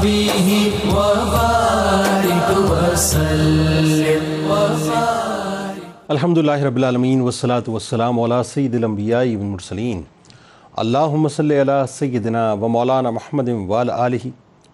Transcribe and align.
وصحبه 0.00 0.50
وبارك 0.96 2.48
وسلم 2.72 4.22
وبارك 4.50 5.82
الحمد 6.10 6.38
لله 6.38 6.64
رب 6.64 6.76
العالمين 6.76 7.20
والصلاة 7.20 7.66
والسلام 7.68 8.20
على 8.20 8.38
سيد 8.52 8.74
الأنبياء 8.74 9.26
والمرسلين 9.36 9.98
اللهم 10.82 11.28
صل 11.28 11.52
على 11.52 11.84
سيدنا 11.88 12.52
ومولانا 12.52 13.10
محمد 13.10 13.48
وعلى 13.48 13.92
آله 14.06 14.24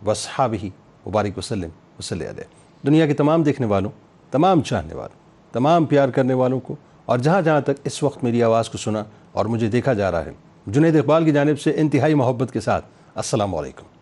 وصحابه 0.06 0.70
وبارك 1.06 1.38
وسلم 1.38 1.70
وصلی 1.98 2.26
علیہ. 2.30 2.46
دنیا 2.86 3.06
کے 3.06 3.14
تمام 3.22 3.42
دیکھنے 3.42 3.66
والوں، 3.66 3.90
تمام 4.30 4.62
چاہنے 4.70 4.94
والوں، 4.94 5.18
تمام 5.52 5.84
پیار 5.90 6.08
کرنے 6.14 6.34
والوں 6.42 6.60
کو 6.60 6.76
اور 7.06 7.18
جہاں 7.18 7.42
جہاں 7.42 7.60
تک 7.66 7.76
اس 7.84 8.02
وقت 8.02 8.24
میری 8.24 8.42
آواز 8.42 8.68
کو 8.70 8.78
سنا 8.78 9.02
اور 9.32 9.44
مجھے 9.54 9.68
دیکھا 9.74 9.92
جا 9.92 10.10
رہا 10.10 10.24
ہے، 10.24 10.32
جنید 10.66 10.96
اقبال 10.96 11.24
کی 11.24 11.32
جانب 11.32 11.60
سے 11.60 11.72
انتہائی 11.76 12.14
محبت 12.22 12.52
کے 12.52 12.60
ساتھ، 12.70 12.84
السلام 13.24 13.54
علیکم. 13.54 13.95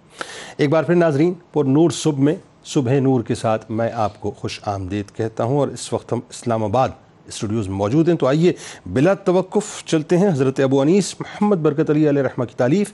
ایک 0.56 0.70
بار 0.70 0.82
پھر 0.82 0.94
ناظرین 0.94 1.34
پر 1.52 1.64
نور 1.64 1.90
صبح 1.90 2.22
میں، 2.22 2.34
صبح 2.64 2.92
نور 2.92 3.22
کے 3.22 3.34
ساتھ 3.34 3.70
میں 3.70 3.90
آپ 3.94 4.20
کو 4.20 4.30
خوش 4.30 4.60
آمدید 4.66 5.16
کہتا 5.16 5.44
ہوں 5.44 5.58
اور 5.58 5.68
اس 5.68 5.92
وقت 5.92 6.12
ہم 6.12 6.20
اسلام 6.30 6.64
آباد 6.64 6.88
اسٹوڈیوز 7.26 7.68
میں 7.68 7.76
موجود 7.76 8.08
ہیں۔ 8.08 8.16
تو 8.16 8.26
آئیے 8.26 8.52
بلا 8.86 9.14
توقف 9.14 9.84
چلتے 9.84 10.18
ہیں۔ 10.18 10.28
حضرت 10.28 10.60
ابو 10.60 10.80
انیس 10.80 11.20
محمد 11.20 11.56
برکت 11.56 11.90
علی 11.90 12.08
علیہ 12.08 12.22
رحمہ 12.22 12.44
کی 12.44 12.54
تعلیف 12.56 12.92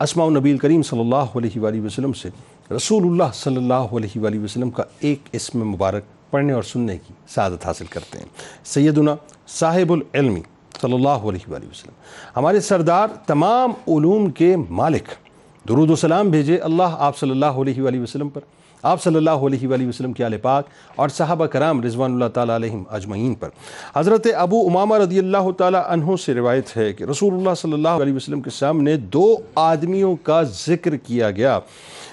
اسماء 0.00 0.24
النبی 0.24 0.56
کریم 0.58 0.82
صلی 0.82 1.00
اللہ 1.00 1.36
علیہ 1.36 1.60
وآلہ 1.60 1.80
وسلم 1.80 2.12
سے۔ 2.12 2.28
رسول 2.76 3.02
اللہ 3.02 3.30
صلی 3.34 3.56
اللہ 3.56 3.74
علیہ 3.74 4.20
وآلہ 4.20 4.40
وسلم 4.40 4.70
کا 4.70 4.82
ایک 5.00 5.18
اسم 5.32 5.68
مبارک 5.68 6.02
پڑھنے 6.30 6.52
اور 6.52 6.62
سننے 6.62 6.98
کی 6.98 7.14
سعادت 7.28 7.66
حاصل 7.66 7.86
کرتے 7.86 8.18
ہیں۔ 8.18 8.26
سیدنا 8.64 9.14
صاحب 9.48 9.92
العلمی 9.92 10.40
صلی 10.82 10.92
اللہ 10.92 11.08
علیہ 11.08 11.50
وآلہ 11.50 11.64
وسلم۔ 11.64 11.94
ہمارے 12.36 12.60
سردار 12.60 13.08
تمام 13.26 13.70
علوم 13.70 14.30
کے 14.30 14.56
مالک۔ 14.70 15.23
درود 15.68 15.90
و 15.90 15.96
سلام 15.96 16.30
بھیجے 16.30 16.56
اللہ 16.56 16.96
آپ 16.98 17.18
صلی 17.18 17.30
اللہ 17.30 17.46
علیہ 17.46 17.82
وآلہ 17.82 18.00
وسلم 18.00 18.28
پر۔ 18.28 18.40
آپ 18.82 19.02
صلی 19.02 19.16
اللہ 19.16 19.30
علیہ 19.30 19.68
وآلہ 19.68 19.86
وسلم 19.86 20.12
کے 20.12 20.24
آل 20.24 20.36
پاک 20.36 20.66
اور 20.96 21.08
صحابہ 21.08 21.46
کرام 21.46 21.82
رضوان 21.82 22.12
اللہ 22.12 22.28
تعالیٰ 22.34 22.54
علیہم 22.54 22.82
اجمعین 22.90 23.34
پر۔ 23.34 23.48
حضرت 23.96 24.26
ابو 24.36 24.66
امامہ 24.66 24.94
رضی 24.94 25.18
اللہ 25.18 25.50
تعالیٰ 25.58 25.82
عنہ 25.86 26.16
سے 26.24 26.34
روایت 26.34 26.76
ہے 26.76 26.92
کہ 26.92 27.04
رسول 27.04 27.34
اللہ 27.34 27.54
صلی 27.54 27.72
اللہ 27.72 27.88
علیہ 27.88 28.14
وسلم 28.14 28.40
کے 28.40 28.50
سامنے 28.50 28.96
دو 28.96 29.36
آدمیوں 29.54 30.16
کا 30.16 30.42
ذکر 30.42 30.96
کیا 30.96 31.30
گیا، 31.30 31.60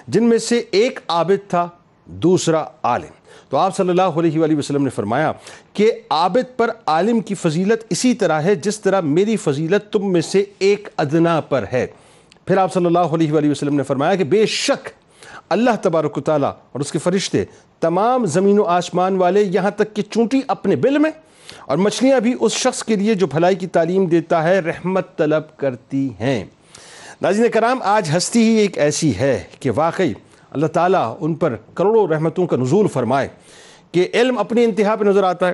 جن 0.08 0.24
میں 0.24 0.38
سے 0.38 0.62
ایک 0.72 1.00
عابد 1.08 1.50
تھا، 1.50 1.68
دوسرا 2.06 2.64
عالم۔ 2.84 3.14
تو 3.50 3.58
آپ 3.58 3.78
صلی 3.78 3.90
اللہ 3.90 4.20
علیہ 4.20 4.40
وآلہ 4.40 4.56
وسلم 4.56 4.84
نے 4.84 4.90
فرمایا 4.90 5.32
کہ 5.74 5.92
عابد 6.10 6.58
پر 6.58 6.70
عالم 6.86 7.20
کی 7.20 7.36
فضیلت 7.36 7.86
اسی 7.90 8.14
طرح 8.14 8.42
ہے 8.42 8.56
جس 8.56 8.80
طرح 8.80 9.02
میری 9.02 9.38
فضیلت 9.38 9.94
تم 9.94 10.12
میں 10.12 10.22
سے 10.22 10.44
ایک 10.60 10.90
ادنا 10.98 11.40
پر 11.40 11.66
ہے۔ 11.74 11.88
پھر 12.52 12.58
آپ 12.58 12.74
صلی 12.74 12.86
اللہ 12.86 13.00
علیہ 13.00 13.32
وآلہ 13.32 13.52
وسلم 13.52 13.76
نے 13.76 13.84
فرمایا 13.84 14.16
کہ 14.16 14.24
بے 14.24 14.46
شک 14.46 14.90
اللہ 15.50 15.70
تبارک 15.82 16.18
و 16.18 16.22
تعالیٰ 16.22 16.52
اور 16.72 16.80
اس 16.80 16.92
کے 16.92 17.00
فرشتے 17.00 17.46
تمام 17.80 18.26
زمین 18.26 18.60
و 18.60 18.64
آسمان 18.64 19.18
والے 19.18 19.44
یہاں 19.44 19.72
تک 19.72 19.96
کہ 19.96 20.02
چونٹی 20.02 20.42
اپنے 20.48 20.76
بل 20.76 20.98
میں 20.98 21.12
اور 21.66 21.78
مچھلیاں 21.78 22.20
بھی 22.20 22.36
اس 22.40 22.52
شخص 22.52 22.84
کے 22.84 22.96
لیے 22.96 23.14
جو 23.14 23.28
بھلائی 23.28 23.56
کی 23.56 23.68
تعلیم 23.68 24.06
دیتا 24.06 24.44
ہے، 24.44 24.60
رحمت 24.60 25.18
طلب 25.18 25.58
کرتی 25.58 26.10
ہیں۔ 26.20 26.46
ناظرین 27.22 27.52
کرام، 27.52 27.80
آج 27.82 28.10
ہستی 28.18 28.40
ہی 28.40 28.54
ایک 28.56 28.78
ایسی 28.78 29.18
ہے 29.18 29.44
کہ 29.60 29.72
واقعی 29.76 30.14
اللہ 30.52 30.68
تعالیٰ 30.68 31.18
ان 31.20 31.34
پر 31.34 31.56
کروڑوں 31.74 32.08
رحمتوں 32.08 32.48
کا 32.48 32.58
نزول 32.58 32.88
فرمائے 32.88 33.28
کہ 33.92 34.08
علم 34.14 34.38
اپنی 34.38 34.64
انتہا 34.64 34.96
پہ 34.96 35.04
نظر 35.04 35.24
آتا 35.24 35.48
ہے، 35.48 35.54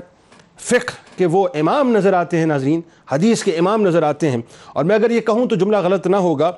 فقہ 0.57 1.17
کہ 1.17 1.25
وہ 1.25 1.47
امام 1.53 1.91
نظر 1.91 2.13
آتے 2.13 2.37
ہیں 2.37 2.45
ناظرین، 2.45 2.81
حدیث 3.11 3.43
کے 3.43 3.51
امام 3.51 3.81
نظر 3.81 4.03
آتے 4.03 4.31
ہیں۔ 4.31 4.41
اور 4.73 4.83
میں 4.83 4.95
اگر 4.95 5.11
یہ 5.11 5.21
کہوں 5.21 5.45
تو 5.45 5.55
جملہ 5.55 5.77
غلط 5.77 6.07
نہ 6.07 6.15
ہوگا۔ 6.15 6.51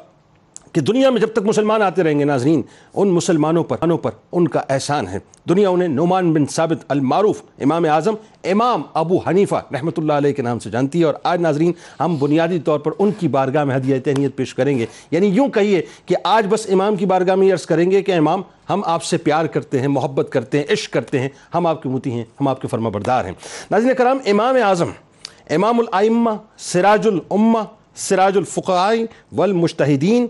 کہ 0.71 0.81
دنیا 0.81 1.09
میں 1.09 1.21
جب 1.21 1.33
تک 1.33 1.39
مسلمان 1.39 1.81
آتے 1.81 2.03
رہیں 2.03 2.19
گے 2.19 2.25
ناظرین، 2.25 2.61
ان 2.93 3.07
مسلمانوں 3.07 3.63
پر 3.63 3.77
انوں 3.81 3.97
پر 3.97 4.11
ان 4.31 4.47
کا 4.47 4.61
احسان 4.69 5.07
ہے۔ 5.07 5.19
دنیا 5.49 5.69
انہیں 5.69 5.87
نعمان 5.87 6.33
بن 6.33 6.45
ثابت 6.45 6.85
المعروف، 6.87 7.41
امام 7.59 7.85
اعظم، 7.85 8.13
امام 8.43 8.81
ابو 8.93 9.17
حنیفہ 9.27 9.55
رحمۃ 9.55 9.91
اللہ 9.97 10.13
علیہ 10.13 10.33
کے 10.33 10.41
نام 10.41 10.59
سے 10.59 10.69
جانتی 10.69 10.99
ہے۔ 10.99 11.03
اور 11.03 11.13
آج 11.23 11.41
ناظرین، 11.41 11.71
ہم 11.99 12.15
بنیادی 12.19 12.59
طور 12.59 12.79
پر 12.79 12.91
ان 12.99 13.11
کی 13.11 13.27
بارگاہ 13.27 13.63
میں 13.63 13.75
ہدیہ 13.75 13.99
تہنیت 14.05 14.35
پیش 14.35 14.55
کریں 14.55 14.79
گے۔ 14.79 14.85
یعنی 15.11 15.27
یوں 15.27 15.47
کہیے 15.47 15.81
کہ 16.05 16.15
آج 16.23 16.45
بس 16.49 16.69
امام 16.69 16.95
کی 16.95 17.05
بارگاہ 17.05 17.35
میں 17.35 17.51
عرض 17.51 17.65
کریں 17.65 17.91
گے 17.91 18.01
کہ 18.01 18.11
امام، 18.11 18.41
ہم 18.69 18.81
آپ 18.85 19.03
سے 19.03 19.17
پیار 19.17 19.45
کرتے 19.45 19.79
ہیں، 19.79 19.87
محبت 19.87 20.27
کرتے 20.31 20.57
ہیں، 20.57 20.65
عشق 20.69 20.93
کرتے 20.93 21.19
ہیں، 21.19 21.29
ہم 21.53 21.67
آپ 21.67 21.83
کے 21.83 21.89
متی 21.89 22.11
ہیں، 22.11 22.23
ہم 22.41 22.47
آپ 22.47 22.61
کے 22.61 22.67
فرما 22.67 22.89
بردار 22.89 23.25
ہیں۔ 23.25 23.33
ناظرین 23.71 23.95
کرام، 23.95 24.17
امام 24.25 24.55
اعظم، 24.63 24.89
امام 25.49 25.79
الائمہ، 25.79 26.29
سراج 26.57 27.07
الامہ 27.07 27.59
سراج 27.99 28.37
الفقائے 28.37 29.05
والمجتہدین 29.35 30.27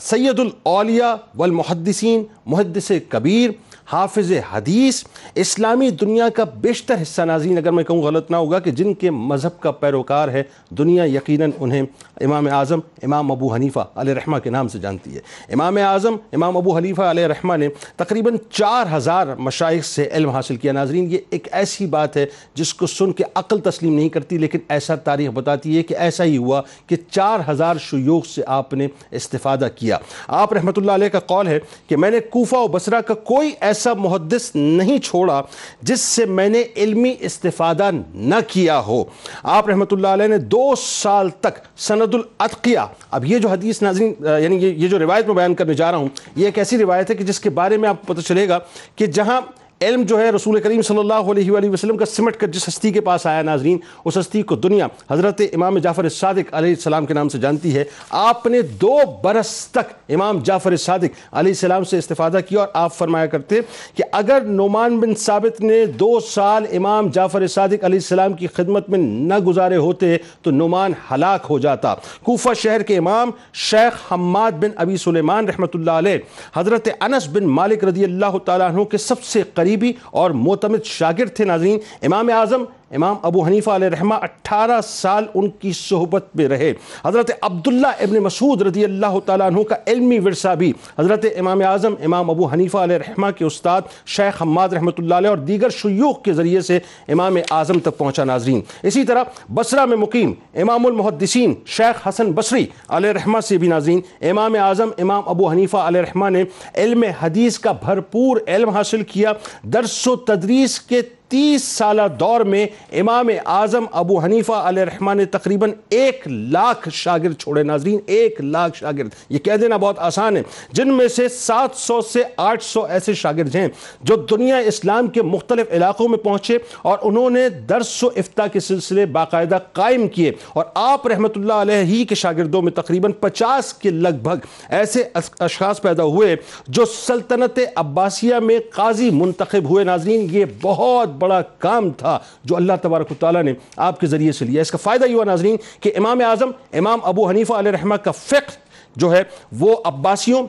سید 0.00 0.40
الاولیاء 0.40 1.14
والمحدثین 1.36 2.24
محدث 2.46 2.90
کبیر 3.08 3.50
حافظ 3.92 4.32
حدیث 4.52 5.04
اسلامی 5.34 5.90
دنیا 5.90 6.28
کا 6.28 6.44
بیشتر 6.44 6.94
حصہ 7.02 7.22
ناظرین، 7.22 7.58
اگر 7.58 7.70
میں 7.70 7.84
کہوں 7.84 8.02
غلط 8.02 8.30
نہ 8.30 8.36
ہوگا 8.36 8.58
کہ 8.58 8.70
جن 8.70 8.94
کے 8.94 9.10
مذہب 9.10 9.60
کا 9.60 9.70
پیروکار 9.70 10.28
ہے، 10.28 10.42
دنیا 10.70 11.04
یقیناً 11.04 11.50
انہیں 11.58 11.82
امام 12.20 12.46
اعظم، 12.46 12.80
امام 13.02 13.32
ابو 13.32 13.54
حنیفہ 13.54 13.84
علیہ 13.94 14.14
رحمہ 14.14 14.38
کے 14.38 14.50
نام 14.50 14.68
سے 14.68 14.78
جانتی 14.78 15.14
ہے۔ 15.14 15.20
امام 15.52 15.76
اعظم، 15.76 16.16
امام 16.32 16.56
ابو 16.56 16.76
حنیفہ 16.76 17.02
علیہ 17.02 17.26
رحمہ 17.26 17.56
نے 17.56 17.68
تقریباً 17.96 18.36
چار 18.50 18.86
ہزار 18.96 19.26
مشائق 19.38 19.84
سے 19.84 20.08
علم 20.12 20.30
حاصل 20.30 20.56
کیا۔ 20.56 20.72
ناظرین، 20.72 21.10
یہ 21.10 21.18
ایک 21.30 21.48
ایسی 21.52 21.86
بات 21.86 22.16
ہے 22.16 22.26
جس 22.54 22.74
کو 22.74 22.86
سن 22.86 23.12
کے 23.12 23.24
عقل 23.34 23.60
تسلیم 23.60 23.94
نہیں 23.94 24.08
کرتی، 24.08 24.38
لیکن 24.38 24.58
ایسا 24.68 24.96
تاریخ 24.96 25.30
بتاتی 25.30 25.76
ہے 25.76 25.82
کہ 25.82 25.96
ایسا 25.96 26.24
ہی 26.24 26.36
ہوا 26.36 26.62
کہ 26.86 26.96
چار 27.10 27.40
ہزار 27.48 27.76
شیوخ 27.80 28.26
سے 28.26 28.42
آپ 28.46 28.74
نے 28.74 28.88
استفادہ 29.10 29.68
کیا۔ 29.76 29.98
آپ 30.28 30.52
رحمۃ 30.52 30.72
اللہ 30.76 30.92
علیہ 30.92 31.08
کا 31.08 31.20
قول 31.20 31.46
ہے 31.46 31.58
کہ 31.88 31.96
میں 31.96 32.10
نے 32.10 32.20
کوفہ 32.20 32.56
و 32.56 32.68
بصرہ 32.68 33.00
کا 33.00 33.14
کوئی 33.14 33.50
ایسا 33.60 33.74
محدث 33.84 34.50
نہیں 34.54 34.98
چھوڑا 34.98 35.40
جس 35.82 36.00
سے 36.00 36.24
میں 36.26 36.48
نے 36.48 36.62
علمی 36.76 37.14
استفادہ 37.20 37.90
نہ 38.14 38.34
کیا 38.48 38.78
ہو۔ 38.78 39.02
آپ 39.42 39.68
رحمت 39.68 39.92
اللہ 39.92 40.08
علیہ 40.08 40.26
نے 40.26 40.38
دو 40.38 40.74
سال 40.76 41.30
تک 41.40 41.60
سند 41.76 42.14
العطقیہ 42.14 42.86
اب 43.10 43.24
یہ 43.24 43.38
جو 43.38 43.48
حدیث 43.48 43.82
ناظرین 43.82 44.14
یعنی 44.42 44.56
یہ 44.56 44.88
جو 44.88 44.98
روایت 44.98 45.26
میں 45.26 45.34
بیان 45.34 45.54
کرنے 45.54 45.74
جا 45.74 45.90
رہا 45.90 45.98
ہوں، 45.98 46.08
یہ 46.36 46.46
ایک 46.46 46.58
ایسی 46.58 46.78
روایت 46.78 47.10
ہے 47.10 47.14
کہ 47.14 47.24
جس 47.24 47.40
کے 47.40 47.50
بارے 47.50 47.76
میں 47.76 47.88
آپ 47.88 48.06
کو 48.06 48.12
پتہ 48.12 48.20
چلے 48.20 48.48
گا 48.48 48.58
کہ 48.96 49.06
جہاں 49.06 49.40
علم 49.80 50.02
جو 50.08 50.18
ہے 50.18 50.28
رسول 50.30 50.58
کریم 50.60 50.80
صلی 50.82 50.98
اللہ 50.98 51.30
علیہ 51.30 51.50
وآلہ 51.50 51.68
وسلم 51.70 51.96
کا 51.96 52.04
سمٹ 52.06 52.36
کر 52.36 52.46
جس 52.48 52.66
ہستی 52.68 52.90
کے 52.90 53.00
پاس 53.00 53.26
آیا 53.26 53.40
ناظرین، 53.42 53.78
اس 54.04 54.16
ہستی 54.18 54.42
کو 54.42 54.56
دنیا 54.56 54.86
حضرت 55.10 55.40
امام 55.54 55.78
جعفر 55.78 56.08
صادق 56.08 56.52
علیہ 56.54 56.74
السلام 56.74 57.06
کے 57.06 57.14
نام 57.14 57.28
سے 57.28 57.38
جانتی 57.38 57.74
ہے۔ 57.74 57.82
آپ 58.10 58.46
نے 58.46 58.60
دو 58.80 58.98
برس 59.22 59.50
تک 59.72 59.92
امام 60.12 60.38
جعفر 60.44 60.76
صادق 60.76 61.18
علیہ 61.32 61.52
السلام 61.52 61.84
سے 61.84 61.98
استفادہ 61.98 62.38
کیا 62.48 62.60
اور 62.60 62.68
آپ 62.74 62.94
فرمایا 62.96 63.26
کرتے 63.26 63.60
کہ 63.96 64.04
اگر 64.12 64.44
نعمان 64.44 64.98
بن 65.00 65.14
ثابت 65.24 65.60
نے 65.60 65.84
دو 66.00 66.08
سال 66.28 66.66
امام 66.76 67.08
جعفر 67.14 67.46
صادق 67.46 67.84
علیہ 67.84 67.98
السلام 67.98 68.34
کی 68.34 68.46
خدمت 68.54 68.88
میں 68.90 68.98
نہ 68.98 69.38
گزارے 69.46 69.76
ہوتے 69.76 70.16
تو 70.42 70.50
نعمان 70.50 70.92
ہلاک 71.10 71.46
ہو 71.50 71.58
جاتا۔ 71.58 71.94
کوفہ 72.22 72.54
شہر 72.62 72.82
کے 72.82 72.96
امام 72.98 73.30
شیخ 73.68 74.12
حماد 74.12 74.52
بن 74.60 74.70
ابی 74.76 74.96
سلیمان 74.96 75.48
رحمۃ 75.48 75.74
اللہ 75.74 75.90
علیہ، 75.90 76.18
حضرت 76.56 76.88
انس 77.00 77.28
بن 77.32 77.46
مالک 77.60 77.84
رضی 77.84 78.04
اللہ 78.04 78.38
تعالیٰ 78.44 78.70
عنہ 78.70 78.84
کے 78.84 78.98
سب 78.98 79.22
سے 79.24 79.42
قریبی 79.66 79.92
اور 80.10 80.30
معتمد 80.30 80.84
شاگرد 80.84 81.34
تھے 81.36 81.44
ناظرین 81.44 81.78
امام 82.02 82.28
اعظم 82.28 82.64
امام 82.90 83.16
ابو 83.22 83.44
حنیفہ 83.44 83.70
علیہ 83.70 83.88
رحمہ 83.88 84.14
اٹھارہ 84.14 84.80
سال 84.80 85.24
ان 85.34 85.48
کی 85.50 85.72
صحبت 85.72 86.26
میں 86.34 86.48
رہے۔ 86.48 86.72
حضرت 87.04 87.30
عبداللہ 87.42 87.86
ابن 87.86 88.18
مسعود 88.18 88.62
رضی 88.62 88.84
اللہ 88.84 89.18
تعالیٰ 89.26 89.46
عنہ 89.46 89.62
کا 89.62 89.76
علمی 89.86 90.18
ورثہ 90.18 90.54
بھی۔ 90.58 90.72
حضرت 90.98 91.24
امام 91.38 91.62
اعظم، 91.66 91.94
امام 92.04 92.30
ابو 92.30 92.46
حنیفہ 92.46 92.78
علیہ 92.78 92.96
رحمہ 92.96 93.26
کے 93.38 93.44
استاد 93.44 93.80
شیخ 94.06 94.42
حماد 94.42 94.68
رحمۃ 94.68 94.98
اللہ 94.98 95.14
علیہ 95.14 95.28
اور 95.28 95.38
دیگر 95.38 95.68
شیوخ 95.68 96.22
کے 96.22 96.32
ذریعے 96.32 96.60
سے 96.60 96.78
امام 97.08 97.36
اعظم 97.50 97.78
تک 97.78 97.98
پہنچا 97.98 98.24
ناظرین۔ 98.24 98.60
اسی 98.82 99.04
طرح 99.04 99.22
بصرہ 99.48 99.84
میں 99.84 99.96
مقیم 99.96 100.32
امام 100.54 100.86
المحدثین 100.86 101.54
شیخ 101.66 102.06
حسن 102.08 102.32
بصری 102.32 102.66
علیہ 102.88 103.10
رحمہ 103.10 103.40
سے 103.40 103.56
بھی 103.56 103.68
ناظرین۔ 103.68 104.00
امام 104.30 104.54
اعظم، 104.60 104.90
امام 104.98 105.22
ابو 105.26 105.50
حنیفہ 105.50 105.76
علیہ 105.76 106.00
رحمہ 106.00 106.30
نے 106.30 106.44
علم 106.74 107.04
حدیث 107.22 107.58
کا 107.58 107.72
بھرپور 107.72 108.36
علم 108.46 108.68
حاصل 108.68 109.02
کیا۔ 109.02 109.32
درس 109.62 110.08
و 110.08 110.16
تدریس 110.16 110.80
کے 110.80 111.02
تیس 111.28 111.64
سالہ 111.64 112.02
دور 112.20 112.40
میں 112.40 112.66
امام 112.92 113.28
اعظم 113.46 113.84
ابو 113.92 114.18
حنیفہ 114.18 114.52
علیہ 114.52 114.82
الرحمٰ 114.82 115.14
نے 115.14 115.24
تقریباً 115.24 115.72
ایک 115.88 116.28
لاکھ 116.28 116.88
شاگرد 116.92 117.36
چھوڑے، 117.38 117.62
ناظرین، 117.62 117.98
ایک 118.06 118.40
لاکھ 118.40 118.76
شاگرد۔ 118.76 119.08
یہ 119.28 119.38
کہہ 119.38 119.52
دینا 119.52 119.76
بہت 119.76 119.98
آسان 119.98 120.36
ہے۔ 120.36 120.42
جن 120.72 120.92
میں 120.92 121.08
سے 121.08 121.28
سات 121.28 121.70
سو 121.74 122.00
سے 122.00 122.22
آٹھ 122.36 122.64
سو 122.64 122.84
ایسے 122.84 123.14
شاگرد 123.14 123.54
ہیں 123.54 123.68
جو 124.02 124.16
دنیا 124.16 124.56
اسلام 124.56 125.06
کے 125.06 125.22
مختلف 125.22 125.66
علاقوں 125.70 126.08
میں 126.08 126.18
پہنچے 126.18 126.58
اور 126.82 126.98
انہوں 127.02 127.30
نے 127.30 127.48
درس 127.48 128.04
و 128.04 128.08
افتاح 128.16 128.46
کے 128.46 128.60
سلسلے 128.60 129.06
باقاعدہ 129.06 129.58
قائم 129.72 130.08
کیے۔ 130.08 130.32
اور 130.52 130.64
آپ 130.74 131.06
رحمۃ 131.06 131.28
اللہ 131.36 131.52
علیہ 131.52 131.74
ہی 131.74 132.04
کے 132.04 132.14
شاگردوں 132.14 132.62
میں 132.62 132.72
تقریباً 132.72 133.12
پچاس 133.12 133.74
کے 133.74 133.90
لگ 133.90 134.22
بھگ 134.22 134.36
ایسے 134.68 135.04
اشخاص 135.40 135.82
پیدا 135.82 136.02
ہوئے 136.02 136.36
جو 136.68 136.84
سلطنت 136.84 137.60
عباسیہ 137.76 138.34
میں 138.34 138.58
قاضی 138.74 139.10
منتخب 139.10 139.70
ہوئے۔ 139.70 139.84
ناظرین، 139.84 140.26
یہ 140.30 140.44
بہت 140.62 141.15
بڑا 141.18 141.42
کام 141.42 141.90
تھا 141.90 142.18
جو 142.44 142.56
اللہ 142.56 142.72
تبارک 142.82 143.10
و 143.10 143.14
تعالیٰ 143.14 143.42
نے 143.42 143.52
آپ 143.76 144.00
کے 144.00 144.06
ذریعے 144.06 144.32
سے 144.32 144.44
لیا۔ 144.44 144.60
اس 144.60 144.70
کا 144.70 144.78
فائدہ 144.82 145.04
یہ 145.04 145.14
ہوا 145.14 145.24
ناظرین 145.24 145.56
کہ 145.80 145.92
امام 145.96 146.20
اعظم، 146.28 146.50
امام 146.72 146.98
ابو 147.02 147.28
حنیفہ 147.28 147.52
علیہ 147.52 147.70
رحمہ 147.70 147.94
کا 147.94 148.10
فقہ 148.10 148.52
جو 148.96 149.12
ہے، 149.12 149.22
وہ 149.58 149.76
عباسیوں، 149.84 150.46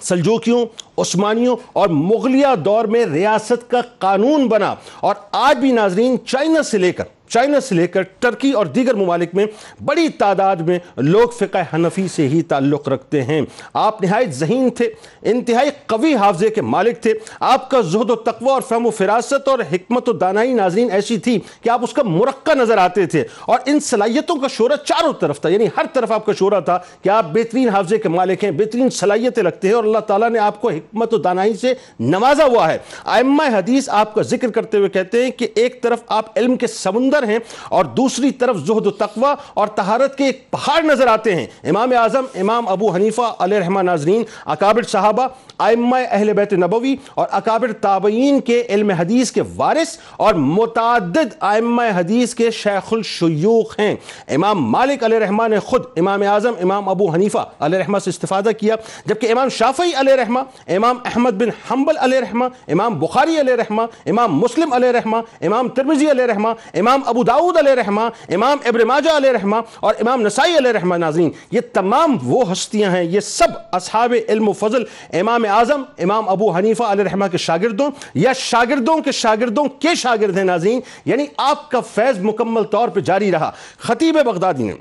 سلجوکیوں، 0.00 0.66
عثمانیوں 0.98 1.56
اور 1.72 1.88
مغلیہ 1.88 2.54
دور 2.54 2.84
میں 2.84 3.06
ریاست 3.06 3.70
کا 3.70 3.80
قانون 3.98 4.48
بنا۔ 4.48 4.74
اور 5.00 5.14
آج 5.32 5.58
بھی 5.58 5.72
ناظرین، 5.72 6.16
چائنا 6.26 6.62
سے 6.62 6.78
لے 6.78 6.92
کر 6.92 7.04
چائنا 7.28 7.60
سے 7.60 7.74
لے 7.74 7.86
کر 7.86 8.02
ٹرکی 8.02 8.50
اور 8.50 8.66
دیگر 8.66 8.94
ممالک 8.94 9.28
میں 9.32 9.46
بڑی 9.84 10.08
تعداد 10.08 10.56
میں 10.56 10.78
لوگ 10.96 11.28
فقہ 11.28 11.58
حنفی 11.74 12.08
سے 12.08 12.28
ہی 12.28 12.42
تعلق 12.42 12.88
رکھتے 12.88 13.22
ہیں۔ 13.22 13.42
آپ 13.74 14.02
نہایت 14.02 14.32
ذہین 14.32 14.70
تھے، 14.70 14.90
انتہائی 15.22 15.70
قوی 15.86 16.14
حافظے 16.14 16.50
کے 16.50 16.62
مالک 16.62 17.00
تھے۔ 17.00 17.14
آپ 17.40 17.70
کا 17.70 17.80
زہد 17.80 18.10
و 18.10 18.14
تقوی 18.14 18.50
اور 18.50 18.62
فہم 18.62 18.86
و 18.86 18.90
فراست 18.90 19.48
اور 19.48 19.58
حکمت 19.72 20.08
و 20.08 20.12
دانائی 20.12 20.52
ناظرین 20.52 20.90
ایسی 20.90 21.18
تھی 21.18 21.38
کہ 21.62 21.70
آپ 21.70 21.82
اس 21.82 21.92
کا 21.92 22.02
مرقع 22.02 22.52
نظر 22.54 22.78
آتے 22.78 23.06
تھے۔ 23.06 23.24
اور 23.46 23.58
ان 23.66 23.80
صلاحیتوں 23.80 24.36
کا 24.36 24.48
شعرہ 24.48 24.76
چاروں 24.84 25.12
طرف 25.12 25.40
تھا 25.40 25.48
یعنی 25.48 25.66
ہر 25.76 25.84
طرف 25.92 26.12
آپ 26.12 26.26
کا 26.26 26.32
شعرہ 26.32 26.60
تھا 26.60 26.78
کہ 27.02 27.08
آپ 27.08 27.26
بہترین 27.32 27.68
حافظے 27.68 27.98
کے 27.98 28.08
مالک 28.08 28.44
ہیں، 28.44 28.50
بہترین 28.50 28.90
صلاحیتیں 28.90 29.42
رکھتے 29.42 29.68
ہیں 29.68 29.74
اور 29.74 29.84
اللہ 29.84 29.98
تعالیٰ 29.98 30.30
نے 30.30 30.38
آپ 30.38 30.60
کو 30.60 30.70
حکمت 30.70 31.14
و 31.14 31.16
دانائی 31.16 31.54
سے 31.54 31.74
نوازا 32.00 32.44
ہوا 32.44 32.72
ہے۔ 32.72 32.78
آئمہ 33.04 33.42
حدیث 33.42 33.88
آپ 33.88 34.14
کا 34.14 34.22
ذکر 34.22 34.50
کرتے 34.50 34.78
ہوئے 34.78 34.88
کہتے 34.88 35.24
ہیں 35.24 35.30
کہ 35.30 35.48
ایک 35.54 35.82
طرف 35.82 35.98
آپ 36.06 36.38
علم 36.38 36.56
کے 36.56 36.66
سمندر 36.66 37.15
ہیں 37.24 37.38
اور 37.68 37.84
دوسری 37.84 38.30
طرف 38.30 38.56
زہد 38.56 38.86
و 38.86 38.90
تقوی 38.90 39.34
اور 39.54 39.66
طہارت 39.66 40.18
کے 40.18 40.24
ایک 40.24 40.50
پہاڑ 40.50 40.82
نظر 40.82 41.06
آتے 41.06 41.34
ہیں۔ 41.34 41.46
امام 41.64 41.92
اعظم، 41.98 42.24
امام 42.34 42.68
ابو 42.68 42.94
حنیفہ 42.94 43.34
علیہ 43.38 43.58
رحمہ 43.58 43.80
ناظرین، 43.80 44.22
اکابر 44.46 44.82
صحابہ، 44.82 45.26
ائمہ 45.58 45.96
اہل 46.10 46.32
بیت 46.32 46.52
نبوی 46.52 46.96
اور 47.14 47.26
اکابر 47.30 47.72
تابعین 47.72 48.40
کے 48.40 48.62
علم 48.68 48.90
حدیث 48.90 49.32
کے 49.32 49.42
وارث 49.56 49.96
اور 50.16 50.34
متعدد 50.34 51.34
ائمہ 51.40 51.82
حدیث 51.96 52.34
کے 52.34 52.50
شیخ 52.50 52.92
الشیوخ 52.92 53.78
ہیں۔ 53.78 53.96
امام 54.28 54.70
مالک 54.70 55.04
علیہ 55.04 55.18
رحمہ 55.18 55.48
نے 55.48 55.58
خود 55.58 55.84
امام 55.96 56.22
اعظم، 56.22 56.52
امام 56.62 56.88
ابو 56.88 57.10
حنیفہ 57.14 57.44
علیہ 57.60 57.78
رحمہ 57.78 57.98
سے 57.98 58.10
استفادہ 58.10 58.50
کیا، 58.60 58.74
جبکہ 59.06 59.32
امام 59.32 59.48
شافعی 59.48 59.90
علیہ 60.00 60.14
رحمہ، 60.14 60.40
امام 60.68 60.98
احمد 61.04 61.30
بن 61.30 61.48
حنبل 61.70 61.98
علیہ 61.98 62.20
رحمہ، 62.20 62.44
امام 62.68 62.98
بخاری 62.98 63.40
علیہ 63.40 63.54
رحمہ، 63.54 63.82
امام 64.06 64.36
مسلم 64.36 64.72
علیہ 64.72 64.90
رحمہ، 64.90 65.16
امام 65.40 65.68
ترمزی 65.68 66.10
علیہ 66.10 66.24
رحمہ، 66.24 66.48
امام 66.74 67.00
ابو 67.06 67.24
داود 67.24 67.56
علیہ 67.56 67.74
رحمہ 67.74 68.08
امام 68.34 68.58
ابن 68.66 68.86
ماجہ 68.88 69.16
علیہ 69.16 69.30
رحمہ 69.32 69.56
اور 69.80 69.94
امام 70.00 70.22
نسائی 70.22 70.56
علیہ 70.58 70.72
رحمہ 70.72 70.96
ناظرین، 70.96 71.30
یہ 71.50 71.60
تمام 71.72 72.16
وہ 72.22 72.42
ہستیاں 72.52 72.90
ہیں، 72.90 73.04
یہ 73.04 73.20
سب 73.20 73.56
اصحاب 73.72 74.14
علم 74.28 74.48
و 74.48 74.52
فضل 74.52 74.84
امام 75.20 75.44
اعظم، 75.50 75.82
امام 75.98 76.28
ابو 76.28 76.50
حنیفہ 76.56 76.82
علیہ 76.82 77.04
رحمہ 77.04 77.26
کے 77.32 77.38
شاگردوں 77.38 77.90
یا 78.14 78.32
شاگردوں 78.38 79.00
کے 79.02 79.12
شاگردوں 79.12 79.64
کے 79.80 79.94
شاگرد 79.94 80.36
ہیں 80.38 80.44
ناظرین 80.44 80.80
یعنی 81.06 81.26
آپ 81.38 81.70
کا 81.70 81.80
فیض 81.94 82.18
مکمل 82.24 82.64
طور 82.70 82.88
پہ 82.88 83.00
جاری 83.00 83.30
رہا۔ 83.32 83.50
خطیب 83.78 84.18
بغدادی 84.24 84.62
نے 84.62 84.74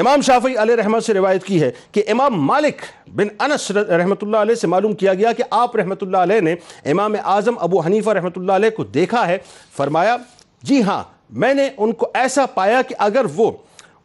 امام 0.00 0.20
شافعی 0.22 0.54
علیہ 0.62 0.74
رحمہ 0.76 0.98
سے 1.06 1.14
روایت 1.14 1.44
کی 1.44 1.60
ہے 1.62 1.70
کہ 1.92 2.02
امام 2.10 2.34
مالک 2.46 2.82
بن 3.16 3.28
انس 3.40 3.70
رحمۃ 3.70 4.22
اللہ 4.22 4.36
علیہ 4.36 4.54
سے 4.54 4.66
معلوم 4.66 4.92
کیا 4.94 5.14
گیا 5.14 5.32
کہ 5.32 5.44
آپ 5.50 5.76
رحمۃ 5.76 6.02
اللہ 6.02 6.16
علیہ 6.16 6.40
نے 6.40 6.54
امام 6.90 7.14
اعظم 7.24 7.54
ابو 7.60 7.80
حنیفہ 7.86 8.10
رحمۃ 8.10 8.36
اللہ 8.36 8.52
علیہ 8.52 8.70
کو 8.76 8.84
دیکھا 8.84 9.26
ہے، 9.28 9.38
فرمایا 9.76 10.16
جی 10.62 10.82
ہاں 10.82 11.02
میں 11.32 11.54
نے 11.54 11.68
ان 11.78 11.92
کو 11.92 12.08
ایسا 12.14 12.46
پایا 12.46 12.82
کہ 12.82 12.94
اگر 12.98 13.24
وہ 13.36 13.50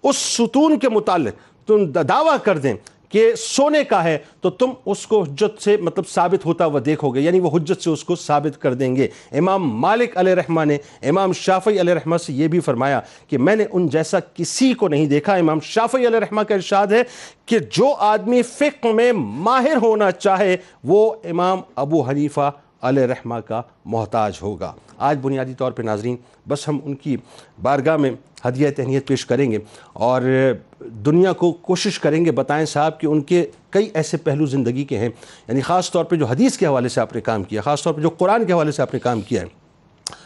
اس 0.04 0.16
ستون 0.16 0.80
کے 0.80 0.90
متعلق 0.90 1.68
تم 1.68 1.86
دعویٰ 1.86 2.38
کر 2.44 2.58
دیں 2.58 2.74
کہ 3.10 3.36
سونے 3.36 3.84
کا 3.84 4.04
ہے، 4.04 4.18
تو 4.42 4.50
تم 4.50 4.72
اس 4.86 5.08
کو 5.08 5.22
حجت 5.22 5.62
سے 5.62 5.78
مطلب 5.78 6.08
ثابت 6.08 6.46
ہوتا 6.46 6.66
ہوا 6.66 6.80
دیکھو 6.86 7.10
گے 7.10 7.20
یعنی 7.20 7.40
وہ 7.40 7.50
حجت 7.54 7.84
سے 7.84 7.90
اس 7.90 8.04
کو 8.04 8.16
ثابت 8.16 8.62
کر 8.62 8.74
دیں 8.74 8.96
گے۔ 8.96 9.08
امام 9.32 9.70
مالک 9.70 10.18
علیہ 10.18 10.34
رحمہ 10.34 10.66
نے، 10.66 10.78
امام 11.02 11.34
شافعی 11.34 11.80
علیہ 11.80 11.94
رحمہ 11.94 12.18
سے 12.18 12.34
یہ 12.34 12.48
بھی 12.48 12.60
فرمایا 12.60 13.00
کہ 13.30 13.38
میں 13.38 13.56
نے 13.56 13.66
ان 13.72 13.88
جیسا 13.88 14.20
کسی 14.20 14.74
کو 14.74 14.88
نہیں 14.88 15.06
دیکھا۔ 15.06 15.36
امام 15.36 15.60
شافعی 15.60 16.08
علیہ 16.08 16.20
رحمہ 16.20 16.42
کا 16.42 16.56
ارشاد 16.56 16.88
ہے 16.88 17.04
کہ 17.46 17.60
جو 17.60 17.94
آدمی 17.94 18.42
فقہ 18.42 18.88
میں 18.88 19.12
ماہر 19.14 19.78
ہونا 19.82 20.12
چاہے، 20.12 20.58
وہ 20.84 21.16
امام 21.24 21.62
ابو 21.76 22.02
حنیفہ 22.02 22.52
علیہ 22.82 23.04
رحمہ 23.04 23.36
کا 23.36 23.62
محتاج 23.86 24.34
ہوگا۔ 24.42 24.74
آج 24.98 25.18
بنیادی 25.22 25.54
طور 25.54 25.72
پہ 25.72 25.82
ناظرین، 25.84 26.16
بس 26.48 26.68
ہم 26.68 26.80
ان 26.84 26.96
کی 26.96 27.18
بارگاہ 27.62 27.98
میں 27.98 28.12
ہدیہ 28.46 28.70
تہنیت 28.76 29.08
پیش 29.08 29.26
کریں 29.26 29.52
گے 29.52 29.58
اور 29.94 30.22
دنیا 30.80 31.34
کو 31.34 31.52
کوشش 31.52 32.00
کریں 32.00 32.26
گے 32.26 32.32
بتائیں 32.32 32.66
صاحب 32.66 33.00
کہ 33.00 33.08
ان 33.08 33.22
کے 33.22 33.46
کئی 33.70 33.90
ایسے 33.94 34.18
پہلو 34.18 34.46
زندگی 34.46 34.84
کے 34.84 34.98
ہیں 34.98 35.10
یعنی 35.48 35.62
خاص 35.62 35.92
طور 35.92 36.06
پہ 36.06 36.16
جو 36.16 36.26
حدیث 36.26 36.58
کے 36.58 36.66
حوالے 36.66 36.90
سے 36.90 37.02
آپ 37.02 37.16
نے 37.16 37.22
کام 37.22 37.44
کیا، 37.44 37.62
خاص 37.62 37.84
طور 37.84 37.94
پہ 37.94 38.02
جو 38.02 38.10
قرآن 38.10 38.46
کے 38.46 38.54
حوالے 38.54 38.72
سے 38.72 38.82
آپ 38.82 38.94
نے 38.94 39.00
کام 39.00 39.22
کیا 39.22 39.42
ہے۔ 39.42 39.65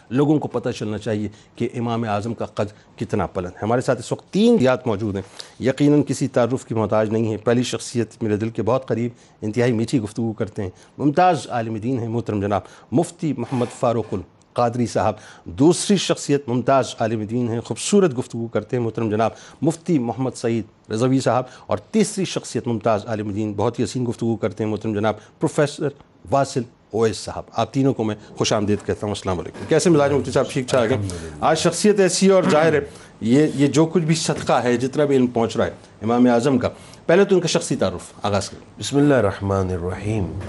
لوگوں 0.10 0.40
کو 0.40 0.48
پتہ 0.48 0.70
چلنا 0.70 0.98
چاہیے 0.98 1.30
کہ 1.56 1.70
امام 1.76 2.04
اعظم 2.04 2.34
کا 2.34 2.46
قد 2.46 2.98
کتنا 2.98 3.28
پلند 3.28 3.48
ہے۔ 3.48 3.60
ہمارے 3.62 3.82
ساتھ 3.82 4.00
اس 4.00 4.12
وقت 4.12 4.34
تین 4.34 4.58
یاد 4.60 4.78
موجود 4.86 5.16
ہیں۔ 5.16 5.22
یقیناً 5.60 6.04
کسی 6.08 6.28
تعارف 6.28 6.66
کی 6.66 6.74
محتاج 6.74 7.10
نہیں 7.10 7.32
ہے 7.32 7.38
پہلی 7.38 7.64
شخصیت 7.64 8.24
میرے 8.24 8.38
دل 8.38 8.50
کے 8.50 8.62
بہت 8.62 8.88
قریب 8.88 9.12
انتہائی 9.42 9.72
میٹھی 9.72 10.02
گفتگو 10.02 10.34
کرتے 10.34 10.64
ہیں۔ 10.64 10.70
ممتاز 10.98 11.48
عالم 11.50 11.76
دین 11.76 12.00
ہیں 12.00 12.08
محترم 12.08 12.42
جناب۔ 12.42 12.62
مفتی 12.92 13.34
محمد 13.38 13.66
فاروق 13.80 14.06
القادری 14.12 14.86
صاحب۔ 14.86 15.14
دوسری 15.46 15.98
شخصیت 15.98 16.50
ممتاز 16.50 16.96
عالم 17.00 17.24
دین 17.24 17.50
ہیں۔ 17.50 17.60
خوبصورت 17.60 18.18
گفتگو 18.18 18.48
کرتے 18.48 18.78
ہیں 18.78 18.84
محترم 18.84 19.10
جناب۔ 19.10 19.32
مفتی 19.62 20.00
محمد 20.00 20.32
سعید 20.36 20.92
رضوی 20.92 21.20
صاحب۔ 21.20 21.44
اور 21.68 21.78
تیسری 21.78 22.26
شخصیت 22.26 22.68
ممتاز 22.68 23.06
عالم 23.06 23.32
دین، 23.32 23.54
بہت 23.54 23.80
ہی 23.80 23.84
حسین 23.84 24.06
گفتگو 24.06 24.36
کرتے 24.36 24.64
ہیں 24.64 24.72
محترم 24.72 24.94
جناب۔ 24.94 25.14
پروفیسر 25.40 25.88
واصل 26.32 26.62
اویس 26.94 27.18
صاحب 27.18 27.44
آپ 27.52 27.74
تینوں 27.74 27.94
کو 27.94 28.04
میں 28.04 28.16
خوش 28.38 28.54
آمدید 28.54 28.78
کہتا 28.86 29.08
ہوں 29.08 29.14
السلام 29.14 29.40
علیکم۔ 29.40 29.66
کیسے 29.68 29.90
مزاج 29.90 30.12
مفتی 30.12 30.32
صاحب 30.32 30.46
ٹھیک 30.52 30.70
ٹھاک 30.70 30.92
ہے 30.92 30.98
آج 31.40 31.58
شخصیت 31.58 32.00
ایسی 32.00 32.28
ہے 32.28 32.32
اور 32.32 32.44
ظاہر 32.52 32.74
ہے 32.74 32.80
یہ 33.22 33.48
یہ 33.56 33.68
جو 33.68 33.86
کچھ 33.86 34.04
بھی 34.04 34.16
صدقہ 34.16 34.54
ہے 34.54 34.78
جتنا 34.78 35.06
بھی 35.06 35.16
علم 35.16 35.28
پہنچ 35.28 35.58
رہا 35.58 35.66
ہے 35.66 35.72
امام 36.02 36.28
اعظم 36.34 36.58
کا 36.58 36.70
پہلے 37.06 37.26
تو 37.26 37.36
ان 37.36 37.42
کا 37.42 37.48
شخصی 37.48 37.76
تعارف 37.76 38.14
آغاز 38.24 38.50
کریں۔ 38.50 38.80
بسم 38.80 38.98
اللہ 38.98 39.14
الرحمن 39.14 39.70
الرحیم۔ 39.70 40.40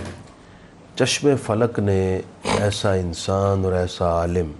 چشم 0.96 1.28
فلک 1.46 1.78
نے 1.78 2.20
ایسا 2.58 2.92
انسان 2.92 3.64
اور 3.64 3.72
ایسا 3.72 4.10
عالم 4.10 4.52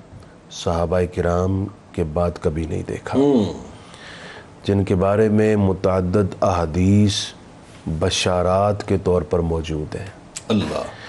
صحابہ 0.50 1.00
کرام 1.14 1.66
کے 1.92 2.04
بعد 2.04 2.30
کبھی 2.40 2.66
نہیں 2.66 2.82
دیکھا۔ 2.88 3.18
جن 4.64 4.84
کے 4.84 4.94
بارے 4.94 5.28
میں 5.28 5.56
متعدد 5.56 6.34
احادیث 6.40 7.12
بشارات 7.86 8.88
کے 8.88 8.96
طور 9.04 9.22
پر 9.22 9.38
موجود 9.38 9.94
ہیں۔ 9.94 10.06
اللہ۔ 10.48 10.99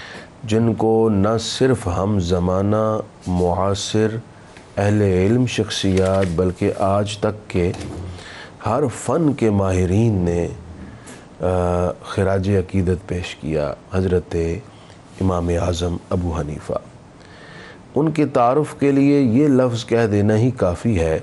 جن 0.44 0.74
کو 0.74 1.08
نہ 1.08 1.28
صرف 1.40 1.86
ہم 1.86 2.18
زمانہ 2.20 3.00
معاصر 3.26 4.16
اہل 4.76 5.02
علم 5.02 5.46
شخصیات 5.46 6.26
بلکہ 6.36 6.72
آج 6.78 7.18
تک 7.18 7.50
کے 7.50 7.72
ہر 8.66 8.80
فن 9.04 9.32
کے 9.32 9.50
ماہرین 9.50 10.12
نے 10.12 10.48
خراج 12.02 12.50
عقیدت 12.50 13.08
پیش 13.08 13.34
کیا 13.34 13.72
حضرت 13.92 14.36
امام 15.20 15.48
اعظم 15.48 15.96
ابو 16.10 16.36
حنیفہ۔ 16.40 16.78
ان 17.94 18.10
کے 18.10 18.26
تعارف 18.26 18.74
کے 18.80 18.92
لیے 18.92 19.20
یہ 19.20 19.48
لفظ 19.48 19.86
کہہ 19.86 20.06
دینا 20.06 20.36
ہی 20.36 20.50
کافی 20.50 20.98
ہے 21.00 21.20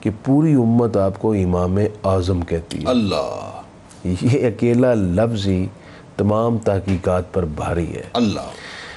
کہ 0.00 0.10
پوری 0.24 0.54
امت 0.54 0.96
آپ 0.96 1.18
کو 1.18 1.32
امام 1.32 1.78
اعظم 2.04 2.40
کہتی 2.40 2.78
ہے۔ 2.78 2.90
اللہ۔ 2.90 3.60
یہ 4.04 4.46
اکیلا 4.46 4.94
لفظ 4.94 5.46
ہی 5.46 5.66
تمام 6.18 6.58
تحقیقات 6.58 7.32
پر 7.32 7.44
بھاری 7.44 7.94
ہے۔ 7.94 8.02
اللہ۔ 8.12 8.40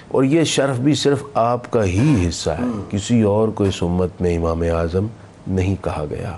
اور 0.08 0.24
یہ 0.24 0.44
شرف 0.44 0.78
بھی 0.78 0.94
صرف 0.94 1.24
آپ 1.34 1.72
کا 1.72 1.86
ہی 1.86 2.26
حصہ 2.30 2.50
ہے۔ 2.50 2.66
کسی 2.90 3.22
اور 3.22 3.48
کو 3.48 3.64
اس 3.64 3.78
امت 3.82 4.22
میں 4.22 4.38
امام 4.38 4.62
اعظم 4.62 5.08
نہیں 5.48 5.76
کہا 5.84 6.06
گیا۔ 6.10 6.38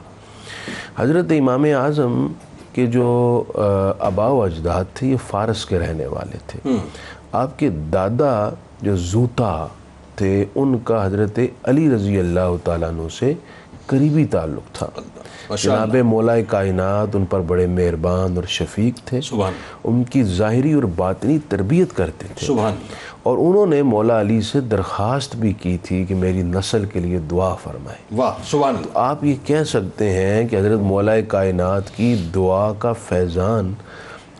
حضرت 0.97 1.25
امام 1.29 1.63
اعظم 1.63 2.27
کے 2.73 2.85
جو 2.85 3.43
آبا 3.99 4.27
و 4.27 4.43
اجداد 4.43 4.83
تھے 4.93 5.07
یہ 5.07 5.15
فارس 5.27 5.65
کے 5.65 5.79
رہنے 5.79 6.05
والے 6.05 6.37
تھے۔ 6.47 6.77
آپ 7.31 7.59
کے 7.59 7.69
دادا 7.69 8.49
جو 8.81 8.97
زوتا 8.97 9.67
تھے 10.15 10.45
ان 10.55 10.77
کا 10.83 11.05
حضرت 11.05 11.39
علی 11.63 11.89
رضی 11.95 12.19
اللہ 12.19 12.55
تعالیٰ 12.63 12.89
عنہ 12.89 13.01
سے 13.19 13.33
قریبی 13.85 14.25
تعلق 14.25 14.75
تھا۔ 14.75 14.87
جناب 15.63 15.95
مولا 15.95 16.41
کائنات 16.41 17.15
ان 17.15 17.25
پر 17.25 17.39
بڑے 17.39 17.67
مہربان 17.67 18.35
اور 18.35 18.43
شفیق 18.43 19.07
تھے۔ 19.07 19.21
سبحان 19.21 19.53
ان 19.83 20.03
کی 20.03 20.23
ظاہری 20.23 20.73
اور 20.73 20.83
باطنی 20.83 21.37
تربیت 21.49 21.93
کرتے 21.93 22.27
تھے۔ 22.35 22.47
سبحان 22.47 22.73
اور 23.23 23.37
انہوں 23.37 23.65
نے 23.65 23.81
مولا 23.81 24.21
علی 24.21 24.41
سے 24.41 24.59
درخواست 24.59 25.35
بھی 25.35 25.53
کی 25.53 25.77
تھی 25.83 26.05
کہ 26.05 26.15
میری 26.15 26.41
نسل 26.41 26.85
کے 26.85 26.99
لیے 26.99 27.19
دعا 27.19 27.55
فرمائے۔ 27.55 28.15
واہ 28.15 28.33
سبحان 28.51 28.75
اللہ۔ 28.75 28.91
آپ 28.93 29.23
یہ 29.23 29.35
کہہ 29.45 29.63
سکتے 29.63 30.09
ہیں 30.09 30.47
کہ 30.47 30.55
حضرت 30.55 30.79
مولا 30.79 31.21
کائنات 31.21 31.95
کی 31.95 32.15
دعا 32.35 32.73
کا 32.79 32.93
فیضان 32.93 33.73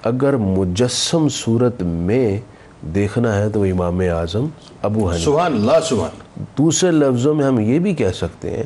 اگر 0.04 0.36
مجسم 0.36 1.28
صورت 1.30 1.82
میں 1.82 2.38
دیکھنا 2.82 3.36
ہے 3.36 3.50
تو 3.50 3.64
امام 3.64 4.00
اعظم 4.00 4.46
ابو 4.82 5.10
حنیفہ۔ 5.10 5.24
سبحان 5.24 5.54
اللہ 5.54 5.80
سبحان 5.90 6.44
دوسرے 6.58 6.92
لفظوں 6.92 7.36
میں 7.36 7.46
ہم 7.46 7.60
یہ 7.60 7.80
بھی 7.80 7.94
کہہ 7.94 8.12
سکتے 8.16 8.50
ہیں 8.50 8.64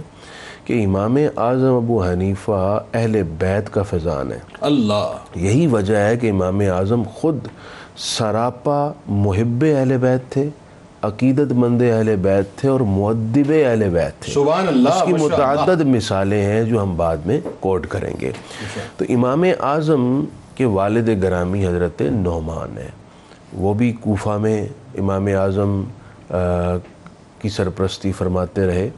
کہ 0.67 0.85
امام 0.85 1.17
اعظم 1.37 1.73
ابو 1.73 2.03
حنیفہ 2.03 2.83
اہل 2.93 3.23
بیت 3.23 3.73
کا 3.73 3.83
فیضان 3.83 4.31
ہے۔ 4.31 4.39
اللہ۔ 4.61 5.11
یہی 5.35 5.67
وجہ 5.67 5.95
ہے 5.95 6.17
کہ 6.17 6.29
امام 6.29 6.59
اعظم 6.59 7.03
خود 7.13 7.37
سراپا 7.97 8.91
محب 9.07 9.65
اہل 9.77 9.97
بیت 9.97 10.31
تھے 10.31 10.49
عقیدت 11.01 11.51
مند 11.51 11.81
اہل 11.81 12.15
بیت 12.15 12.59
تھے 12.59 12.69
اور 12.69 12.79
معدب 12.79 13.51
اہل 13.69 13.89
بیت 13.89 14.21
تھے۔ 14.21 14.33
سبحان 14.33 14.67
اللہ 14.67 14.89
اس 14.89 15.03
کی 15.05 15.13
ماشاء 15.13 15.45
اللہ۔ 15.45 15.61
متعدد 15.61 15.81
مثالیں 15.81 16.41
ہیں 16.41 16.63
جو 16.63 16.83
ہم 16.83 16.97
بعد 16.97 17.17
میں 17.25 17.41
کوٹ 17.59 17.87
کریں 17.87 18.13
گے۔ 18.21 18.31
تو 18.97 19.05
امام 19.09 19.43
اعظم 19.59 20.25
کے 20.55 20.65
والد 20.65 21.23
گرامی 21.23 21.67
حضرت 21.67 22.01
نعمان 22.01 22.77
ہیں۔ 22.77 22.91
وہ 23.53 23.73
بھی 23.73 23.91
کوفہ 23.91 24.29
میں 24.29 24.67
امام 24.97 25.27
اعظم 25.27 25.83
کی 27.41 27.49
سرپرستی 27.49 28.11
فرماتے 28.11 28.67
رہے۔ 28.67 28.89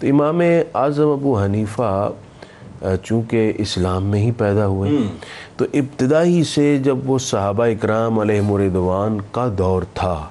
تو 0.00 0.06
امام 0.06 0.40
اعظم 0.74 1.08
ابو 1.08 1.38
حنیفہ 1.44 2.10
چونکہ 3.02 3.52
اسلام 3.58 4.04
میں 4.04 4.20
ہی 4.20 4.30
پیدا 4.32 4.66
ہوئے 4.66 4.90
تو 5.56 5.64
ابتدائی 5.72 6.44
سے 6.44 6.78
جب 6.78 7.10
وہ 7.10 7.18
صحابہ 7.18 7.64
اکرام 7.64 8.18
علیہ 8.18 8.40
مردوان 8.40 9.18
کا 9.32 9.48
دور 9.58 9.82
تھا 9.94 10.26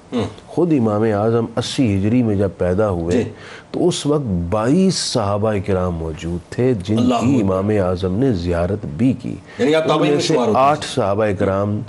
خود 0.48 0.74
امام 0.74 1.02
اعظم 1.02 1.46
اسی 1.56 1.98
ہجری 1.98 2.24
میں 2.24 2.36
جب 2.36 2.50
پیدا 2.58 2.90
ہوئے 2.90 3.24
تو 3.72 3.88
اس 3.88 4.06
وقت 4.06 4.26
بائیس 4.50 4.96
صحابہ 4.96 5.54
اکرام 5.54 5.96
موجود 5.96 6.52
تھے 6.52 6.74
جن 6.84 6.98
کی 7.20 7.42
امام 7.42 7.70
اعظم 7.70 8.14
نے 8.14 8.32
زیارت 8.34 8.86
بھی 8.86 9.14
کی۔ 9.14 9.36
یعنی۔ 9.60 10.46
آٹھ 10.56 10.86
صحابہ 10.86 11.24
اکرام 11.24 11.80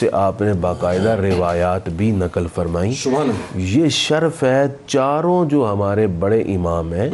سے 0.00 0.08
آپ 0.12 0.40
نے 0.40 0.52
باقاعدہ 0.60 1.14
روایات 1.20 1.88
بھی 1.96 2.10
نقل 2.16 2.46
اللہ۔ 2.54 2.92
یہ 3.54 3.88
شرف 3.88 4.42
ہے 4.42 4.62
چاروں 4.86 5.44
جو 5.50 5.66
ہمارے 5.72 6.06
بڑے 6.18 6.40
امام 6.54 6.92
ہیں 6.92 7.08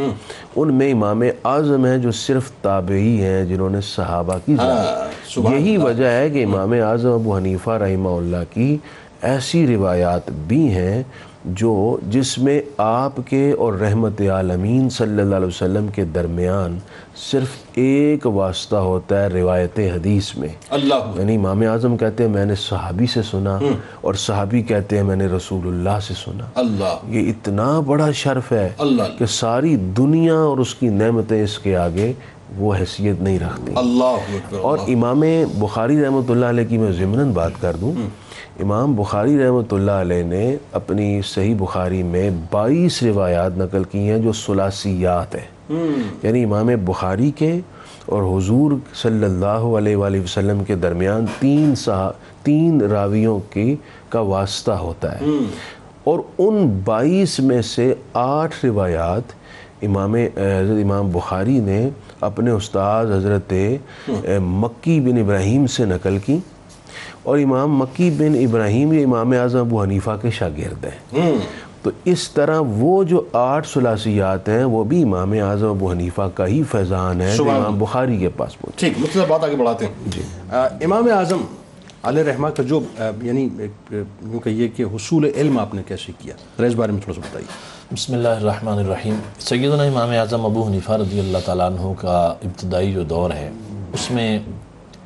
ان 0.57 0.75
میں 0.75 0.91
امام 0.93 1.23
اعظم 1.45 1.85
ہیں 1.87 1.97
جو 1.99 2.13
صرف 2.17 2.51
تابعی 2.63 3.21
ہیں 3.23 3.45
جنہوں 3.45 3.71
نے 3.71 3.81
صحابہ 3.85 4.39
کی 4.47 4.55
ہاں، 4.59 5.51
یہی 5.51 5.77
وجہ 5.77 6.11
ہے 6.11 6.29
کہ 6.31 6.45
امام 6.45 6.73
اعظم 6.83 7.13
ابو 7.13 7.37
حنیفہ 7.37 7.71
رحمہ 7.79 8.17
اللہ 8.17 8.45
کی 8.51 8.77
ایسی 9.25 9.67
روایات 9.67 10.31
بھی 10.47 10.67
ہیں 10.69 11.03
جو 11.47 11.99
جس 12.11 12.39
میں 12.39 12.61
آپ 12.77 13.21
کے 13.29 13.53
اور 13.53 13.73
رحمت 13.73 14.21
عالمین 14.21 14.91
صلی 14.91 15.21
اللہ 15.21 15.37
علیہ 15.37 15.47
وسلم 15.47 15.87
کے 15.87 16.05
درمیان 16.05 16.79
صرف 17.31 17.49
ایک 17.75 18.27
واسطہ 18.27 18.77
ہوتا 18.77 19.23
ہے 19.23 19.29
روایت 19.29 19.79
حدیث 19.79 20.37
میں۔ 20.37 20.49
اللہ۔ 20.71 21.19
یعنی 21.19 21.37
امام 21.37 21.61
اعظم 21.61 21.97
کہتے 21.97 22.25
ہیں 22.25 22.31
میں 22.31 22.45
نے 22.45 22.55
صحابی 22.55 23.07
سے 23.07 23.23
سنا 23.23 23.59
اور 24.01 24.15
صحابی 24.15 24.63
کہتے 24.63 24.97
ہیں 24.97 25.03
میں 25.03 25.17
نے 25.17 25.27
رسول 25.27 25.67
اللہ 25.67 25.99
سے 26.07 26.15
سنا۔ 26.25 26.45
اللہ۔ 26.55 26.99
یہ 27.09 27.31
اتنا 27.31 27.81
بڑا 27.81 28.11
شرف 28.11 28.53
ہے 28.53 28.69
اللہ۔ 28.79 29.03
کہ 29.19 29.27
ساری 29.27 29.77
دنیا 29.77 30.35
اور 30.35 30.59
اس 30.59 30.75
کی 30.75 30.89
نعمتیں 30.89 31.45
اس 31.45 31.59
کے 31.59 31.77
آگے 31.77 32.13
وہ 32.57 32.75
حیثیت 32.75 33.23
نہیں 33.23 33.39
رکھتی۔ 33.39 33.73
اللہ 33.77 34.57
اور 34.57 34.79
امام 34.89 35.23
بخاری 35.59 36.05
رحمۃ 36.05 36.31
اللہ 36.31 36.47
علیہ 36.47 36.65
کی 36.65 36.79
میں 36.79 36.93
ضمناً 36.93 37.33
بات 37.33 37.53
کر 37.61 37.77
دوں۔ 37.81 37.93
امام 38.63 38.95
بخاری 38.97 39.39
رحمۃ 39.39 39.73
اللہ 39.73 39.91
علیہ 39.91 40.23
نے 40.23 40.57
اپنی 40.73 41.21
صحیح 41.25 41.55
بخاری 41.59 42.03
میں 42.03 42.31
بائیس 42.51 43.03
روایات 43.03 43.59
نقل 43.59 43.85
کی 43.85 43.99
ہیں 43.99 44.19
جو 44.19 44.33
ثلاثیات 44.33 45.35
ہیں۔ 45.35 45.75
یعنی 46.23 46.45
امام 46.45 46.71
بخاری 46.85 47.31
کے 47.31 47.61
اور 48.07 48.39
حضور 48.39 48.73
صلی 48.95 49.25
اللہ 49.25 49.47
علیہ 49.47 49.97
وآلہ 49.97 50.21
وسلم 50.21 50.65
کے 50.65 50.75
درمیان 50.75 51.25
تین 51.41 51.75
سا 51.75 52.11
تین 52.43 52.81
راویوں 52.81 53.41
کی 53.51 53.77
کا 54.09 54.21
واسطہ 54.21 54.73
ہوتا 54.73 55.21
ہے۔ 55.21 55.25
اور 56.05 56.19
ان 56.39 56.81
بائیس 56.85 57.41
میں 57.41 57.63
سے 57.63 57.95
آٹھ 58.13 58.65
روایات 58.65 59.23
امام 59.83 60.15
حضرت 60.15 60.85
امام 60.85 61.11
بخاری 61.11 61.59
نے 61.61 61.89
اپنے 62.21 62.51
استاد 62.51 63.07
حضرت 63.07 63.53
مکی 64.43 65.01
بن 65.01 65.19
ابراہیم 65.19 65.67
سے 65.67 65.85
نقل 65.85 66.19
کی۔ 66.19 66.39
اور 67.27 67.39
امام 67.39 67.77
مکی 67.77 68.11
بن 68.11 68.35
ابراہیم 68.45 68.93
یہ 68.93 69.05
امام 69.05 69.33
اعظم 69.33 69.59
ابو 69.59 69.83
حنیفہ 69.83 70.11
کے 70.23 70.31
شاگرد 70.31 70.85
ہیں۔ 70.85 71.33
تو 71.83 71.91
اس 72.05 72.31
طرح 72.31 72.61
وہ 72.61 73.03
جو 73.05 73.23
آٹھ 73.33 73.67
ثلاثیات 73.69 74.49
ہیں 74.49 74.65
وہ 74.65 74.85
بھی 74.85 75.03
امام 75.03 75.33
اعظم 75.43 75.69
ابو 75.69 75.91
حنیفہ 75.91 76.29
کا 76.35 76.47
ہی 76.47 76.63
فیضان 76.63 77.21
ہے 77.21 77.35
امام 77.39 77.79
بخاری 77.79 78.17
کے 78.17 78.29
پاس 78.29 78.59
پہنچے 78.61 78.79
ٹھیک 78.79 78.99
مطلب 78.99 79.29
بات 79.29 79.45
آگے 79.45 79.57
بڑھاتے 79.57 79.87
ہیں۔ 79.87 79.93
جی۔ 80.07 80.23
امام 80.85 81.09
اعظم 81.13 81.45
علیہ 82.03 82.23
رحمہ 82.23 82.49
کا 82.49 82.63
جو 82.63 82.81
یعنی 83.23 83.49
یوں 83.91 84.41
کہیے 84.41 84.69
کہ 84.69 84.83
حصول 84.83 85.25
علم 85.37 85.59
آپ 85.59 85.75
نے 85.75 85.83
کیسے 85.89 86.13
کیا؟ 86.19 86.35
ذرا 86.59 86.67
اس 86.67 86.75
بارے 86.75 86.93
میں 86.93 87.01
تھوڑا 87.01 87.15
سا 87.15 87.21
بتائیے۔ 87.21 87.95
بسم 87.95 88.13
اللہ 88.13 88.29
الرحمن 88.29 88.79
الرحیم۔ 88.79 89.15
سیدنا 89.39 89.83
امام 89.83 90.11
اعظم 90.11 90.45
ابو 90.45 90.67
حنیفہ 90.67 90.93
رضی 90.93 91.19
اللہ 91.19 91.39
تعالیٰ 91.45 91.67
عنہ 91.67 91.93
کا 92.01 92.19
ابتدائی 92.45 92.93
جو 92.93 93.03
دور 93.03 93.31
ہے 93.31 93.51
اس 93.93 94.11
میں 94.11 94.39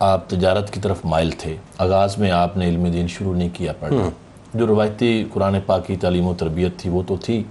آپ 0.00 0.28
تجارت 0.28 0.70
کی 0.70 0.80
طرف 0.80 0.98
مائل 1.04 1.30
تھے۔ 1.30 1.56
آغاز 1.78 2.18
میں 2.18 2.30
آپ 2.30 2.56
نے 2.56 2.68
علم 2.68 2.84
دین 2.84 3.06
شروع 3.08 3.34
نہیں 3.34 3.48
کیا 3.52 3.72
پڑھنا 3.80 4.08
جو 4.54 4.66
روایتی 4.66 5.24
قرآن 5.32 5.56
پاک 5.66 5.86
کی 5.86 5.96
تعلیم 5.96 6.26
و 6.26 6.34
تربیت 6.34 6.76
تھی 6.76 6.90
وہ 6.90 7.02
تو 7.06 7.16
تھی۔ 7.16 7.42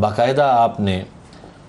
باقاعدہ 0.00 0.42
آپ 0.42 0.80
نے 0.80 1.02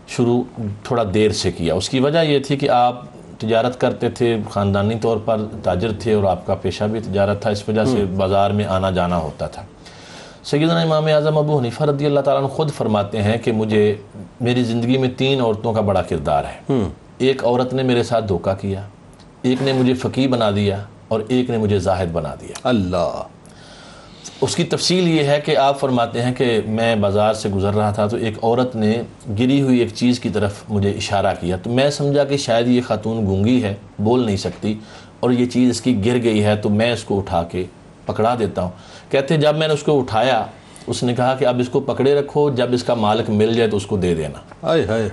شروع 0.07 0.41
تھوڑا 0.83 1.03
دیر 1.13 1.31
سے 1.31 1.51
کیا۔ 1.51 1.73
اس 1.73 1.89
کی 1.89 1.99
وجہ 1.99 2.23
یہ 2.23 2.39
تھی 2.39 2.57
کہ 2.57 2.69
آپ 2.69 3.01
تجارت 3.39 3.79
کرتے 3.81 4.09
تھے 4.09 4.37
خاندانی 4.49 4.95
طور 5.01 5.17
پر 5.25 5.41
تاجر 5.63 5.91
تھے 5.99 6.13
اور 6.13 6.23
آپ 6.23 6.45
کا 6.45 6.55
پیشہ 6.55 6.83
بھی 6.83 6.99
تجارت 6.99 7.41
تھا 7.41 7.49
اس 7.49 7.69
وجہ 7.69 7.85
سے 7.85 8.05
بازار 8.17 8.51
میں 8.51 8.65
آنا 8.65 8.91
جانا 8.91 9.17
ہوتا 9.17 9.47
تھا۔ 9.47 9.63
سیدنا 10.43 10.79
امام 10.79 11.05
اعظم 11.05 11.37
ابو 11.37 11.59
حنیفہ 11.59 11.83
رضی 11.83 12.05
اللہ 12.05 12.19
تعالیٰ 12.19 12.43
عنہ 12.43 12.51
خود 12.51 12.71
فرماتے 12.71 13.21
ہیں 13.21 13.37
کہ 13.37 13.51
مجھے 13.51 13.95
میری 14.41 14.63
زندگی 14.63 14.97
میں 14.97 15.09
تین 15.17 15.41
عورتوں 15.41 15.73
کا 15.73 15.81
بڑا 15.81 16.01
کردار 16.01 16.43
ہے۔ 16.43 16.79
ایک 17.17 17.45
عورت 17.45 17.73
نے 17.73 17.83
میرے 17.83 18.03
ساتھ 18.03 18.27
دھوکہ 18.27 18.53
کیا 18.61 18.81
ایک 19.41 19.61
نے 19.61 19.73
مجھے 19.73 19.93
فقی 19.93 20.27
بنا 20.27 20.51
دیا 20.51 20.77
اور 21.07 21.21
ایک 21.27 21.49
نے 21.49 21.57
مجھے 21.57 21.79
زاہد 21.79 22.11
بنا 22.11 22.35
دیا۔ 22.41 22.53
اللہ۔ 22.63 23.21
اس 24.41 24.55
کی 24.55 24.63
تفصیل 24.63 25.07
یہ 25.07 25.23
ہے 25.23 25.41
کہ 25.45 25.57
آپ 25.57 25.79
فرماتے 25.79 26.21
ہیں 26.21 26.33
کہ 26.33 26.61
میں 26.65 26.95
بازار 26.95 27.33
سے 27.33 27.49
گزر 27.49 27.73
رہا 27.73 27.91
تھا 27.91 28.07
تو 28.07 28.17
ایک 28.17 28.43
عورت 28.43 28.75
نے 28.75 29.01
گری 29.39 29.61
ہوئی 29.61 29.79
ایک 29.79 29.89
چیز 29.93 30.19
کی 30.19 30.29
طرف 30.29 30.53
مجھے 30.69 30.89
اشارہ 30.89 31.33
کیا۔ 31.39 31.57
تو 31.57 31.69
میں 31.69 31.89
سمجھا 31.89 32.23
کہ 32.23 32.37
شاید 32.37 32.67
یہ 32.67 32.81
خاتون 32.81 33.25
گونگی 33.25 33.63
ہے 33.63 33.73
بول 33.99 34.25
نہیں 34.25 34.37
سکتی 34.37 34.79
اور 35.19 35.31
یہ 35.31 35.45
چیز 35.45 35.69
اس 35.69 35.81
کی 35.81 36.05
گر 36.05 36.23
گئی 36.23 36.43
ہے 36.43 36.55
تو 36.55 36.69
میں 36.69 36.93
اس 36.93 37.03
کو 37.03 37.17
اٹھا 37.17 37.43
کے 37.43 37.65
پکڑا 38.05 38.35
دیتا 38.39 38.61
ہوں۔ 38.61 38.69
کہتے 39.09 39.33
ہیں 39.33 39.41
جب 39.41 39.57
میں 39.57 39.67
نے 39.67 39.73
اس 39.73 39.83
کو 39.83 39.99
اٹھایا 39.99 40.45
اس 40.87 41.03
نے 41.03 41.15
کہا 41.15 41.35
کہ 41.35 41.45
اب 41.45 41.59
اس 41.59 41.69
کو 41.69 41.79
پکڑے 41.79 42.15
رکھو 42.15 42.49
جب 42.49 42.67
اس 42.73 42.83
کا 42.83 42.93
مالک 42.93 43.29
مل 43.29 43.53
جائے 43.53 43.69
تو 43.69 43.77
اس 43.77 43.85
کو 43.85 43.97
دے 43.97 44.15
دینا۔ 44.15 44.67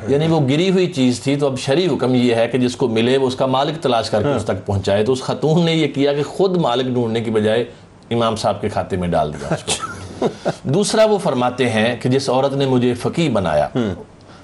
یعنی 0.08 0.26
وہ 0.26 0.40
گری 0.40 0.70
ہوئی 0.70 0.92
چیز 0.92 1.20
تھی 1.20 1.36
تو 1.36 1.46
اب 1.46 1.58
شرعی 1.58 1.86
حکم 1.86 2.14
یہ 2.14 2.34
ہے 2.34 2.48
کہ 2.48 2.58
جس 2.58 2.76
کو 2.76 2.88
ملے 2.88 3.16
وہ 3.18 3.26
اس 3.26 3.36
کا 3.36 3.46
مالک 3.46 3.82
تلاش 3.82 4.10
کر 4.10 4.22
کے 4.22 4.32
اس 4.32 4.44
تک 4.44 4.66
پہنچائے۔ 4.66 5.04
تو 5.04 5.12
اس 5.12 5.22
خاتون 5.22 5.64
نے 5.64 5.72
یہ 5.72 5.88
کیا 5.88 6.12
کہ 6.12 6.22
خود 6.22 6.56
مالک 6.56 6.86
ڈھونڈنے 6.86 7.20
کی 7.20 7.30
بجائے 7.30 7.64
امام 8.10 8.36
صاحب 8.36 8.60
کے 8.60 8.68
کھاتے 8.68 8.96
میں 8.96 9.08
ڈال 9.08 9.32
دیا 9.32 9.54
اس 9.54 9.64
کو۔ 9.64 10.28
دوسرا 10.62 11.04
وہ 11.04 11.18
فرماتے 11.18 11.70
ہیں 11.70 11.96
کہ 11.96 12.08
جس 12.08 12.30
عورت 12.30 12.52
نے 12.52 12.66
مجھے 12.66 12.94
فقی 12.94 13.28
بنایا 13.28 13.68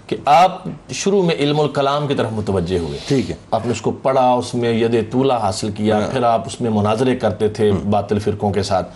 کہ 0.07 0.17
آپ 0.25 0.63
شروع 0.91 1.23
میں 1.23 1.35
علم 1.35 1.61
الکلام 1.61 2.07
کی 2.07 2.15
طرف 2.15 2.29
متوجہ 2.33 2.79
ہوئے۔ 2.79 2.99
ٹھیک 3.09 3.31
ہے۔ 3.31 3.37
آپ 3.51 3.67
نے 3.67 3.73
اس 3.73 3.81
کو 3.81 3.91
پڑھا 3.91 4.33
اس 4.33 4.55
میں 4.55 4.73
ید 4.73 5.13
طولہ 5.13 5.33
حاصل 5.33 5.71
کیا 5.71 6.01
پھر 6.13 6.23
آپ 6.23 6.43
اس 6.47 6.61
میں 6.61 6.71
مناظرے 6.71 7.17
کرتے 7.17 7.49
تھے 7.49 7.73
باطل 7.91 8.19
فرقوں 8.19 8.51
کے 8.51 8.63
ساتھ۔ 8.63 8.93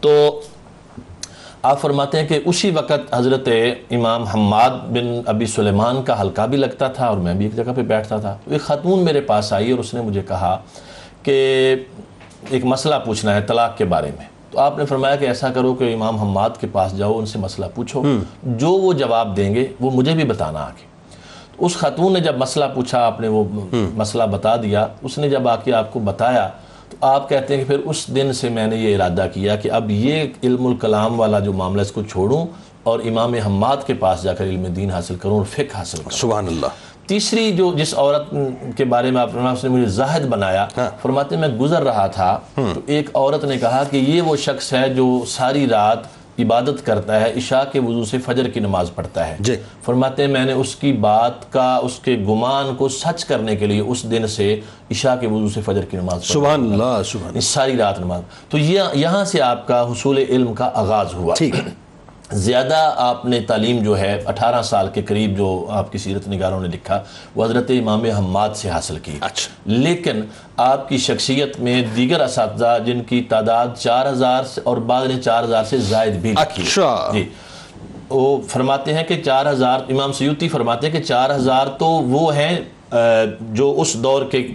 تو 0.00 0.40
آپ 1.66 1.80
فرماتے 1.80 2.20
ہیں 2.20 2.28
کہ 2.28 2.40
اسی 2.44 2.70
وقت 2.70 3.14
حضرت 3.14 3.48
امام 3.90 4.22
حماد 4.22 4.70
بن 4.70 5.20
ابی 5.26 5.46
سلیمان 5.46 6.02
کا 6.02 6.20
حلقہ 6.20 6.42
بھی 6.42 6.58
لگتا 6.58 6.88
تھا 6.88 7.06
اور 7.06 7.16
میں 7.16 7.34
بھی 7.34 7.44
ایک 7.44 7.56
جگہ 7.56 7.72
پہ 7.76 7.82
بیٹھتا 7.82 8.16
تھا۔ 8.16 8.36
ایک 8.50 8.60
خاتون 8.60 8.98
میرے 8.98 9.20
پاس 9.20 9.52
آئی 9.52 9.70
اور 9.70 9.78
اس 9.78 9.94
نے 9.94 10.00
مجھے 10.00 10.22
کہا 10.22 10.58
کہ 11.22 11.76
ایک 12.50 12.64
مسئلہ 12.64 12.94
پوچھنا 13.04 13.34
ہے 13.34 13.40
طلاق 13.40 13.78
کے 13.78 13.84
بارے 13.84 14.10
میں۔ 14.18 14.24
تو 14.50 14.58
آپ 14.58 14.78
نے 14.78 14.86
فرمایا 14.86 15.16
کہ 15.16 15.24
ایسا 15.24 15.50
کرو 15.50 15.74
کہ 15.74 15.94
امام 15.94 16.16
حماد 16.16 16.50
کے 16.60 16.66
پاس 16.72 16.96
جاؤ 16.96 17.18
ان 17.18 17.26
سے 17.26 17.38
مسئلہ 17.38 17.66
پوچھو۔ 17.74 18.02
جو 18.42 18.70
وہ 18.70 18.92
جواب 18.92 19.36
دیں 19.36 19.54
گے 19.54 19.66
وہ 19.80 19.90
مجھے 19.90 20.12
بھی 20.12 20.24
بتانا 20.24 20.60
آگے۔ 20.60 20.84
اس 21.58 21.76
خاتون 21.76 22.12
نے 22.12 22.20
جب 22.20 22.38
مسئلہ 22.38 22.64
پوچھا 22.74 23.06
آپ 23.06 23.20
نے 23.20 23.28
وہ 23.28 23.44
مسئلہ 23.72 24.22
بتا 24.22 24.56
دیا۔ 24.56 24.86
اس 25.02 25.18
نے 25.18 25.28
جب 25.30 25.48
آ 25.48 25.56
کے 25.56 25.72
آپ 25.72 25.92
کو 25.92 25.98
بتایا 25.98 26.48
تو 26.90 26.96
آپ 27.00 27.28
کہتے 27.28 27.56
ہیں 27.56 27.64
کہ 27.64 27.68
پھر 27.68 27.78
اس 27.78 28.14
دن 28.14 28.32
سے 28.32 28.48
میں 28.48 28.66
نے 28.66 28.76
یہ 28.76 28.94
ارادہ 28.94 29.26
کیا 29.34 29.56
کہ 29.56 29.70
اب 29.70 29.90
یہ 29.90 30.24
علم 30.42 30.66
الکلام 30.66 31.20
والا 31.20 31.38
جو 31.38 31.52
معاملہ 31.52 31.80
اس 31.80 31.92
کو 31.92 32.02
چھوڑوں 32.02 32.46
اور 32.82 33.00
امام 33.00 33.34
حماد 33.34 33.76
کے 33.86 33.94
پاس 33.94 34.22
جا 34.22 34.34
کر 34.34 34.44
علم 34.44 34.64
دین 34.64 34.90
حاصل 34.90 35.14
کروں 35.14 35.36
اور 35.36 35.44
فقہ 35.44 35.76
حاصل 35.76 35.98
کروں۔ 35.98 36.16
سبحان 36.16 36.46
اللہ۔ 36.46 36.66
تیسری 37.06 37.52
جو 37.52 37.72
جس 37.76 37.94
عورت 37.94 38.34
کے 38.76 38.84
بارے 38.84 39.10
میں 39.10 39.22
آپ 39.22 39.30
اس 39.52 39.64
نے 39.64 39.70
مجھے 39.70 39.86
زاہد 39.86 40.26
بنایا 40.26 40.66
فرماتے 41.02 41.34
ہیں 41.34 41.48
میں 41.48 41.58
گزر 41.58 41.82
رہا 41.82 42.06
تھا 42.06 42.38
تو 42.54 42.80
ایک 42.86 43.10
عورت 43.14 43.44
نے 43.44 43.58
کہا 43.58 43.84
کہ 43.90 43.96
یہ 43.96 44.22
وہ 44.22 44.36
شخص 44.36 44.72
ہے 44.72 44.88
جو 44.88 45.24
ساری 45.28 45.68
رات 45.68 45.98
عبادت 46.38 46.86
کرتا 46.86 47.20
ہے 47.20 47.32
عشاء 47.36 47.62
کے 47.72 47.80
وضو 47.80 48.04
سے 48.04 48.18
فجر 48.18 48.48
کی 48.48 48.60
نماز 48.60 48.90
پڑھتا 48.94 49.28
ہے۔ 49.28 49.36
جی۔ 49.40 49.56
فرماتے 49.84 50.24
ہیں 50.24 50.30
میں 50.30 50.44
نے 50.44 50.52
اس 50.52 50.76
کی 50.76 50.92
بات 50.92 51.52
کا 51.52 51.80
اس 51.82 51.98
کے 51.98 52.16
گمان 52.28 52.74
کو 52.74 52.88
سچ 52.88 53.24
کرنے 53.24 53.56
کے 53.56 53.66
لیے 53.66 53.80
اس 53.80 54.10
دن 54.10 54.26
سے 54.26 54.60
عشاء 54.90 55.14
کے 55.20 55.26
وضو 55.26 55.48
سے 55.48 55.60
فجر 55.60 55.84
کی 55.84 55.96
نماز 55.96 56.24
سبحان 56.24 56.72
اللہ 56.72 57.02
سبحان 57.04 57.28
اللہ۔ 57.28 57.40
ساری 57.40 57.76
رات 57.76 58.00
نماز۔ 58.00 58.22
تو 58.48 58.58
یہ 58.58 58.82
یہاں 58.94 59.24
سے 59.24 59.40
آپ 59.40 59.66
کا 59.66 59.92
حصول 59.92 60.18
علم 60.18 60.54
کا 60.54 60.70
آغاز 60.74 61.14
ہوا۔ 61.14 61.34
ٹھیک 61.34 61.54
زیادہ 62.32 62.94
آپ 62.96 63.24
نے 63.24 63.40
تعلیم 63.40 63.82
جو 63.82 63.98
ہے 63.98 64.22
اٹھارہ 64.26 64.62
سال 64.62 64.88
کے 64.94 65.02
قریب 65.02 65.36
جو 65.36 65.66
آپ 65.70 65.92
کی 65.92 65.98
سیرت 65.98 66.28
نگاروں 66.28 66.60
نے 66.60 66.68
لکھا 66.68 67.02
وہ 67.34 67.44
حضرت 67.44 67.70
امام 67.70 68.04
حماد 68.04 68.48
سے 68.54 68.70
حاصل 68.70 68.98
کی۔ 68.98 69.18
اچھا۔ 69.20 69.54
لیکن 69.66 70.20
آپ 70.56 70.88
کی 70.88 70.98
شخصیت 70.98 71.60
میں 71.60 71.82
دیگر 71.96 72.20
اساتذہ 72.20 72.78
جن 72.86 73.02
کی 73.02 73.22
تعداد 73.22 73.66
چار 73.78 74.06
ہزار 74.06 74.44
اور 74.64 74.76
بعض 74.76 75.06
نے 75.06 75.22
چار 75.22 75.44
ہزار 75.44 75.64
سے 75.64 75.78
زائد 75.78 76.14
بھی 76.14 76.32
لکھی۔ 76.32 76.62
اچھا۔ 76.62 77.10
جی۔ 77.12 77.28
وہ 78.08 78.40
فرماتے 78.48 78.94
ہیں 78.94 79.04
کہ 79.04 79.22
چار 79.22 79.46
ہزار 79.46 79.80
امام 79.88 80.12
سیوتی 80.12 80.48
فرماتے 80.48 80.90
ہیں 80.90 80.98
کہ 80.98 81.02
چار 81.02 81.30
ہزار 81.30 81.66
تو 81.66 81.86
وہ 81.86 82.36
ہیں 82.36 82.60
جو 83.40 83.74
اس 83.78 83.94
دور 83.94 84.22
کے 84.24 84.48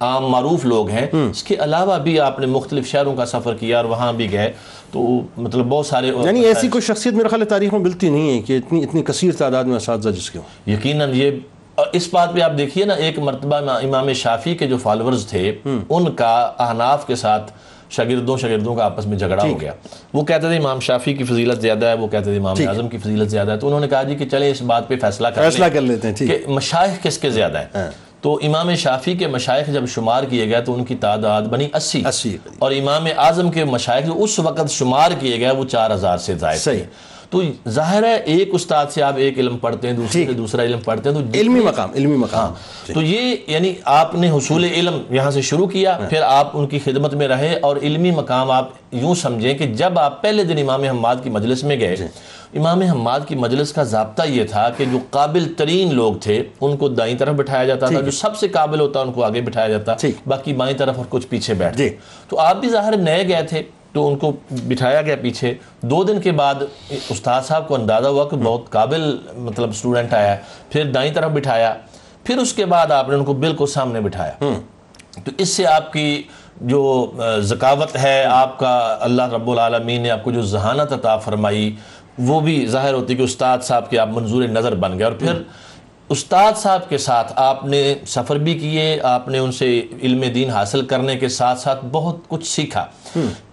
عام 0.00 0.26
معروف 0.26 0.64
لوگ 0.64 0.88
ہیں۔ 0.88 1.06
اس 1.12 1.42
کے 1.42 1.56
علاوہ 1.58 1.98
بھی 1.98 2.20
آپ 2.20 2.38
نے 2.38 2.46
مختلف 2.46 2.86
شہروں 2.86 3.14
کا 3.14 3.26
سفر 3.26 3.54
کیا 3.54 3.76
اور 3.76 3.84
وہاں 3.84 4.12
بھی 4.12 4.32
گئے۔ 4.32 4.52
تو 4.94 5.20
مطلب 5.36 5.66
بہت 5.66 5.86
سارے 5.86 6.06
یعنی 6.06 6.40
ایسی 6.40 6.68
کوئی 6.68 6.82
شخصیت 6.82 7.14
میرے 7.14 7.28
خیال 7.28 7.44
تاریخ 7.44 7.72
میں 7.72 7.80
ملتی 7.80 8.08
نہیں 8.10 8.36
ہے 8.36 8.42
کہ 8.42 8.56
اتنی 8.56 8.82
اتنی 8.84 9.02
کثیر 9.02 9.32
تعداد 9.32 9.64
میں 9.64 9.76
اساتذہ 9.76 10.08
جس 10.08 10.30
کے 10.30 10.38
ہوں۔ 10.38 10.70
یقیناً 10.70 11.10
یہ 11.14 11.30
اس 11.92 12.08
بات 12.12 12.34
پہ 12.34 12.40
آپ 12.40 12.52
دیکھیے 12.58 12.84
نا 12.84 12.94
ایک 12.94 13.18
مرتبہ 13.18 13.56
امام 13.56 14.12
شافی 14.12 14.54
کے 14.54 14.66
جو 14.66 14.76
فالورز 14.78 15.26
تھے 15.26 15.54
ان 15.88 16.12
کا 16.12 16.34
احناف 16.58 17.06
کے 17.06 17.14
ساتھ 17.14 17.52
شاگردوں 17.90 18.36
شاگردوں 18.36 18.74
کا 18.74 18.84
آپس 18.84 19.06
میں 19.06 19.18
جھگڑا 19.18 19.42
ہو 19.42 19.60
گیا۔ 19.60 19.72
وہ 20.12 20.24
کہتے 20.24 20.48
تھے 20.48 20.56
امام 20.56 20.80
شافی 20.80 21.14
کی 21.14 21.24
فضیلت 21.24 21.60
زیادہ 21.60 21.86
ہے 21.86 21.94
وہ 21.94 22.06
کہتے 22.06 22.24
تھے 22.24 22.36
امام 22.36 22.56
اعظم 22.68 22.88
کی 22.88 22.98
فضیلت 22.98 23.30
زیادہ 23.30 23.50
ہے۔ 23.50 23.56
تو 23.56 23.66
انہوں 23.66 23.80
نے 23.80 23.88
کہا 23.88 24.02
جی 24.02 24.14
کہ 24.14 24.26
چلیں 24.28 24.50
اس 24.50 24.62
بات 24.62 24.88
پہ 24.88 24.94
فیصلہ 25.00 25.28
کر 25.28 25.80
لیتے 25.80 26.08
ہیں 26.08 26.14
کہ 26.14 26.38
مشائخ 26.46 27.02
کس 27.02 27.18
کے 27.18 27.30
زیادہ 27.30 27.58
ہیں؟ 27.58 27.90
تو 28.24 28.40
امام 28.42 28.74
شافی 28.74 29.14
کے 29.14 29.26
مشائخ 29.26 29.66
جب 29.66 29.86
شمار 29.86 30.24
کیے 30.24 30.48
گئے 30.48 30.60
تو 30.60 30.74
ان 30.74 30.84
کی 30.84 30.94
تعداد 30.94 31.42
بنی 31.42 31.68
اسی 31.74 32.02
اسی 32.06 32.36
اور 32.58 32.72
امام 32.72 33.06
اعظم 33.16 33.50
کے 33.50 33.64
مشائخ 33.64 34.06
جو 34.06 34.22
اس 34.22 34.38
وقت 34.38 34.70
شمار 34.70 35.10
کیے 35.20 35.40
گئے 35.40 35.50
وہ 35.50 35.64
چار 35.64 35.90
ہزار 35.90 36.18
سے 36.18 36.34
زائد 36.34 36.62
تھے۔ 36.62 36.72
صحیح۔ 36.72 36.84
تو 37.30 37.42
ظاہر 37.68 38.02
ہے 38.02 38.14
ایک 38.14 38.48
استاد 38.52 38.86
سے 38.90 39.02
آپ 39.02 39.12
ایک 39.16 39.38
علم 39.38 39.58
پڑھتے 39.58 39.88
ہیں 39.88 39.94
دوسرے 39.94 40.26
سے 40.26 40.32
دوسرا 40.32 40.62
علم 40.62 40.78
پڑھتے 40.80 41.10
ہیں 41.10 41.16
تو 41.16 41.38
علمی 41.38 41.60
مقام 41.60 41.90
علمی 41.94 42.16
مقام۔ 42.16 42.52
تو 42.94 43.02
یہ 43.02 43.36
یعنی 43.46 43.74
آپ 43.84 44.14
نے 44.14 44.30
حصول 44.30 44.64
علم 44.64 45.02
یہاں 45.10 45.30
سے 45.30 45.42
شروع 45.42 45.66
کیا 45.66 45.98
پھر 46.10 46.22
آپ 46.22 46.50
ان 46.54 46.66
کی 46.66 46.78
خدمت 46.78 47.14
میں 47.14 47.28
رہے 47.28 47.58
اور 47.62 47.76
علمی 47.76 48.10
مقام 48.10 48.50
آپ 48.50 48.68
یوں 48.92 49.14
سمجھیں 49.14 49.54
کہ 49.54 49.66
جب 49.66 49.98
آپ 49.98 50.22
پہلے 50.22 50.44
دن 50.44 50.58
امام 50.58 50.82
حماد 50.82 51.16
کی 51.22 51.30
مجلس 51.30 51.64
میں 51.64 51.80
گئے 51.80 51.96
امام 52.54 52.82
حماد 52.82 53.20
کی 53.28 53.34
مجلس 53.34 53.72
کا 53.72 53.82
ضابطہ 53.82 54.22
یہ 54.26 54.44
تھا 54.44 54.70
کہ 54.76 54.84
جو 54.84 54.98
قابل 55.10 55.52
ترین 55.56 55.94
لوگ 55.94 56.14
تھے 56.14 56.42
ان 56.60 56.76
کو 56.76 56.88
دائیں 56.88 57.18
طرف 57.18 57.34
بٹھایا 57.34 57.64
جاتا 57.64 57.86
تھا 57.86 58.00
جو 58.00 58.10
سب 58.10 58.36
سے 58.36 58.48
قابل 58.48 58.80
ہوتا 58.80 59.00
ان 59.00 59.12
کو 59.12 59.24
آگے 59.24 59.40
بٹھایا 59.40 59.68
جاتا۔ 59.68 59.94
باقی 60.26 60.52
بائیں 60.52 60.76
طرف 60.78 60.96
اور 60.96 61.04
کچھ 61.08 61.26
پیچھے 61.26 61.54
بیٹھتے 61.54 61.88
جی۔ 61.88 61.96
تو 62.28 62.38
آپ 62.38 62.56
بھی 62.56 62.68
ظاہر 62.68 62.96
نئے 62.96 63.28
گئے 63.28 63.42
تھے 63.42 63.62
تو 63.92 64.08
ان 64.08 64.16
کو 64.16 64.32
بٹھایا 64.50 65.02
گیا 65.02 65.16
پیچھے۔ 65.22 65.54
دو 65.82 66.04
دن 66.04 66.20
کے 66.20 66.32
بعد 66.32 66.54
استاد 67.10 67.42
صاحب 67.42 67.68
کو 67.68 67.74
اندازہ 67.74 68.08
ہوا 68.08 68.28
کہ 68.28 68.36
بہت 68.36 68.70
قابل 68.70 69.16
مطلب 69.36 69.74
سٹوڈنٹ 69.74 70.14
آیا 70.14 70.32
ہے۔ 70.32 70.40
پھر 70.70 70.84
دائیں 70.84 71.14
طرف 71.14 71.30
بٹھایا 71.30 71.74
پھر 72.24 72.38
اس 72.38 72.52
کے 72.52 72.66
بعد 72.66 72.90
آپ 72.90 73.08
نے 73.08 73.14
ان 73.14 73.24
کو 73.24 73.32
بالکل 73.32 73.66
سامنے 73.66 74.00
بٹھایا۔ 74.00 74.32
تو 75.24 75.30
اس 75.38 75.48
سے 75.48 75.66
آپ 75.66 75.92
کی 75.92 76.22
جو 76.60 77.10
ذکاوت 77.40 77.96
ہے 77.96 78.24
آپ 78.24 78.58
کا 78.58 78.96
اللہ 79.00 79.22
رب 79.22 79.50
العالمین 79.50 80.00
نے 80.00 80.10
آپ 80.10 80.24
کو 80.24 80.30
جو 80.30 80.42
ذہانت 80.42 80.92
عطا 80.92 81.16
فرمائی 81.16 81.76
وہ 82.18 82.40
بھی 82.40 82.66
ظاہر 82.66 82.92
ہوتی 82.92 83.14
کہ 83.14 83.22
استاد 83.22 83.58
صاحب 83.62 83.90
کے 83.90 83.98
آپ 83.98 84.08
منظور 84.08 84.42
نظر 84.42 84.74
بن 84.74 84.98
گئے 84.98 85.04
اور 85.04 85.12
پھر 85.12 85.42
استاد 86.08 86.52
صاحب 86.56 86.88
کے 86.88 86.98
ساتھ 86.98 87.32
آپ 87.36 87.64
نے 87.64 87.94
سفر 88.06 88.38
بھی 88.38 88.58
کیے 88.58 89.00
آپ 89.02 89.28
نے 89.28 89.38
ان 89.38 89.52
سے 89.52 89.82
علم 90.02 90.20
دین 90.34 90.50
حاصل 90.50 90.86
کرنے 90.86 91.16
کے 91.16 91.28
ساتھ 91.28 91.60
ساتھ 91.60 91.84
بہت 91.92 92.16
کچھ 92.28 92.46
سیکھا۔ 92.46 92.86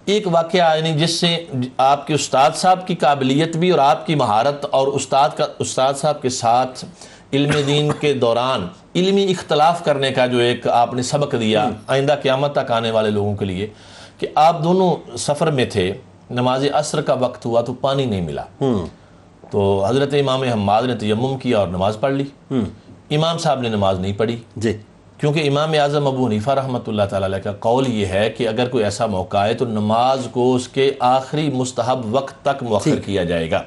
ایک 0.04 0.26
واقعہ 0.26 0.76
یعنی 0.76 0.92
جس 0.92 1.10
سے 1.10 1.44
آپ 1.76 2.06
کے 2.06 2.14
استاد 2.14 2.50
صاحب 2.54 2.86
کی 2.86 2.94
قابلیت 2.94 3.56
بھی 3.56 3.70
اور 3.70 3.78
آپ 3.78 4.06
کی 4.06 4.14
مہارت 4.14 4.66
اور 4.70 4.86
استاد 4.86 5.28
کا 5.36 5.46
استاد 5.58 5.94
صاحب 5.96 6.22
کے 6.22 6.28
ساتھ 6.28 6.84
علم 7.32 7.50
دین 7.66 7.92
کے 8.00 8.12
دوران 8.12 8.66
علمی 8.94 9.24
اختلاف 9.24 9.84
کرنے 9.84 10.10
کا 10.10 10.26
جو 10.26 10.38
ایک 10.38 10.68
آپ 10.68 10.94
نے 10.94 11.02
سبق 11.02 11.34
دیا 11.40 11.68
آئندہ 11.86 12.14
قیامت 12.22 12.54
تک 12.54 12.70
آنے 12.70 12.90
والے 12.90 13.10
لوگوں 13.10 13.36
کے 13.36 13.44
لیے 13.44 13.66
کہ 14.18 14.26
آپ 14.34 14.64
دونوں 14.64 15.16
سفر 15.18 15.50
میں 15.50 15.64
تھے۔ 15.64 15.92
نماز 16.32 16.64
عصر 16.72 17.00
کا 17.00 17.14
وقت 17.14 17.46
ہوا 17.46 17.60
تو 17.60 17.72
پانی 17.72 18.04
نہیں 18.04 18.20
ملا۔ 18.20 18.44
تو 19.50 19.84
حضرت 19.88 20.14
امام 20.14 20.42
حماد 20.42 20.82
نے 20.82 20.94
تیمم 20.94 21.38
کیا 21.38 21.58
اور 21.58 21.68
نماز 21.68 21.96
پڑھ 22.00 22.12
لی۔ 22.12 22.24
امام 23.16 23.38
صاحب 23.38 23.60
نے 23.60 23.68
نماز 23.68 24.00
نہیں 24.00 24.12
پڑھی۔ 24.12 24.36
جی۔ 24.56 24.76
کیونکہ 25.18 25.48
امام 25.48 25.72
اعظم 25.72 26.06
ابو 26.06 26.26
حنیفہ 26.26 26.50
رحمۃ 26.50 26.78
اللہ 26.86 27.02
تعالیٰ 27.10 27.28
علیہ 27.28 27.42
کا 27.42 27.52
قول 27.52 27.88
یہ 27.88 28.06
ہے 28.06 28.30
کہ 28.30 28.48
اگر 28.48 28.68
کوئی 28.68 28.84
ایسا 28.84 29.06
موقع 29.06 29.36
آئے 29.36 29.54
تو 29.54 29.64
نماز 29.64 30.28
کو 30.30 30.54
اس 30.54 30.68
کے 30.68 30.92
آخری 31.00 31.50
مستحب 31.50 32.14
وقت 32.14 32.44
تک 32.44 32.62
مؤخر 32.62 32.96
کیا 33.04 33.24
جائے 33.24 33.50
گا۔ 33.50 33.62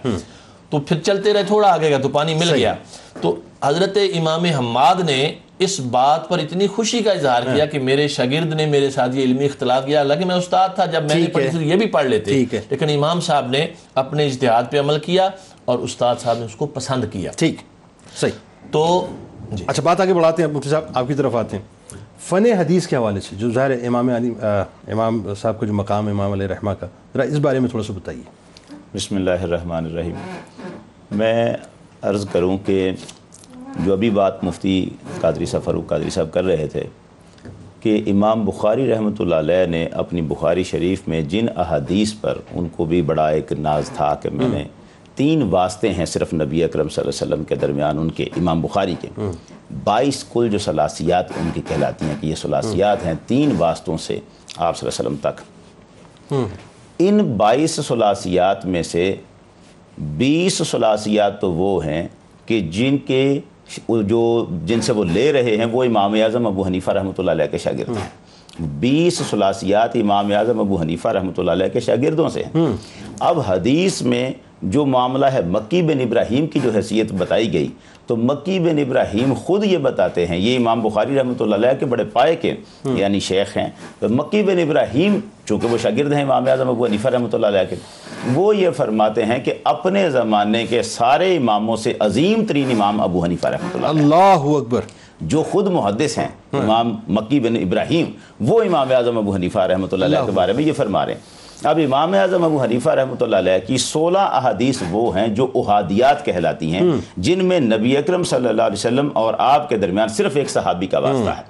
تو 0.69 0.79
پھر 0.79 0.99
چلتے 0.99 1.33
رہے 1.33 1.43
تھوڑا 1.43 1.73
آگے 1.73 1.91
گا 1.91 1.97
تو 1.97 2.09
پانی 2.09 2.35
مل 2.35 2.53
گیا۔ 2.53 2.73
تو 3.21 3.35
حضرت 3.63 3.97
امام 4.17 4.43
حماد 4.43 4.95
نے 4.95 5.35
اس 5.59 5.79
بات 5.79 6.29
پر 6.29 6.39
اتنی 6.39 6.67
خوشی 6.67 6.99
کا 7.03 7.11
اظہار 7.11 7.43
کیا 7.43 7.65
کہ 7.65 7.79
میرے 7.79 8.07
شاگرد 8.07 8.53
نے 8.53 8.65
میرے 8.65 8.89
ساتھ 8.91 9.15
یہ 9.15 9.23
علمی 9.23 9.45
اختلاف 9.45 9.85
کیا. 9.85 9.97
حالانکہ 9.99 10.25
میں 10.25 10.35
استاد 10.35 10.69
تھا 10.75 10.85
جب 10.85 11.03
میں 11.03 11.15
نے 11.15 11.27
پڑھی 11.27 11.69
یہ 11.69 11.75
بھی 11.75 11.85
پڑھ 11.85 12.05
لیتے۔ 12.05 12.43
لیکن 12.69 12.89
امام 12.89 13.19
صاحب 13.19 13.47
نے 13.49 13.67
اپنے 13.95 14.25
اجتہاد 14.25 14.63
پہ 14.69 14.79
عمل 14.79 14.99
کیا 14.99 15.29
اور 15.65 15.79
استاد 15.79 16.15
صاحب 16.19 16.39
نے 16.39 16.45
اس 16.45 16.55
کو 16.55 16.65
پسند 16.65 17.05
کیا. 17.11 17.31
ٹھیک. 17.37 17.55
صحیح. 18.15 18.31
تو 18.71 19.07
جی. 19.51 19.63
اچھا 19.67 19.83
بات 19.83 20.01
آگے 20.01 20.13
بڑھاتے 20.13 20.43
ہیں. 20.43 20.49
مفتی 20.49 20.69
صاحب 20.69 20.83
آپ 20.93 21.07
کی 21.07 21.13
طرف 21.13 21.35
آتے 21.35 21.57
ہیں. 21.57 21.63
فن 22.19 22.45
حدیث 22.45 22.87
کے 22.87 22.95
حوالے 22.95 23.19
سے 23.19 23.35
جو 23.35 23.51
ظاہر 23.51 23.71
ہے 23.71 23.87
امام 23.87 24.09
علی 24.09 24.33
امام 24.91 25.33
صاحب 25.41 25.59
کا 25.59 25.65
جو 25.65 25.73
مقام 25.73 26.05
ہے 26.05 26.11
امام 26.11 26.31
علیہ 26.31 26.47
رحمہ 26.47 26.71
کا 26.71 26.87
ذرا 27.13 27.23
اس 27.23 27.37
بارے 27.37 27.59
میں 27.59 27.69
تھوڑا 27.69 27.83
سا 27.83 27.93
بتائیے. 27.93 28.23
بسم 28.95 29.15
اللہ 29.15 29.43
الرحمن 29.43 29.85
الرحیم. 29.85 30.15
میں 31.11 31.53
عرض 32.01 32.25
کروں 32.31 32.57
کہ 32.57 32.91
جو 33.75 33.93
ابھی 33.93 34.09
بات 34.09 34.43
مفتی 34.43 34.87
قادری 35.21 35.45
صاحب، 35.45 35.63
فاروق 35.63 35.87
قادری 35.87 36.09
صاحب 36.09 36.31
کر 36.31 36.43
رہے 36.43 36.67
تھے 36.67 36.83
کہ 37.79 38.01
امام 38.07 38.45
بخاری 38.45 38.87
رحمۃ 38.89 39.19
اللہ 39.19 39.35
علیہ 39.35 39.65
نے 39.69 39.85
اپنی 39.93 40.21
بخاری 40.29 40.63
شریف 40.63 41.07
میں 41.07 41.21
جن 41.31 41.45
احادیث 41.55 42.13
پر 42.21 42.37
ان 42.51 42.67
کو 42.75 42.85
بھی 42.85 43.01
بڑا 43.01 43.27
ایک 43.29 43.51
ناز 43.59 43.89
تھا 43.95 44.13
کہ 44.21 44.29
میں 44.29 44.47
نے 44.49 44.63
تین 45.15 45.41
واسطے 45.49 45.89
ہیں 45.89 46.05
صرف 46.05 46.33
نبی 46.33 46.63
اکرم 46.63 46.89
صلی 46.89 47.01
اللہ 47.01 47.09
علیہ 47.09 47.33
وسلم 47.33 47.43
کے 47.43 47.55
درمیان 47.55 47.99
ان 47.99 48.09
کے، 48.11 48.23
امام 48.37 48.61
بخاری 48.61 48.95
کے۔ 49.01 49.09
بائیس 49.83 50.23
کل 50.33 50.49
جو 50.51 50.57
سلاسیات 50.59 51.31
ان 51.37 51.49
کی 51.53 51.61
کہلاتی 51.67 52.05
ہیں 52.05 52.15
کہ 52.21 52.27
یہ 52.27 52.35
سلاسیات 52.35 53.05
ہیں، 53.05 53.13
تین 53.27 53.55
واسطوں 53.57 53.97
سے 53.97 54.19
آپ 54.57 54.77
صلی 54.77 54.89
اللہ 54.89 55.09
علیہ 55.09 55.09
وسلم 55.09 55.15
تک۔ 55.21 56.33
ان 56.99 57.17
بائیس 57.37 57.79
سلاسیات 57.87 58.65
میں 58.65 58.83
سے 58.83 59.15
بیس 60.17 60.61
سلاسیات 60.67 61.39
تو 61.41 61.51
وہ 61.53 61.85
ہیں 61.85 62.07
کہ 62.45 62.59
جن 62.71 62.97
کے 62.97 63.39
جو 63.87 64.45
جن 64.65 64.81
سے 64.81 64.91
وہ 64.91 65.03
لے 65.03 65.31
رہے 65.33 65.55
ہیں 65.57 65.65
وہ 65.65 65.83
امام 65.83 66.13
اعظم 66.13 66.47
ابو 66.47 66.65
حنیفہ 66.65 66.91
رحمۃ 66.91 67.17
اللہ 67.17 67.31
علیہ 67.31 67.45
کے 67.51 67.57
شاگرد 67.57 67.97
ہیں۔ 67.97 68.63
بیس 68.79 69.21
سلاسیات 69.29 69.95
امام 69.95 70.31
اعظم 70.31 70.59
ابو 70.59 70.81
حنیفہ 70.81 71.07
رحمۃ 71.07 71.37
اللہ 71.37 71.51
علیہ 71.51 71.67
کے 71.67 71.79
شاگردوں 71.79 72.29
سے 72.29 72.43
ہیں۔ 72.43 72.65
اب 73.19 73.39
حدیث 73.47 74.01
میں 74.01 74.31
جو 74.61 74.85
معاملہ 74.85 75.25
ہے 75.25 75.41
مکی 75.47 75.81
بن 75.81 75.99
ابراہیم 76.01 76.47
کی 76.47 76.59
جو 76.59 76.69
حیثیت 76.75 77.11
بتائی 77.11 77.53
گئی 77.53 77.67
تو 78.07 78.15
مکی 78.15 78.59
بن 78.59 78.79
ابراہیم 78.79 79.33
خود 79.33 79.63
یہ 79.63 79.77
بتاتے 79.77 80.25
ہیں 80.27 80.37
یہ 80.37 80.57
امام 80.57 80.81
بخاری 80.81 81.15
رحمۃ 81.17 81.39
اللہ 81.39 81.55
علیہ 81.55 81.79
کے 81.79 81.85
بڑے 81.85 82.03
پائے 82.03 82.35
کے 82.35 82.53
یعنی 82.95 83.19
شیخ 83.19 83.55
ہیں۔ 83.57 83.69
تو 83.99 84.09
مکی 84.09 84.43
بن 84.43 84.59
ابراہیم 84.59 85.19
چونکہ 85.45 85.67
وہ 85.67 85.77
شاگرد 85.77 86.13
ہیں 86.13 86.21
امام 86.23 86.47
اعظم 86.47 86.69
ابو 86.69 86.85
حنیفہ 86.85 87.07
رحمۃ 87.07 87.33
اللہ 87.33 87.47
علیہ 87.47 87.63
کے 87.69 87.75
وہ 88.33 88.55
یہ 88.57 88.69
فرماتے 88.69 89.25
ہیں 89.25 89.39
کہ 89.39 89.53
اپنے 89.63 90.09
زمانے 90.09 90.65
کے 90.65 90.81
سارے 90.83 91.35
اماموں 91.37 91.75
سے 91.77 91.93
عظیم 91.99 92.45
ترین 92.45 92.71
امام 92.71 93.01
ابو 93.01 93.23
حنیفہ 93.23 93.47
رحمۃ 93.47 93.75
اللہ 93.75 93.87
اللہ 93.87 94.47
اکبر۔ 94.57 94.81
جو 95.21 95.43
خود 95.51 95.67
محدث 95.67 96.17
ہیں 96.17 96.27
امام 96.53 96.95
مکی 97.07 97.39
بن 97.39 97.55
ابراہیم 97.55 98.05
وہ 98.47 98.61
امام 98.63 98.91
اعظم 98.95 99.17
ابو 99.17 99.35
حنیفہ 99.35 99.59
رحمۃ 99.59 99.87
اللہ 99.91 100.05
علیہ 100.05 100.25
کے 100.25 100.31
بارے 100.31 100.53
میں 100.53 100.63
یہ 100.63 100.73
فرما 100.73 101.05
رہے 101.05 101.13
ہیں۔ 101.13 101.34
اب 101.63 101.79
امام 101.83 102.13
اعظم 102.13 102.43
ابو 102.43 102.61
حنیفہ 102.63 102.89
رحمۃ 102.89 103.21
اللہ 103.21 103.35
علیہ 103.35 103.67
کی 103.67 103.77
سولہ 103.77 104.17
احادیث 104.17 104.81
وہ 104.91 105.17
ہیں 105.17 105.27
جو 105.27 105.51
احادیات 105.55 106.25
کہلاتی 106.25 106.73
ہیں 106.73 106.81
جن 107.17 107.45
میں 107.45 107.59
نبی 107.59 107.97
اکرم 107.97 108.23
صلی 108.23 108.47
اللہ 108.47 108.61
علیہ 108.61 108.77
وسلم 108.77 109.09
اور 109.13 109.33
آپ 109.37 109.69
کے 109.69 109.77
درمیان 109.77 110.07
صرف 110.07 110.35
ایک 110.35 110.49
صحابی 110.49 110.87
کا 110.87 110.99
واسطہ 110.99 111.29
ہے۔ 111.29 111.43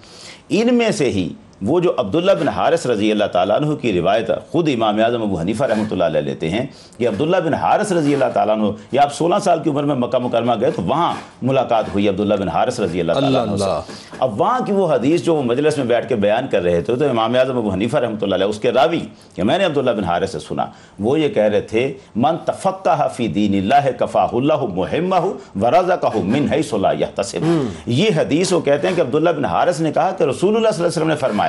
ان 0.50 0.76
میں 0.76 0.92
سے 0.92 1.10
ہی 1.10 1.28
وہ 1.62 1.80
جو 1.80 1.92
عبداللہ 1.98 2.32
بن 2.40 2.48
حارث 2.48 2.86
رضی 2.86 3.12
اللہ 3.12 3.26
تعالیٰ 3.32 3.56
عنہ 3.58 3.76
کی 3.82 3.92
روایت 3.94 4.30
خود 4.52 4.70
امام 4.74 5.00
اعظم 5.04 5.22
ابو 5.22 5.40
حنیفہ 5.40 5.64
رحمۃ 5.64 5.92
اللہ 5.92 6.04
علیہ 6.04 6.22
لیتے 6.22 6.50
ہیں 6.50 6.66
کہ 6.98 7.08
عبداللہ 7.08 7.38
بن 7.46 7.54
حارث 7.54 7.92
رضی 7.92 8.14
اللہ 8.14 8.32
تعالیٰ 8.34 8.56
عنہ 8.56 8.72
یا 8.92 9.04
آپ 9.04 9.14
سولہ 9.16 9.36
سال 9.44 9.60
کی 9.64 9.70
عمر 9.70 9.84
میں 9.84 9.96
مکہ 9.96 10.20
مکرمہ 10.26 10.54
گئے 10.62 10.72
تو 10.76 10.82
وہاں 10.86 11.14
ملاقات 11.42 11.86
ہوئی 11.94 12.08
عبداللہ 12.10 12.36
بن 12.40 12.48
حارث 12.48 12.80
رضی 12.80 13.00
اللہ 13.02 13.20
تعالیٰ 13.20 13.42
عنہ 13.42 13.58
سے۔ 13.58 13.94
اب 14.20 14.42
وہاں 14.42 14.60
کی 14.66 14.72
وہ 14.72 14.88
حدیث 14.94 15.24
جو 15.26 15.36
وہ 15.36 15.44
مجلس 15.44 15.78
میں 15.78 15.86
بیٹھ 15.86 16.08
کے 16.10 16.16
بیان 16.26 16.48
کر 16.52 16.62
رہے 16.64 16.82
تھے 16.82 16.96
تو 16.96 17.10
امام 17.10 17.36
اعظم 17.40 17.58
ابو 17.58 17.74
حنیفہ 17.74 17.98
رحمۃ 17.98 18.22
اللہ 18.22 18.36
علیہ 18.36 18.48
اس 18.48 18.60
کے 18.60 18.72
راوی 18.72 19.00
کہ 19.36 19.44
میں 19.44 19.58
نے 19.58 19.66
عبداللہ 19.66 19.92
بن 19.92 20.04
حارث 20.04 20.32
سے 20.32 20.40
سنا 20.48 20.66
وہ 21.00 21.20
یہ 21.20 21.30
کہہ 21.34 21.50
رہے 21.54 21.62
تھے 21.72 21.92
من 22.16 22.38
تفقہ 22.46 23.08
فی 23.16 23.28
دین 23.40 23.58
اللہ 23.60 23.90
کفاہ 24.00 24.36
اللہ 24.36 24.66
محمہ 24.76 25.24
ورزقہ 25.62 26.18
من 26.26 26.52
حیث 26.52 26.74
لا 26.74 26.92
یحتسب. 27.00 27.46
یہ 27.88 28.10
حدیث 28.18 28.54
وہ 28.54 28.60
کہتے 28.62 28.88
ہیں 28.88 28.96
کہ 28.96 29.02
عبداللہ 29.02 29.30
بن 29.38 29.46
حارث 29.56 29.82
نے 29.82 29.92
کہا 29.92 30.12
کہ 30.18 30.24
رسول 30.24 30.56
اللہ 30.56 30.70
صلی 30.70 30.84
اللہ 30.84 30.88
علیہ 30.88 30.98
وسلم 30.98 31.08
نے 31.08 31.16
فرمایا 31.18 31.44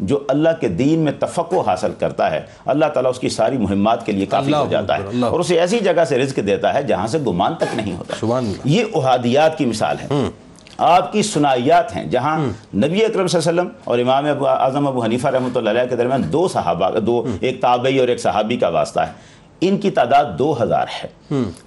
جو 0.00 0.24
اللہ 0.28 0.48
کے 0.60 0.68
دین 0.68 0.98
میں 0.98 1.12
تفقع 1.18 1.56
حاصل 1.66 1.92
کرتا 1.98 2.30
ہے 2.30 2.40
اللہ 2.66 2.84
تعالیٰ 2.84 3.10
اس 3.10 3.18
کی 3.18 3.28
ساری 3.28 3.56
مہمات 3.58 4.06
کے 4.06 4.12
لیے 4.12 4.26
کافی 4.26 4.52
ہو 4.54 4.66
جاتا 4.70 4.96
ہے 4.96 5.02
اور 5.30 5.40
اسے 5.40 5.60
ایسی 5.60 5.78
جگہ 5.78 6.04
سے 6.04 6.18
رزق 6.18 6.38
دیتا 6.46 6.74
ہے 6.74 6.82
جہاں 6.82 7.06
سے 7.06 7.18
گمان 7.18 7.54
تک 7.54 7.74
نہیں 7.74 7.96
ہوتا۔ 7.96 8.14
یہ 8.64 8.84
احادیات 8.94 9.58
کی 9.58 9.66
مثال 9.66 9.96
ہے۔ 10.02 10.06
آپ 10.78 11.12
کی 11.12 11.22
سنائیات 11.22 11.96
ہیں 11.96 12.04
جہاں 12.04 12.38
نبی 12.74 13.04
اکرم 13.04 13.26
صلی 13.26 13.48
اللہ 13.48 13.60
علیہ 13.60 13.60
وسلم 13.60 13.68
اور 13.84 13.98
امام 13.98 14.26
ابو 14.26 14.48
اعظم 14.48 14.86
ابو 14.86 15.04
حنیفہ 15.04 15.28
رحمۃ 15.28 15.56
اللہ 15.56 15.70
علیہ 15.70 15.82
کے 15.90 15.96
درمیان 15.96 16.32
دو 16.32 16.48
صحابہ 16.48 16.98
دو 16.98 17.24
ایک 17.40 17.60
تابعی 17.60 17.98
اور 17.98 18.08
ایک 18.08 18.20
صحابی 18.20 18.56
کا 18.56 18.68
واسطہ 18.68 19.00
ہے۔ 19.00 19.12
ان 19.60 19.78
کی 19.78 19.90
تعداد 19.90 20.24
دو 20.38 20.62
ہزار 20.62 20.86
ہے۔ 21.04 21.08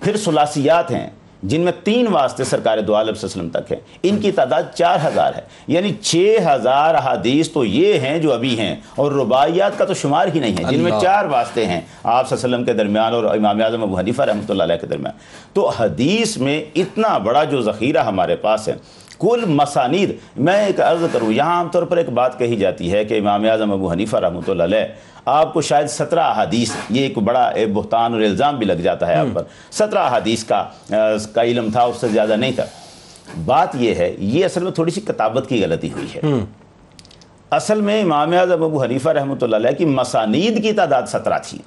پھر 0.02 0.18
سلاسیات 0.18 0.92
ہیں۔ 0.92 1.10
جن 1.48 1.62
میں 1.62 1.72
تین 1.84 2.08
واسطے 2.08 2.44
سرکار 2.44 2.78
دو 2.78 2.96
عالم 2.96 3.14
صلی 3.14 3.28
اللہ 3.28 3.42
علیہ 3.42 3.60
وسلم 3.60 3.64
تک 3.64 3.72
ہیں 3.72 4.00
ان 4.04 4.22
کی 4.22 4.32
تعداد 4.32 4.64
چار 4.76 4.98
ہزار 5.08 5.34
ہے۔ 5.36 5.42
یعنی 5.68 5.94
چھ 6.02 6.38
ہزار 6.46 6.96
احادیث 6.96 7.52
تو 7.52 7.66
یہ 7.66 8.00
ہیں 8.00 8.20
جو 8.20 8.34
ابھی 8.34 8.60
ہیں 8.60 8.76
اور 8.96 9.12
رباعیات 9.12 9.78
کا 9.78 9.86
تو 9.86 9.94
شمار 9.94 10.28
ہی 10.34 10.40
نہیں 10.40 10.58
ہے 10.58 10.64
جن 10.70 10.80
میں۔ 10.80 10.92
چار 11.02 11.26
واسطے 11.26 11.66
ہیں۔ 11.66 11.82
آپ 12.04 12.30
صلی 12.30 12.38
اللہ 12.38 12.56
علیہ 12.56 12.56
وسلم 12.56 12.66
کے 12.66 12.74
درمیان 12.74 13.14
اور 13.14 13.24
امام 13.24 13.62
اعظم 13.62 13.84
ابو 13.84 14.00
حنیفہ 14.00 14.22
رحمۃ 14.22 14.50
اللہ 14.50 14.64
علیہ 14.64 14.76
کے 14.76 14.88
درمیان۔ 14.88 15.18
تو 15.54 15.70
حدیث 15.70 16.38
میں 16.38 16.66
اتنا 16.76 17.18
بڑا 17.18 17.44
جو 17.44 17.62
ذخیرہ 17.62 18.04
ہمارے 18.04 18.36
پاس 18.36 18.68
ہے 18.68 18.76
کل 19.20 19.44
مسانید۔ 19.48 20.12
میں 20.36 20.66
ایک 20.66 20.80
عرض 20.82 21.04
کروں 21.12 21.32
یہاں 21.32 21.56
عام 21.58 21.68
طور 21.70 21.84
پر 21.84 21.98
ایک 21.98 22.10
بات 22.10 22.38
کہی 22.40 22.56
جاتی 22.56 22.92
ہے 22.92 23.04
کہ 23.06 23.20
امام 23.20 23.46
اعظم 23.52 23.72
ابو 23.72 23.92
حنیفہ 23.92 24.18
رحمۃ 24.18 24.48
اللہ 24.48 24.64
علیہ 24.64 24.86
آپ 25.26 25.54
کو 25.54 25.62
شاید 25.62 25.88
سترہ 25.88 26.20
احادیث 26.20 26.72
یہ 26.90 27.02
ایک 27.02 27.18
بڑا 27.18 27.50
بہتان 27.74 28.14
اور 28.14 28.22
الزام 28.22 28.58
بھی 28.58 28.66
لگ 28.66 28.82
جاتا 28.84 29.08
ہے 29.08 29.16
آپ 29.16 29.34
پر۔ 29.34 29.44
سترہ 29.72 30.00
احادیث 30.00 30.44
کا 30.44 30.64
کا 31.34 31.44
علم 31.44 31.70
تھا 31.72 31.84
اس 31.84 31.98
سے 32.02 32.08
زیادہ 32.08 32.36
نہیں 32.36 32.52
تھا۔ 32.52 32.66
بات 33.46 33.76
یہ 33.76 33.96
ہے 33.96 34.14
یہ 34.20 34.46
اصل 34.46 34.64
میں 34.64 34.72
تھوڑی 34.72 34.92
سی 34.92 35.02
کتابت 35.02 35.50
کی 35.50 35.64
غلطی 35.64 35.92
ہوئی 35.92 36.08
ہے۔ 36.16 36.20
اصل 37.56 37.82
میں 37.82 38.02
امام 38.02 38.34
اعظم 38.40 38.64
ابو 38.64 38.82
حنیفہ 38.84 39.10
رحمۃ 39.10 39.42
اللہ 39.42 39.56
علیہ 39.56 39.72
کی 39.78 39.86
مسانید 39.86 40.62
کی 40.64 40.72
تعداد 40.74 41.04
سترہ 41.08 41.38
تھی۔ 41.44 41.60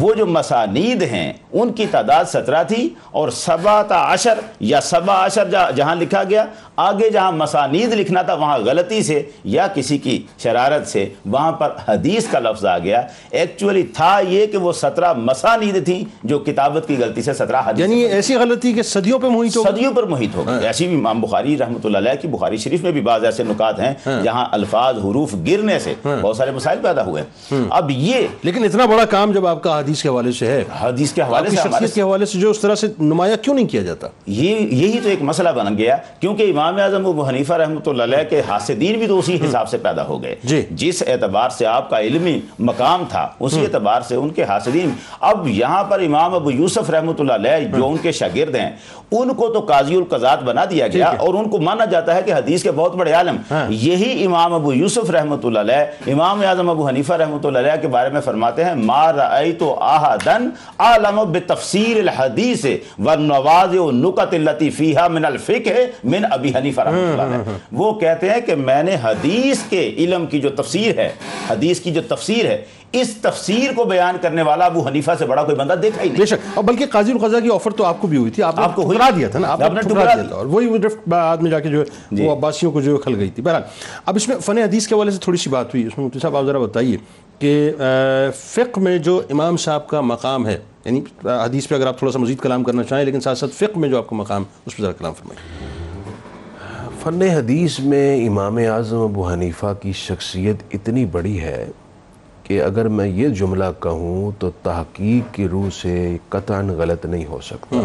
وہ 0.00 0.12
جو 0.14 0.26
مسانید 0.26 1.02
ہیں 1.02 1.32
ان 1.52 1.72
کی 1.72 1.86
تعداد 1.90 2.24
سترہ 2.28 2.62
تھی 2.68 2.88
اور 3.10 3.28
سبات 3.30 3.92
عشر 3.92 4.38
یا 4.60 4.80
سبا 4.80 5.24
عشر 5.26 5.48
جہاں 5.76 5.94
لکھا 5.94 6.22
گیا 6.30 6.44
آگے 6.76 7.10
جہاں 7.10 7.32
مسانید 7.32 7.92
لکھنا 7.94 8.22
تھا 8.22 8.34
وہاں 8.34 8.58
غلطی 8.58 9.02
سے 9.02 9.20
یا 9.44 9.66
کسی 9.74 9.98
کی 9.98 10.16
شرارت 10.42 10.86
سے 10.88 11.06
وہاں 11.26 11.52
پر 11.52 11.72
حدیث 11.88 12.26
کا 12.28 12.38
لفظ 12.38 12.64
آ 12.66 12.78
گیا۔ 12.78 13.02
ایکچولی 13.30 13.82
تھا 13.96 14.18
یہ 14.28 14.46
کہ 14.46 14.58
وہ 14.58 14.72
سترہ 14.72 15.12
مسانید 15.16 15.84
تھیں 15.84 16.02
جو 16.22 16.38
کتابت 16.38 16.88
کی 16.88 16.96
غلطی 17.00 17.22
سے 17.22 17.32
سترہ 17.32 17.60
حدیث 17.66 17.80
یعنی 17.80 18.00
ایسی 18.16 18.36
غلطی 18.36 18.72
کہ 18.72 18.82
صدیوں 18.82 19.18
پہ 19.18 19.26
محیط 19.26 19.56
ہو 19.56 19.62
صدیوں 19.62 19.92
پر 19.94 20.02
محیط 20.06 20.36
ہو 20.36 20.46
گئی۔ 20.46 20.66
ایسی 20.66 20.86
بھی 20.86 20.96
امام 20.96 21.20
بخاری 21.20 21.56
رحمۃ 21.58 21.84
اللہ 21.84 21.98
علیہ 21.98 22.20
کی 22.22 22.28
بخاری 22.28 22.56
شریف 22.56 22.82
میں 22.82 22.92
بھی 22.92 23.00
بعض 23.00 23.24
ایسے 23.24 23.44
نکات 23.44 23.80
ہیں 23.80 23.94
جہاں 24.24 24.44
الفاظ 24.52 24.98
حروف 25.12 25.34
گرنے 25.46 25.78
سے 25.78 25.94
بہت 26.04 26.36
سارے 26.36 26.50
مسائل 26.50 26.78
پیدا 26.82 27.04
ہوئے۔ 27.04 27.22
اب 27.70 27.90
یہ 27.90 28.26
لیکن 28.42 28.64
اتنا 28.64 28.86
بڑا 28.86 29.04
کام 29.04 29.32
جب 29.32 29.46
آپ 29.46 29.62
کا 29.62 29.78
حدیث 29.78 30.02
کے 30.02 30.08
حوالے 30.08 30.32
سے 30.32 30.46
ہے 30.46 30.62
حدیث 30.80 31.12
کے 31.12 31.22
حوالے 31.22 31.50
سے 31.50 31.56
شخصیت 31.56 31.94
کے 31.94 32.02
حوالے 32.02 32.26
سے 32.26 32.38
جو 32.38 32.50
اس 32.50 32.58
طرح 32.58 32.74
سے 32.74 32.86
نمایاں 33.00 33.36
کیوں 33.42 33.54
نہیں 33.54 33.66
کیا 33.66 33.82
جاتا؟ 33.82 34.08
یہ 34.26 34.56
یہی 34.72 35.00
تو 35.00 35.08
ایک 35.08 35.22
مسئلہ 35.22 35.48
بن 35.56 35.76
گیا 35.78 35.96
کیونکہ 36.20 36.50
امام 36.50 36.78
اعظم 36.78 37.06
ابو 37.06 37.26
حنیفہ 37.28 37.52
رحمۃ 37.54 37.86
اللہ 37.86 38.02
علیہ 38.02 38.22
کے 38.30 38.40
حاسدین 38.48 38.98
بھی 38.98 39.06
تو 39.06 39.18
اسی 39.18 39.38
حساب 39.44 39.68
سے 39.68 39.78
پیدا 39.78 40.06
ہو 40.06 40.22
گئے۔ 40.22 40.34
جی۔ 40.44 40.62
جس 40.70 41.02
اعتبار 41.06 41.48
سے 41.50 41.66
آپ 41.66 41.90
کا 41.90 42.00
علمی 42.00 42.38
مقام 42.60 43.04
تھا 43.10 43.26
اسی 43.40 43.60
اعتبار 43.60 44.00
سے 44.00 44.14
ان 44.14 44.30
کے 44.30 44.44
حاسدین 44.44 44.90
اب 45.20 45.48
یہاں 45.48 45.82
پر 45.84 46.00
امام 46.00 46.34
ابو 46.34 46.50
یوسف 46.50 46.90
رحمۃ 46.90 47.20
اللہ 47.20 47.32
علیہ 47.32 47.68
جو 47.76 47.88
ان 47.88 47.96
کے 47.96 48.12
شاگرد 48.12 48.54
ہیں 48.56 48.70
ان 49.12 49.34
کو 49.34 49.48
تو 49.48 49.60
قاضی 49.60 49.96
القضات 49.96 50.42
بنا 50.42 50.64
دیا 50.64 50.86
گیا 50.88 51.08
اور 51.18 51.34
ان 51.34 51.48
کو 51.50 51.58
مانا 51.60 51.84
جاتا 51.84 52.14
ہے 52.14 52.22
کہ 52.22 52.32
حدیث 52.32 52.62
کے 52.62 52.70
بہت 52.70 52.94
بڑے 52.96 53.12
عالم۔ 53.12 53.36
یہی 53.70 54.24
امام 54.26 54.54
ابو 54.54 54.72
یوسف 54.72 55.01
یوسف 55.02 55.10
رحمۃ 55.10 55.44
اللہ 55.44 55.58
علیہ، 55.58 56.12
امام 56.12 56.40
اعظم 56.46 56.68
ابو 56.70 56.88
حنیفہ 56.88 57.12
رحمۃ 57.22 57.44
اللہ 57.44 57.58
علیہ 57.58 57.80
کے 57.82 57.88
بارے 57.88 58.10
میں 58.10 58.20
فرماتے 58.20 58.64
ہیں، 58.64 58.74
ما 58.74 59.12
رأیت 59.12 59.62
احدن 59.62 60.48
عالم 60.78 61.22
بتفسیر 61.32 61.98
الحدیث 62.00 62.66
والنواز 62.98 63.76
والنکت 63.76 64.34
التي 64.34 64.70
فيها 64.70 65.08
من 65.08 65.24
الفقہ 65.24 65.86
من 66.14 66.24
ابی 66.30 66.52
حنیفہ 66.56 66.80
رحمۃ 66.80 67.10
اللہ 67.10 67.34
علیہ. 67.34 67.58
وہ 67.80 67.92
کہتے 68.04 68.30
ہیں 68.30 68.40
کہ 68.46 68.54
میں 68.68 68.82
نے 68.82 68.96
حدیث 69.02 69.62
کے 69.70 69.90
علم 70.04 70.26
کی 70.26 70.40
جو 70.40 70.50
تفسیر 70.62 70.98
ہے، 70.98 71.10
حدیث 71.48 71.80
کی 71.80 71.92
جو 71.92 72.02
تفسیر 72.08 72.46
ہے 72.46 72.62
اس 72.92 73.14
تفسیر 73.14 73.72
کو 73.76 73.84
بیان 73.84 74.16
کرنے 74.22 74.42
والا 74.42 74.64
ابو 74.64 74.86
حنیفہ 74.88 75.10
سے 75.18 75.26
بڑا 75.26 75.42
کوئی 75.42 75.56
بندہ 75.56 75.72
دیکھا 75.72 76.02
ہی 76.02 76.08
نہیں۔ 76.08 76.18
بے 76.18 76.26
شک۔ 76.26 76.34
اور 76.54 76.64
بلکہ 76.64 76.86
قاضی 76.86 77.12
القضا 77.12 77.40
کی 77.40 77.48
آفر 77.54 77.70
تو 77.70 77.84
آپ 77.84 78.00
کو 78.00 78.06
بھی 78.06 78.16
ہوئی 78.16 78.30
تھی۔ 78.30 78.42
آپ 78.42 78.60
آپ 78.60 78.76
کو 78.76 78.92
ٹھکرا 78.92 79.10
دیا 79.16 79.28
تھا 79.28 79.38
نا؟ 79.38 79.48
آپ 79.48 79.60
نے 79.60 79.80
ٹھکرا 79.80 80.14
دیا۔ 80.14 80.22
تھا۔ 80.22 80.36
اور 80.36 80.46
وہی 80.46 80.78
ڈرفٹ 80.78 81.08
بعد 81.08 81.36
میں 81.36 81.50
جا 81.50 81.60
کے 81.60 81.68
جو 81.68 81.80
ہے 81.80 81.84
جی۔ 82.12 82.26
وہ 82.26 82.32
عباسیوں 82.32 82.72
کو 82.72 82.80
جو 82.80 82.92
ہے 82.92 82.98
کھل 82.98 83.14
گئی 83.16 83.30
تھی۔ 83.30 83.42
بہرحال 83.42 83.62
اب 84.06 84.16
اس 84.16 84.28
میں 84.28 84.36
فن 84.36 84.58
حدیث 84.58 84.86
کے 84.86 84.94
حوالے 84.94 85.10
سے 85.10 85.18
تھوڑی 85.18 85.38
سی 85.38 85.50
بات 85.50 85.74
ہوئی۔ 85.74 85.86
اس 85.86 85.98
میں 85.98 86.06
مفتی 86.06 86.18
صاحب 86.18 86.36
آپ 86.36 86.44
ذرا 86.44 86.58
بتائیے 86.58 86.96
کہ 87.38 87.72
فقہ 88.36 88.80
میں 88.80 88.98
جو 88.98 89.22
امام 89.30 89.56
صاحب 89.56 89.86
کا 89.86 90.00
مقام 90.00 90.46
ہے 90.46 90.58
یعنی 90.84 91.00
حدیث 91.24 91.68
پہ 91.68 91.74
اگر 91.74 91.86
آپ 91.86 91.98
تھوڑا 91.98 92.12
سا 92.12 92.18
مزید 92.18 92.38
کلام 92.38 92.64
کرنا 92.64 92.82
چاہیں 92.82 93.04
لیکن 93.04 93.20
ساتھ 93.20 93.38
ساتھ 93.38 93.54
فقہ 93.54 93.78
میں 93.78 93.88
جو 93.88 93.98
آپ 93.98 94.06
کا 94.06 94.16
مقام 94.16 94.44
اس 94.66 94.76
پہ 94.76 94.82
ذرا 94.82 94.92
کلام 94.92 95.12
فرمائیے۔ 95.14 95.70
فن 97.02 97.22
حدیث 97.22 97.80
میں 97.80 98.26
امام 98.28 98.56
اعظم 98.56 98.98
ابو 98.98 99.28
حنیفہ 99.28 99.74
کی 99.82 99.92
شخصیت 99.92 100.56
اتنی 100.72 101.04
بڑی 101.04 101.40
ہے 101.40 101.66
کہ 102.52 102.62
اگر 102.62 102.88
میں 102.88 103.08
یہ 103.08 103.28
جملہ 103.28 103.64
کہوں 103.80 104.30
تو 104.40 104.50
تحقیق 104.62 105.34
کی 105.34 105.48
روح 105.48 105.68
سے 105.82 106.16
قطعاً 106.28 106.68
غلط 106.68 107.06
نہیں 107.06 107.26
ہو 107.26 107.38
سکتا۔ 107.40 107.82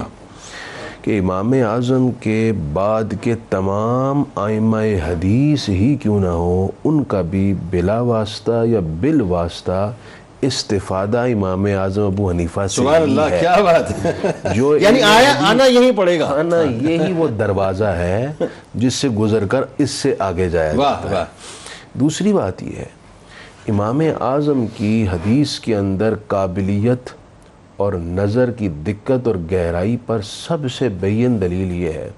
کہ 1.02 1.20
امام 1.20 1.54
اعظم 1.54 2.12
کے 2.12 2.52
بعد 2.74 3.04
کے 3.22 3.36
تمام 3.50 4.24
آئمہ 4.36 4.78
حدیث 4.78 5.70
ہی 5.70 5.96
کیوں 6.02 6.20
نہ 6.20 6.28
ہو 6.28 6.68
ان 6.84 7.04
کا 7.04 7.22
بھی 7.22 7.54
بلا 7.70 8.02
واسطہ 8.02 8.66
یا 8.66 8.80
بال 9.02 9.22
واسطہ 9.22 9.92
استفادہ 10.42 11.18
امام 11.18 11.66
اعظم 11.66 12.06
ابو 12.06 12.30
حنیفہ 12.30 12.62
سے 12.70 12.76
سبحان 12.76 13.02
اللہ 13.02 13.22
ہے۔ 13.22 13.38
کیا 13.40 13.56
بات۔ 13.64 14.06
ہے 14.06 14.32
جو 14.56 14.78
یعنی 14.82 15.02
آیا 15.02 15.34
آنا 15.50 15.66
یہیں 15.66 15.92
پڑے 15.92 16.20
گا۔ 16.20 16.26
آنا 16.40 16.62
یہی 16.62 17.14
وہ 17.14 17.28
دروازہ 17.28 17.84
ہے 17.84 18.28
جس 18.76 18.94
سے 18.94 19.10
گزر 19.10 19.46
کر 19.48 19.62
اس 19.78 19.92
سے 19.92 20.16
آگے 20.20 20.50
جایا 20.50 20.74
واہ 20.76 20.94
جاتا 20.94 21.10
ہے۔ 21.10 21.16
واہ۔ 21.16 21.26
دوسری 21.94 22.34
بات 22.34 22.64
یہ 22.64 22.76
ہے 22.76 22.97
امام 23.68 24.02
اعظم 24.22 24.66
کی 24.76 25.08
حدیث 25.12 25.60
کے 25.60 25.76
اندر 25.76 26.14
قابلیت 26.28 27.10
اور 27.78 27.94
نظر 27.94 28.52
کی 28.52 28.68
دقت 28.68 29.28
اور 29.28 29.36
گہرائی 29.52 29.98
پر 30.06 30.20
سب 30.22 30.72
سے 30.72 30.90
بین 30.90 31.42
دلیل 31.42 31.72
یہ 31.72 31.92
ہے 31.92 32.10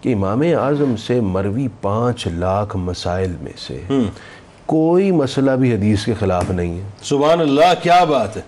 کہ 0.00 0.14
امام 0.14 0.40
اعظم 0.40 0.96
سے 0.96 1.20
مروی 1.20 1.68
پانچ 1.80 2.26
لاکھ 2.26 2.76
مسائل 2.76 3.32
میں 3.40 3.52
سے 3.56 3.82
کوئی 4.66 5.10
مسئلہ 5.10 5.50
بھی 5.50 5.74
حدیث 5.74 6.04
کے 6.04 6.14
خلاف 6.14 6.50
نہیں 6.50 6.78
ہے۔ 6.78 6.82
سبحان 7.02 7.40
اللہ 7.40 7.72
کیا 7.82 8.04
بات 8.04 8.36
ہے؟ 8.36 8.42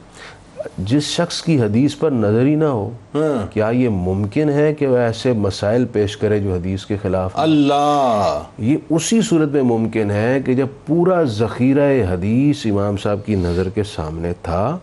جس 0.78 1.02
شخص 1.02 1.42
کی 1.42 1.60
حدیث 1.60 1.96
پر 1.98 2.10
نظر 2.10 2.46
ہی 2.46 2.54
نہ 2.54 2.64
ہو 2.64 2.90
کیا 3.52 3.68
یہ 3.70 3.88
ممکن 3.88 4.48
ہے 4.48 4.74
کہ 4.74 4.86
وہ 4.86 4.96
ایسے 4.96 5.32
مسائل 5.32 5.84
پیش 5.84 6.16
کرے 6.16 6.38
جو 6.38 6.54
حدیث 6.54 6.84
کے 6.84 6.96
خلاف؟ 7.02 7.30
اللہ۔ 7.34 8.42
یہ 8.58 8.76
اسی 8.90 9.22
صورت 9.22 9.48
میں 9.48 9.62
ممکن 9.62 10.10
ہے 10.10 10.38
کہ 10.46 10.54
جب 10.54 10.66
پورا 10.86 11.22
ذخیرہ 11.22 12.12
حدیث 12.12 12.66
امام 12.66 12.96
صاحب 12.96 13.18
کی 13.26 13.34
نظر 13.34 13.68
کے 13.68 13.82
سامنے 13.84 14.32
تھا 14.42 14.78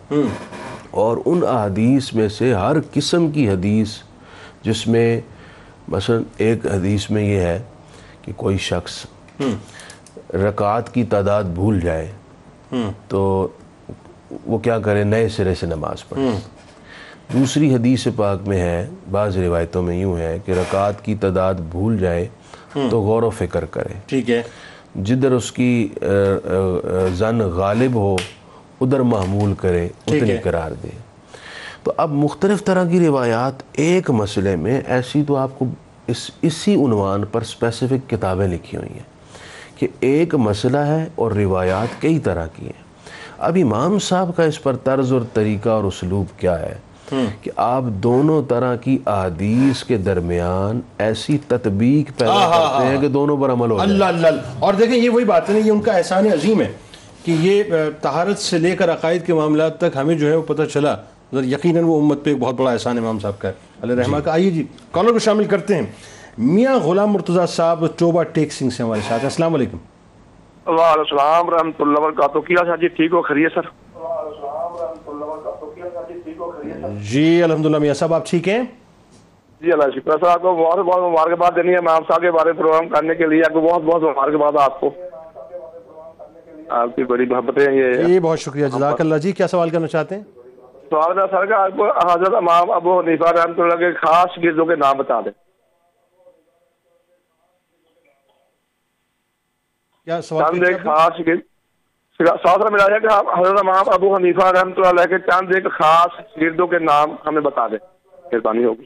اور 0.92 1.18
ان 1.26 1.42
احادیث 1.48 2.14
میں 2.14 2.30
سے 2.30 2.54
ہر 2.54 2.76
قسم 2.94 3.32
کی 3.32 3.50
حدیث 3.50 3.90
جس 4.64 4.88
میں 4.88 5.22
مثلا 5.88 6.18
ایک 6.38 6.66
حدیث 6.66 7.10
میں 7.10 7.24
یہ 7.24 7.40
ہے 7.40 7.60
کہ 8.22 8.32
کوئی 8.36 8.58
شخص 8.58 9.06
رکعات 10.34 10.94
کی 10.94 11.04
تعداد 11.04 11.44
بھول 11.44 11.80
جائے 11.80 12.12
تو 13.08 13.48
وہ 14.46 14.58
کیا 14.58 14.80
کرے 14.80 15.04
نئے 15.04 15.30
سرے 15.30 15.56
سے 15.56 15.66
نماز 15.66 16.08
پڑھے 16.10 16.30
دوسری 17.34 17.74
حدیث 17.76 18.08
پاک 18.16 18.48
میں 18.48 18.60
ہے 18.60 18.88
بعض 19.12 19.38
روایتوں 19.38 19.84
میں 19.84 19.98
یوں 19.98 20.18
ہے 20.18 20.38
کہ 20.46 20.52
رکعات 20.52 21.06
کی 21.06 21.16
تعداد 21.16 21.54
بھول 21.54 21.98
جائے 21.98 22.28
تو 22.74 23.02
غور 23.02 23.24
و 23.24 23.30
فکر 23.30 23.66
کرے 23.66 23.94
ٹھیک 24.06 24.30
ہے۔ 24.30 24.42
جدھر 24.96 25.32
اس 25.32 25.52
کی 25.52 25.88
زن 27.14 27.40
غالب 27.40 27.96
ہو 27.96 28.16
ادھر 28.82 29.00
معمول 29.00 29.54
کرے 29.54 29.86
اتنی۔ 29.86 30.38
قرار 30.38 30.72
دے۔ 30.84 30.90
تو 31.84 31.94
اب 31.98 32.12
مختلف 32.12 32.64
طرح 32.64 32.86
کی 32.86 33.08
روایات 33.08 33.54
ایک 33.72 34.10
مسئلے 34.12 34.56
میں 34.56 34.82
ایسی 34.86 35.24
تو 35.28 35.36
آپ 35.36 35.60
کو 35.60 35.66
اس 36.08 36.32
اسی 36.42 36.76
عنوان 36.76 37.26
پر 37.26 37.42
اسپیسیفک 37.42 38.10
کتابیں 38.10 38.48
لکھی 38.48 38.78
ہوئی 38.78 38.90
ہیں 38.90 39.80
کہ 39.80 39.88
ایک 40.00 40.36
مسئلہ 40.36 40.78
ہے 40.78 41.06
اور 41.16 41.32
روایات 41.32 42.02
کئی 42.02 42.20
طرح 42.20 42.46
کی 42.56 42.66
ہیں۔ 42.66 42.87
اب 43.38 43.58
امام 43.62 44.00
صاحب 44.00 44.30
کا 44.36 44.44
اس 44.44 44.64
پر 44.64 44.76
طرز 44.76 45.14
اور 45.14 45.22
طریقہ 45.34 45.70
اور 45.70 45.84
اسلوب 45.84 46.40
کیا 46.40 46.60
ہے 46.60 46.76
کہ 47.42 47.52
آپ 47.56 47.84
دونوں 47.84 48.42
طرح 48.50 48.76
کی 48.76 48.98
احادیث 49.06 49.84
کے 49.84 49.98
درمیان 49.98 50.80
ایسی 50.98 51.38
تطبیق 51.48 52.20
پیدا 52.20 52.48
کرتے 52.50 52.88
ہیں 52.88 53.02
کہ 53.02 53.08
دونوں 53.08 53.38
پر 53.38 53.52
عمل 53.52 53.72
ہو 53.72 53.78
جائے۔ 53.78 53.90
اللہ 53.90 54.06
اللہ 54.06 54.42
اور 54.60 54.74
دیکھیں 54.74 54.98
یہ 54.98 55.10
وہی 55.10 55.26
بات 55.26 55.50
ہے 55.50 55.54
نا 55.54 55.66
یہ 55.66 55.72
ان 55.72 55.82
کا 55.82 55.92
احسان 55.92 56.26
عظیم 56.26 56.62
ہے 56.62 56.72
کہ 57.26 57.32
یہ 57.32 57.64
طہارت 58.02 58.38
سے 58.38 58.58
لے 58.58 58.76
کر 58.76 58.94
عقائد 58.94 59.26
کے 59.26 59.34
معاملات 59.34 59.78
تک 59.78 59.98
ہمیں 59.98 60.16
جو 60.16 60.30
ہے 60.30 60.36
وہ 60.36 60.42
پتہ 60.42 60.64
چلا۔ 60.74 60.96
یقیناً 61.34 61.84
وہ 61.84 62.02
امت 62.02 62.24
پہ 62.24 62.30
ایک 62.30 62.40
بہت 62.40 62.56
بڑا 62.56 62.72
احسان 62.72 62.98
امام 62.98 63.20
صاحب 63.20 63.40
کا 63.40 63.48
ہے۔ 63.48 63.54
علیہ 63.84 63.96
رحمہ 63.96 64.18
کا۔ 64.18 64.32
آئیے 64.32 64.50
جی 64.50 64.64
کالر 64.92 65.12
کو 65.12 65.20
شامل 65.20 65.44
کرتے 65.44 65.76
ہیں۔ 65.76 65.86
میاں 66.38 66.76
غلام 66.76 67.10
مرتضیٰ 67.10 67.48
صاحب 67.48 67.84
ٹوبا 67.98 68.24
ٹیک 68.24 68.54
سنگھ 68.54 68.74
سے 68.74 68.84
ہمارے 68.84 69.02
ساتھ 69.08 69.24
السلام 69.24 69.54
علیکم۔ 69.54 69.78
وعلیکم 70.68 71.00
السلام 71.00 71.50
رحمۃ 71.50 71.80
اللہ 71.80 72.00
وبرکاتہ۔ 72.00 72.40
کیا 72.40 72.76
جی؟ 72.76 72.88
ٹھیک 72.88 73.14
ہو؟ 73.14 73.22
خیریت 73.22 73.54
سر؟ 73.54 73.62
جی 77.12 77.44
الحمدللہ 77.44 77.78
میاں 77.78 77.94
صاحب 77.94 78.14
آپ 78.14 78.26
ٹھیک 78.28 78.48
ہیں؟ 78.48 78.64
جی 79.62 79.72
اللہ 79.72 79.84
شکر 79.96 80.18
سر 80.20 80.28
آپ 80.28 80.42
کو 80.42 80.56
بہت 80.56 80.80
بہت 80.80 81.12
مبارکباد 81.12 81.52
دینی 81.56 81.72
ہے 81.72 81.78
امام 81.78 82.04
صاحب 82.08 82.22
کے 82.22 82.32
بارے 82.32 82.52
میں 82.52 82.60
پروگرام 82.60 82.90
کرنے 82.90 83.16
کے 83.16 83.28
لیے۔ 83.28 83.42
آپ 83.42 83.54
کو 83.54 83.62
بہت 83.62 83.84
بہت 83.84 84.04
مبارکباد 84.04 84.58
آپ 84.62 84.80
کو۔ 84.80 84.90
آپ 86.70 86.96
کی 86.96 87.04
بڑی 87.04 87.26
محبتیں 87.26 87.72
یہ۔ 87.74 87.94
جی 87.94 88.20
بہت 88.20 88.40
شکریہ۔ 88.40 88.68
جزاک 88.68 89.02
اللہ۔ 89.02 89.16
جی 89.16 89.32
کیا 89.32 89.48
سوال 89.48 89.70
کرنا 89.70 89.88
چاہتے 89.88 90.16
ہیں؟ 90.16 90.24
سوال 90.90 91.18
سر 91.32 91.46
کا 91.46 91.64
آپ 91.64 91.78
کو 91.78 91.90
حضرت 92.12 92.34
امام 92.34 92.72
ابو 92.72 93.00
حنیفہ 93.00 93.24
رحمۃ 93.24 93.60
اللہ 93.60 93.76
کے 93.76 93.92
خاص 93.94 94.38
گردوں 94.44 94.66
کے 94.66 94.76
نام 94.76 94.98
بتا 94.98 95.20
دیں۔ 95.20 95.47
کیا 100.08 100.22
سوال 100.22 100.44
خاص 100.74 101.12
سوال 102.20 102.72
میرا 102.72 102.84
ہے 102.84 103.00
کہ 103.00 103.40
حضرت 103.40 103.60
امام 103.60 103.84
ابو 103.88 104.16
حنیفہ 104.16 104.46
رحمۃ 104.46 104.72
اللہ 104.78 105.06
کے 105.06 105.20
چند 105.20 105.56
ایک 105.56 105.64
خاص 105.64 106.38
گردوں 106.42 106.68
کے 106.68 106.80
نام 106.80 107.16
ہمیں 107.26 107.42
بتا 107.42 107.68
دیں۔ 107.68 107.78
مہربانی 108.24 108.66
ہوگی۔ 108.66 108.84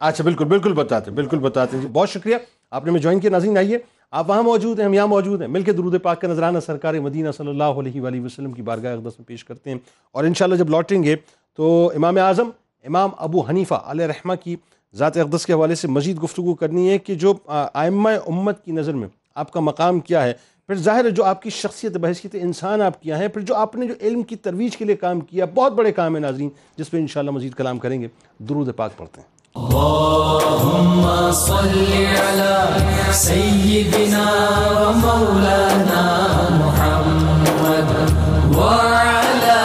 اچھا 0.00 0.24
بالکل 0.24 0.44
بالکل 0.44 0.72
بتاتے 0.72 1.10
ہیں 1.10 1.16
بالکل 1.16 1.38
بتاتے 1.38 1.76
ہیں۔ 1.76 1.82
جی 1.82 1.88
بہت 1.92 2.08
شکریہ۔ 2.08 2.36
آپ 2.70 2.84
نے 2.84 2.90
ہمیں 2.90 3.00
جوائن 3.00 3.20
کیا 3.20 3.30
ناظرین 3.30 3.58
آئیے۔ 3.58 3.78
آپ 4.10 4.30
وہاں 4.30 4.42
موجود 4.42 4.78
ہیں 4.78 4.86
ہم 4.86 4.94
یہاں 4.94 5.06
موجود 5.06 5.40
ہیں۔ 5.40 5.48
مل 5.48 5.62
کے 5.62 5.72
درود 5.72 6.02
پاک 6.02 6.20
کا 6.20 6.28
نذرانہ 6.28 6.58
سرکار 6.58 6.94
مدینہ 6.94 7.30
صلی 7.30 7.48
اللہ 7.48 7.64
علیہ 7.64 8.00
وآلہ 8.00 8.20
وسلم 8.20 8.52
کی 8.52 8.62
بارگاہ 8.62 8.92
اقدس 8.92 9.18
میں 9.18 9.26
پیش 9.26 9.44
کرتے 9.44 9.70
ہیں۔ 9.70 9.78
اور 10.12 10.24
انشاءاللہ 10.24 10.56
جب 10.56 10.70
لوٹیں 10.70 11.02
گے 11.02 11.16
تو 11.56 11.92
امام 11.96 12.16
اعظم 12.18 12.50
امام 12.84 13.10
ابو 13.18 13.40
حنیفہ 13.40 13.74
علیہ 13.74 14.06
رحمہ 14.06 14.34
کی 14.34 14.56
ذات 14.94 15.16
اقدس 15.16 15.46
کے 15.46 15.52
حوالے 15.52 15.74
سے 15.74 15.88
مزید 15.88 16.22
گفتگو 16.22 16.54
کرنی 16.54 16.90
ہے 16.90 16.98
کہ 16.98 17.14
جو 17.14 17.34
آئمہ 17.74 18.10
امت 18.26 18.64
کی 18.64 18.72
نظر 18.72 18.92
میں 18.92 19.08
آپ 19.34 19.50
کا 19.50 19.60
مقام 19.60 20.00
کیا 20.00 20.22
ہے؟ 20.22 20.32
پھر 20.66 20.74
ظاہر 20.74 21.04
ہے 21.04 21.10
جو 21.10 21.24
آپ 21.24 21.42
کی 21.42 21.50
شخصیت 21.50 21.96
بحثیت 21.96 22.36
انسان 22.40 22.82
آپ 22.82 23.02
کیا 23.02 23.18
ہے، 23.18 23.28
پھر 23.28 23.40
جو 23.40 23.54
آپ 23.54 23.76
نے 23.76 23.86
جو 23.86 23.94
علم 24.00 24.22
کی 24.22 24.36
ترویج 24.36 24.76
کے 24.76 24.84
لیے 24.84 24.96
کام 24.96 25.20
کیا، 25.20 25.44
بہت 25.54 25.72
بڑے 25.72 25.92
کام 25.92 26.14
ہیں 26.14 26.20
ناظرین، 26.20 26.48
جس 26.76 26.90
پہ 26.90 26.96
انشاءاللہ 26.96 27.30
مزید 27.30 27.54
کلام 27.54 27.78
کریں 27.78 28.02
گے۔ 28.02 28.08
درود 28.38 28.76
پاک 28.76 28.90
پڑھتے 28.96 29.20
ہیں۔ 29.20 29.32
اللهم 29.56 31.30
صل 31.32 31.94
على 32.20 32.78
سيدنا 33.12 34.26
ومولانا 34.70 36.26
محمد 36.50 38.12
وعلى 38.56 39.60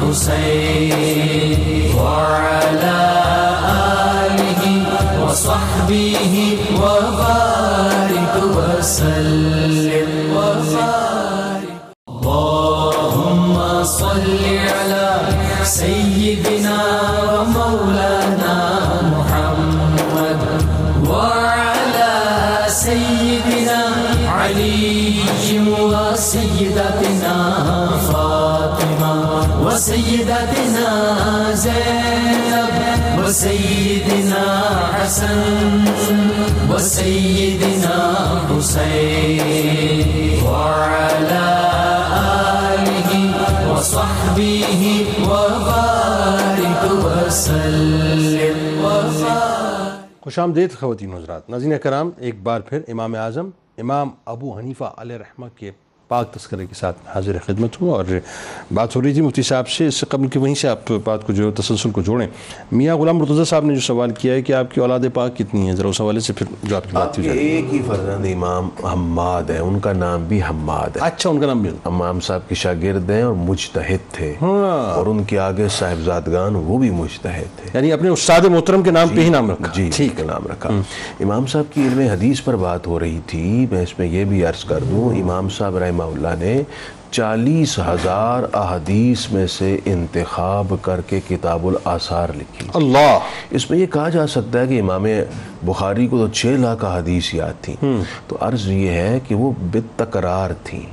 حسين 0.00 1.60
وعلى 1.98 3.00
آله 4.22 4.62
وصحبه 5.22 6.58
وبارك 6.82 8.34
وسلم. 8.56 10.10
وبارك 10.36 11.70
اللهم 12.08 13.84
صل 13.84 14.38
على 14.78 15.08
سيدنا 15.64 16.78
وسيدتنا 30.26 31.52
زينب 31.54 32.74
وسيدنا 33.18 34.44
حسن 34.94 35.84
و 36.70 36.78
سیدنا 36.78 37.98
وسيدنا 38.50 38.58
حسين 38.58 40.44
وعلى 40.46 41.48
آله 42.72 43.10
وصحبه 43.72 45.04
وبارك 45.22 46.82
وسلم۔ 47.04 48.84
وبارك 48.84 50.22
خوش 50.22 50.38
آمدید 50.38 50.72
خواتین 50.80 51.12
حضرات۔ 51.12 51.50
ناظرین 51.50 51.78
کرام، 51.82 52.10
ایک 52.18 52.34
بار 52.42 52.60
پھر 52.60 52.80
امام 52.88 53.14
اعظم، 53.14 53.50
امام 53.78 54.10
ابو 54.26 54.58
حنیفہ 54.58 54.84
علیہ 54.98 55.16
رحمہ 55.16 55.46
کے 55.56 55.70
پاک 56.08 56.34
تذکرے 56.34 56.66
کے 56.66 56.74
ساتھ 56.74 56.98
حاضر 57.14 57.36
خدمت 57.46 57.82
ہوں 57.82 57.90
اور 57.90 58.04
بات 58.74 58.96
ہو 58.96 59.02
رہی 59.02 59.12
تھی 59.12 59.20
مفتی 59.20 59.42
صاحب 59.42 59.68
سے 59.68 59.86
اس 59.86 59.94
سے 59.94 60.06
قبل 60.08 60.28
کہ 60.28 60.38
وہیں 60.38 60.54
سے 60.54 60.68
آپ 60.68 60.92
بات 61.04 61.26
کو 61.26 61.32
جو 61.32 61.50
تسلسل 61.50 61.90
کو 61.90 62.02
جوڑیں۔ 62.02 62.26
میاں 62.72 62.96
غلام 62.96 63.16
مرتضیٰ 63.18 63.44
صاحب 63.44 63.64
نے 63.64 63.74
جو 63.74 63.80
سوال 63.80 64.10
کیا 64.10 64.34
ہے 64.34 64.42
کہ 64.42 64.52
آپ 64.52 64.74
کی 64.74 64.80
اولاد 64.80 64.98
پاک 65.14 65.36
کتنی 65.36 65.66
ہیں؟ 65.66 65.72
ذرا 65.72 65.88
اس 65.88 66.00
حوالے 66.00 66.20
سے 66.20 66.32
پھر 66.32 66.46
جو 66.62 66.76
آپ 66.76 66.84
کی 66.84 66.90
بات 66.92 67.18
ایک 67.18 67.74
ہی 67.74 67.78
فرزند 67.86 68.26
امام 68.34 68.68
حماد 68.84 69.50
ہے 69.50 69.58
ان 69.58 69.80
کا 69.80 69.92
نام 69.92 70.24
بھی 70.24 70.42
حماد 70.42 70.96
ہے۔ 70.96 71.00
اچھا 71.00 71.30
ان 71.30 71.40
کا 71.40 71.46
نام 71.46 71.62
بھی۔ 71.62 71.70
امام 71.84 72.20
صاحب 72.20 72.48
کے 72.48 72.54
شاگرد 72.54 73.10
ہیں 73.10 73.22
اور 73.22 73.34
مجتہد 73.34 74.12
تھے۔ 74.12 74.34
اور 74.40 75.06
ان 75.06 75.24
کے 75.24 75.38
آگے 75.38 75.68
صاحبزادگان 75.70 76.56
وہ 76.56 76.78
بھی 76.78 76.90
مجتہد 76.90 77.58
تھے۔ 77.58 77.70
یعنی 77.74 77.92
اپنے 77.92 78.08
استاد 78.08 78.40
محترم 78.40 78.82
کے 78.82 78.90
نام 78.90 79.08
پہ 79.08 79.20
ہی 79.20 79.28
نام 79.28 79.50
رکھا۔ 79.50 79.72
جی 79.74 79.90
ٹھیک۔ 79.94 80.20
نام 80.20 80.46
رکھا۔ 80.46 80.70
امام 81.20 81.46
صاحب 81.46 81.74
کی 81.74 81.82
علم 81.82 81.98
حدیث 81.98 82.42
پر 82.44 82.56
بات 82.56 82.86
ہو 82.86 83.00
رہی 83.00 83.20
تھی 83.26 83.66
میں 83.70 83.82
اس 83.82 83.98
میں 83.98 84.06
یہ 84.06 84.24
بھی 84.24 84.44
عرض 84.46 84.64
کر 84.64 84.78
دوں 84.90 85.20
امام 85.20 85.48
صاحب 85.48 85.76
رحمہ 86.00 86.14
اللہ 86.14 86.44
نے 86.44 86.62
چالیس 87.10 87.78
ہزار 87.78 88.42
احادیث 88.52 89.30
میں 89.30 89.46
سے 89.46 89.78
انتخاب 89.84 90.74
کر 90.82 91.00
کے 91.00 91.20
کتاب 91.28 91.66
الآثار 91.66 92.28
لکھی۔ 92.36 92.68
اللہ۔ 92.74 93.18
اس 93.50 93.70
میں 93.70 93.78
یہ 93.78 93.86
کہا 93.86 94.08
جا 94.08 94.26
سکتا 94.26 94.60
ہے 94.60 94.66
کہ 94.66 94.80
امام 94.80 95.06
بخاری 95.62 96.06
کو 96.06 96.18
تو 96.18 96.28
چھ 96.28 96.46
لاکھ 96.46 96.84
حدیث 96.84 97.34
یاد 97.34 97.64
تھی 97.64 97.76
تو 98.26 98.36
عرض 98.40 98.68
یہ 98.68 98.90
ہے 98.90 99.20
کہ 99.28 99.34
وہ 99.34 99.52
بالتکرار 99.70 100.50
تھی 100.64 100.86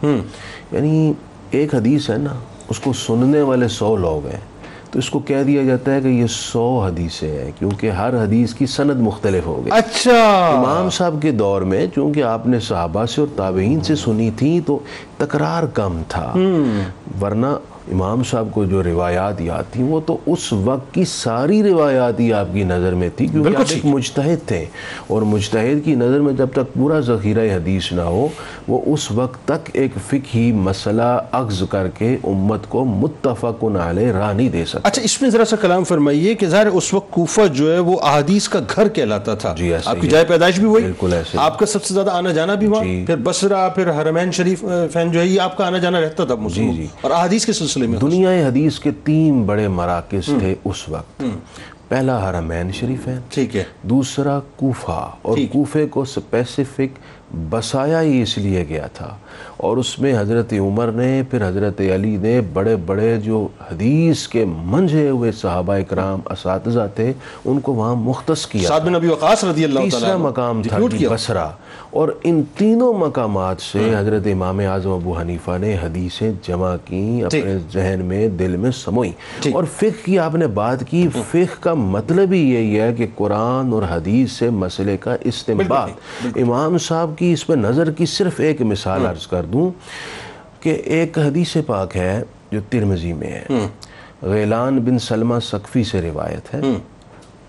یعنی 0.71 1.13
ایک 1.51 1.75
حدیث 1.75 2.09
ہے 2.09 2.17
نا 2.17 2.33
اس 2.69 2.79
کو 2.79 2.93
سننے 2.93 3.41
والے 3.41 3.67
سو 3.67 3.95
لوگ 3.97 4.27
ہیں۔ 4.27 4.39
تو 4.93 4.99
اس 4.99 5.09
کو 5.09 5.19
کہہ 5.19 5.43
دیا 5.43 5.63
جاتا 5.63 5.93
ہے 5.95 6.01
کہ 6.01 6.07
یہ 6.07 6.25
سو 6.29 6.83
حدیثیں 6.85 7.43
ہیں 7.43 7.51
کیونکہ 7.59 7.89
ہر 7.89 8.23
حدیث 8.23 8.53
کی 8.53 8.65
سند 8.65 9.01
مختلف 9.01 9.45
ہو 9.45 9.61
گئی۔ 9.65 9.71
اچھا۔ 9.71 10.47
امام 10.57 10.89
صاحب 10.89 11.15
کے 11.21 11.31
دور 11.31 11.61
میں 11.61 11.87
چونکہ 11.95 12.23
آپ 12.23 12.47
نے 12.47 12.59
صحابہ 12.59 13.05
سے 13.05 13.21
اور 13.21 13.27
تابعین 13.35 13.81
سے 13.81 13.95
سنی 13.95 14.31
تھی 14.37 14.61
تو 14.65 14.79
تکرار 15.17 15.63
کم 15.63 16.01
تھا۔ 16.07 16.33
ورنہ 17.21 17.47
امام 17.91 18.23
صاحب 18.23 18.47
کو 18.51 18.65
جو 18.65 18.83
روایات 18.83 19.41
یاد 19.41 19.63
تھیں 19.71 19.83
وہ 19.83 19.99
تو 20.05 20.17
اس 20.25 20.53
وقت 20.53 20.93
کی 20.93 21.05
ساری 21.05 21.63
روایات 21.63 22.19
ہی 22.19 22.33
آپ 22.33 22.45
کی 22.53 22.63
نظر 22.63 22.93
میں 22.93 23.09
تھی 23.15 23.27
کیونکہ 23.27 23.55
آپ 23.57 23.63
ایک 23.69 23.85
مجتہد 23.85 24.47
تھے۔ 24.47 24.65
اور 25.07 25.21
مجتہد 25.21 25.85
کی 25.85 25.95
نظر 25.95 26.19
میں 26.19 26.33
جب 26.33 26.47
تک 26.53 26.73
پورا 26.73 26.99
ذخیرہ 26.99 27.55
حدیث 27.55 27.91
نہ 27.91 28.01
ہو 28.01 28.27
وہ 28.67 28.81
اس 28.85 29.11
وقت 29.11 29.47
تک 29.47 29.69
ایک 29.73 29.91
فقہی 30.07 30.51
مسئلہ 30.51 31.19
اخذ 31.31 31.63
کر 31.69 31.87
کے 31.87 32.17
امت 32.23 32.69
کو 32.69 32.85
متفق 32.85 33.63
علیہ 33.63 34.11
راہ 34.11 34.33
نہیں 34.33 34.49
دے 34.49 34.65
سکتا۔ 34.65 34.79
اچھا 34.83 35.01
اس 35.01 35.21
میں 35.21 35.29
ذرا 35.29 35.45
سا 35.45 35.55
کلام 35.55 35.83
فرمائیے 35.83 36.35
کہ 36.35 36.47
ظاہر 36.47 36.67
اس 36.67 36.93
وقت 36.93 37.11
کوفہ 37.11 37.41
جو 37.53 37.73
ہے 37.73 37.79
وہ 37.79 37.99
احادیث 38.03 38.49
کا 38.49 38.59
گھر 38.75 38.87
کہلاتا 38.87 39.35
تھا۔ 39.35 39.53
جی، 39.57 39.73
آپ 39.85 40.01
کی 40.01 40.07
جائے 40.07 40.25
پیدائش 40.25 40.59
بھی 40.59 40.65
وہی 40.65 40.83
بالکل 40.83 41.13
ایسے۔ 41.13 41.37
آپ 41.39 41.59
کا 41.59 41.65
سب 41.65 41.83
سے 41.83 41.93
زیادہ 41.93 42.09
آنا 42.09 42.31
جانا 42.31 42.53
بھی 42.53 42.67
وہاں۔ 42.67 42.83
جی۔ 42.83 43.03
پھر 43.07 43.15
بصرہ 43.15 43.69
پھر 43.69 43.89
حرمین 43.89 44.31
شریف 44.31 44.65
فین 44.93 45.11
جو 45.11 45.19
ہے 45.19 45.27
یہ 45.27 45.41
آپ 45.41 45.57
کا 45.57 45.67
آنا 45.67 45.77
جانا 45.77 46.01
رہتا 46.01 46.25
تھا 46.25 46.35
مسلم 46.35 46.71
جی۔ 46.71 46.87
اور 47.01 47.11
احادیث 47.11 47.45
کے 47.45 47.53
سلسلے 47.53 47.72
میں 47.77 47.99
دنیا 47.99 48.47
حدیث 48.47 48.79
کے 48.79 48.91
تین 49.03 49.43
بڑے 49.43 49.67
مراکز 49.67 50.25
تھے 50.25 50.55
اس 50.65 50.89
وقت۔ 50.89 51.23
پہلا 51.87 52.29
حرمین 52.29 52.71
شریفین 52.71 53.17
ٹھیک 53.29 53.55
ہے۔ 53.55 53.63
دوسرا 53.83 54.39
کوفہ۔ 54.55 55.09
اور۔ 55.21 55.37
کوفے 55.51 55.87
کو 55.87 56.05
سپیسیفک 56.05 56.99
بسایا 57.49 58.01
ہی 58.01 58.21
اس 58.21 58.37
لیے 58.37 58.65
گیا 58.69 58.87
تھا۔ 58.87 59.17
اور 59.57 59.77
اس 59.77 59.99
میں 59.99 60.13
حضرت 60.19 60.53
عمر 60.53 60.91
نے 60.91 61.23
پھر 61.29 61.47
حضرت 61.47 61.81
علی 61.81 62.17
نے 62.17 62.41
بڑے 62.53 62.75
بڑے 62.75 63.17
جو 63.17 63.47
حدیث 63.71 64.27
کے 64.27 64.45
منجھے 64.47 65.09
ہوئے 65.09 65.31
صحابہ 65.31 65.73
اکرام 65.73 66.19
اساتذہ 66.25 66.87
تھے 66.95 67.13
ان 67.45 67.59
کو 67.59 67.73
وہاں 67.73 67.95
مختص 67.95 68.45
کیا 68.47 68.67
سعد 68.67 68.81
بن 68.81 68.95
ابی 68.95 69.07
وقاص 69.07 69.43
رضی 69.43 69.63
اللہ 69.63 69.79
تیسرا 69.79 70.17
مقام 70.17 70.61
تھا 70.63 70.77
جی 70.91 71.07
بصرہ۔ 71.07 71.47
اور 71.89 72.09
ان 72.23 72.43
تینوں 72.57 72.93
مقامات 72.93 73.61
سے 73.61 73.93
حضرت 73.97 74.27
امام 74.31 74.59
اعظم 74.59 74.89
ابو 74.89 75.19
حنیفہ 75.19 75.57
نے 75.61 75.77
حدیثیں 75.83 76.31
جمع 76.47 76.75
کی 76.85 77.21
اپنے 77.25 77.57
ذہن 77.73 78.01
میں 78.03 78.27
دل 78.27 78.55
میں 78.57 78.71
سموئی۔ 78.71 79.11
اور 79.53 79.63
فقہ 79.63 80.05
کی 80.05 80.19
آپ 80.19 80.35
نے 80.35 80.47
بات 80.47 80.83
کی 80.89 81.07
فقہ 81.31 81.37
کا 81.59 81.73
مطلب 81.73 82.31
ہی 82.31 82.53
یہی 82.53 82.79
ہے 82.79 82.93
کہ 82.93 83.07
قرآن 83.15 83.73
اور 83.73 83.83
حدیث 83.89 84.31
سے 84.31 84.49
مسئلے 84.49 84.97
کا 84.97 85.15
استنباط۔ 85.21 85.89
امام 86.35 86.77
صاحب 86.77 87.11
کی 87.17 87.33
اس 87.33 87.47
پہ 87.47 87.53
نظر 87.53 87.91
کی 87.91 88.05
صرف 88.05 88.39
ایک 88.39 88.61
مثال 88.61 89.05
عرض 89.05 89.22
کر 89.27 89.43
دوں 89.43 89.71
کہ 90.63 90.69
ایک 90.69 91.19
حدیث 91.19 91.57
پاک 91.65 91.97
ہے 91.97 92.23
جو 92.51 92.59
ترمزی 92.69 93.13
میں 93.13 93.27
ہے۔ 93.27 93.67
غیلان 94.21 94.79
بن 94.79 94.99
سلمہ 94.99 95.39
سقفی 95.39 95.83
سے 95.83 96.01
روایت 96.01 96.53
ہے۔ 96.55 96.61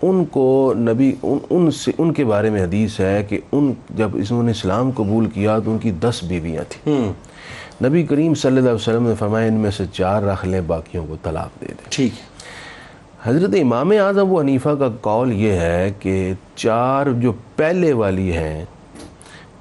ان 0.01 0.25
کو 0.25 0.73
نبی 0.77 1.15
ان 1.23 1.37
ان 1.49 1.71
سے 1.71 1.91
ان 1.97 2.13
کے 2.13 2.25
بارے 2.25 2.49
میں 2.49 2.63
حدیث 2.63 2.99
ہے 2.99 3.23
کہ 3.29 3.39
ان 3.51 3.73
جب 3.89 4.09
انہوں 4.13 4.43
نے 4.43 4.51
اسلام 4.51 4.91
قبول 4.91 5.25
کیا 5.25 5.59
تو 5.59 5.71
ان 5.71 5.77
کی 5.77 5.91
دس 5.91 6.23
بیویاں 6.23 6.63
تھیں۔ 6.69 7.13
نبی 7.83 8.03
کریم 8.03 8.33
صلی 8.33 8.49
اللہ 8.49 8.59
علیہ 8.59 8.75
وسلم 8.75 9.07
نے 9.07 9.15
فرمایا 9.15 9.47
ان 9.47 9.53
میں 9.53 9.71
سے 9.71 9.83
چار 9.93 10.21
رکھ 10.21 10.45
لیں 10.45 10.61
باقیوں 10.61 11.05
کو 11.07 11.15
طلاق 11.23 11.61
دے 11.61 11.65
دیں۔ 11.65 11.85
ٹھیک۔ 11.89 12.11
حضرت 13.23 13.49
امام 13.61 13.91
اعظم 13.91 14.31
و 14.31 14.39
حنیفہ 14.39 14.69
کا 14.69 14.89
قول 15.01 15.33
یہ 15.33 15.51
ہے 15.51 15.93
کہ 15.99 16.33
چار 16.55 17.05
جو 17.05 17.33
پہلے 17.55 17.93
والی 17.93 18.33
ہیں 18.33 18.65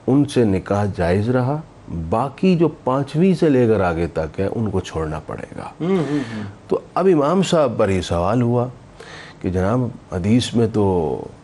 ان 0.07 0.25
سے 0.25 0.45
نکاح 0.45 0.85
جائز 0.97 1.31
رہا۔ 1.31 1.61
باقی 2.11 2.57
جو 2.57 2.69
پانچویں 2.69 3.35
سے 3.35 3.49
لے 3.49 3.67
کر 3.67 3.81
آگے 3.81 4.07
تک 4.07 4.41
ہے 4.41 4.49
ان 4.55 4.71
کو 4.71 4.81
چھوڑنا 4.81 5.21
پڑے 5.27 5.47
گا۔ 5.57 5.85
تو 6.69 6.81
اب 6.95 7.09
امام 7.13 7.43
صاحب 7.43 7.73
پر 7.77 7.89
یہ 7.89 8.01
سوال 8.01 8.43
ہوا 8.43 8.67
کہ 9.41 9.51
جناب 9.51 9.81
حدیث 10.13 10.55
میں 10.55 10.67
تو 10.73 10.85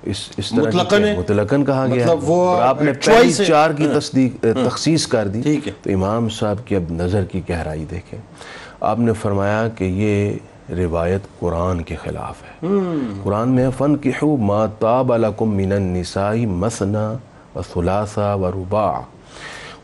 اس 0.02 0.28
اس 0.36 0.50
طرح 0.50 0.70
کی 0.70 0.76
مطلقاً 0.76 1.04
ہے۔ 1.04 1.18
مطلقاً 1.18 1.64
کہا 1.64 1.86
گیا 1.86 2.04
مطلب 2.06 2.30
وہ 2.30 2.60
آپ 2.60 2.82
نے 2.82 2.92
پہلی۔ 2.92 3.44
چار 3.44 3.70
کی 3.70 3.88
تصدیق 3.94 4.44
تخصیص 4.64 5.06
کر 5.06 5.28
دی۔ 5.28 5.42
تو 5.82 5.90
امام 5.94 6.28
صاحب 6.28 6.56
کی 6.64 6.76
اب 6.76 6.82
نظر 6.90 7.24
کی 7.24 7.40
گہرائی 7.48 7.84
دیکھیں۔ 7.90 8.18
آپ 8.80 8.98
نے 8.98 9.12
فرمایا 9.12 9.68
کہ 9.68 9.84
یہ 9.84 10.32
روایت 10.72 11.20
قرآن 11.40 11.80
کے 11.82 11.94
خلاف 11.94 12.42
ہے۔ 12.42 12.66
قرآن 13.22 13.48
میں 13.48 13.68
فن 13.78 13.96
کحو 13.96 14.36
ما 14.36 14.66
تاب 14.66 15.16
لکم 15.16 15.56
من 15.56 15.72
النساء 15.72 16.34
مثنا 16.46 17.14
و 17.56 17.60
ثلاثہ 17.74 18.36
و 18.40 18.50
رباع 18.50 19.00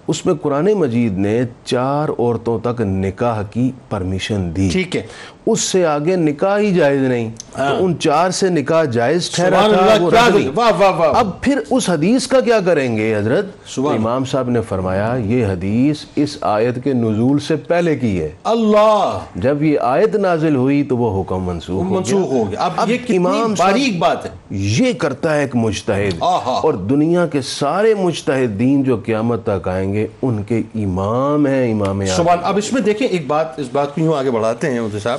اس 0.08 0.26
میں 0.26 0.34
قرآن 0.34 0.68
مجید 0.74 1.18
نے 1.18 1.42
چار 1.64 2.08
عورتوں 2.08 2.58
تک 2.58 2.80
نکاح 2.80 3.42
کی 3.42 3.72
پرمیشن 3.88 4.56
دی۔ 4.56 4.68
ٹھیک 4.72 4.96
ہے۔ 4.96 5.02
اس 5.46 5.60
سے 5.60 5.86
آگے 5.86 6.16
نکاح 6.16 6.58
ہی 6.58 6.74
جائز 6.74 7.02
نہیں۔ 7.02 7.30
تو 7.56 7.84
ان 7.84 7.98
چار 7.98 8.30
سے 8.30 8.48
نکاح 8.48 8.84
جائز 8.84 9.30
ٹھہرا 9.30 9.68
تھا 9.68 9.94
اب 11.18 11.40
پھر 11.40 11.60
اس 11.70 11.90
حدیث 11.90 12.26
کا 12.26 12.40
کیا 12.40 12.60
کریں 12.66 12.96
گے 12.96 13.16
حضرت؟ 13.16 13.46
امام 13.78 14.24
صاحب 14.24 14.50
نے 14.50 14.60
فرمایا 14.60 15.16
یہ 15.24 15.46
حدیث 15.46 16.04
اس 16.16 16.38
آیت 16.40 16.84
کے 16.84 16.92
نزول 16.92 17.38
سے 17.38 17.56
پہلے 17.56 17.96
کی 17.96 18.20
ہے۔ 18.20 18.30
اللہ۔ 18.44 19.18
جب 19.34 19.62
یہ 19.62 19.78
آیت 19.80 20.16
نازل 20.16 20.56
ہوئی 20.56 20.82
تو 20.82 20.96
وہ 20.96 21.22
حکم 21.22 21.44
منسوخ 21.44 21.84
ہو 21.84 21.94
منسوخ 21.94 22.32
ہو 22.32 22.50
گیا۔ 22.50 22.68
اب 22.76 22.90
یہ 22.90 22.96
امام 23.08 23.54
باریک 23.58 23.98
بات 23.98 24.24
ہے۔ 24.24 24.30
یہ 24.50 24.92
کرتا 24.92 25.34
ہے 25.34 25.40
ایک 25.40 25.56
مجتہد۔ 25.56 26.14
اور 26.22 26.74
دنیا 26.74 27.26
کے 27.26 27.40
سارے 27.42 27.94
مجتہدین 27.94 28.82
جو 28.82 28.96
قیامت 28.96 29.46
تک 29.46 29.68
آئیں 29.68 29.92
گے 29.92 30.06
ان 30.22 30.42
کے 30.42 30.62
امام 30.74 31.46
ہیں 31.46 31.72
امام 31.72 32.02
اب 32.42 32.56
اس 32.56 32.72
میں 32.72 32.82
دیکھیں 32.82 33.08
ایک 33.08 33.26
بات 33.26 33.58
اس 33.58 33.66
بات 33.72 33.94
کو 33.94 34.00
یوں 34.00 34.14
آگے 34.14 34.30
بڑھاتے 34.30 34.70
ہیں 34.70 34.80
صاحب۔ 35.02 35.18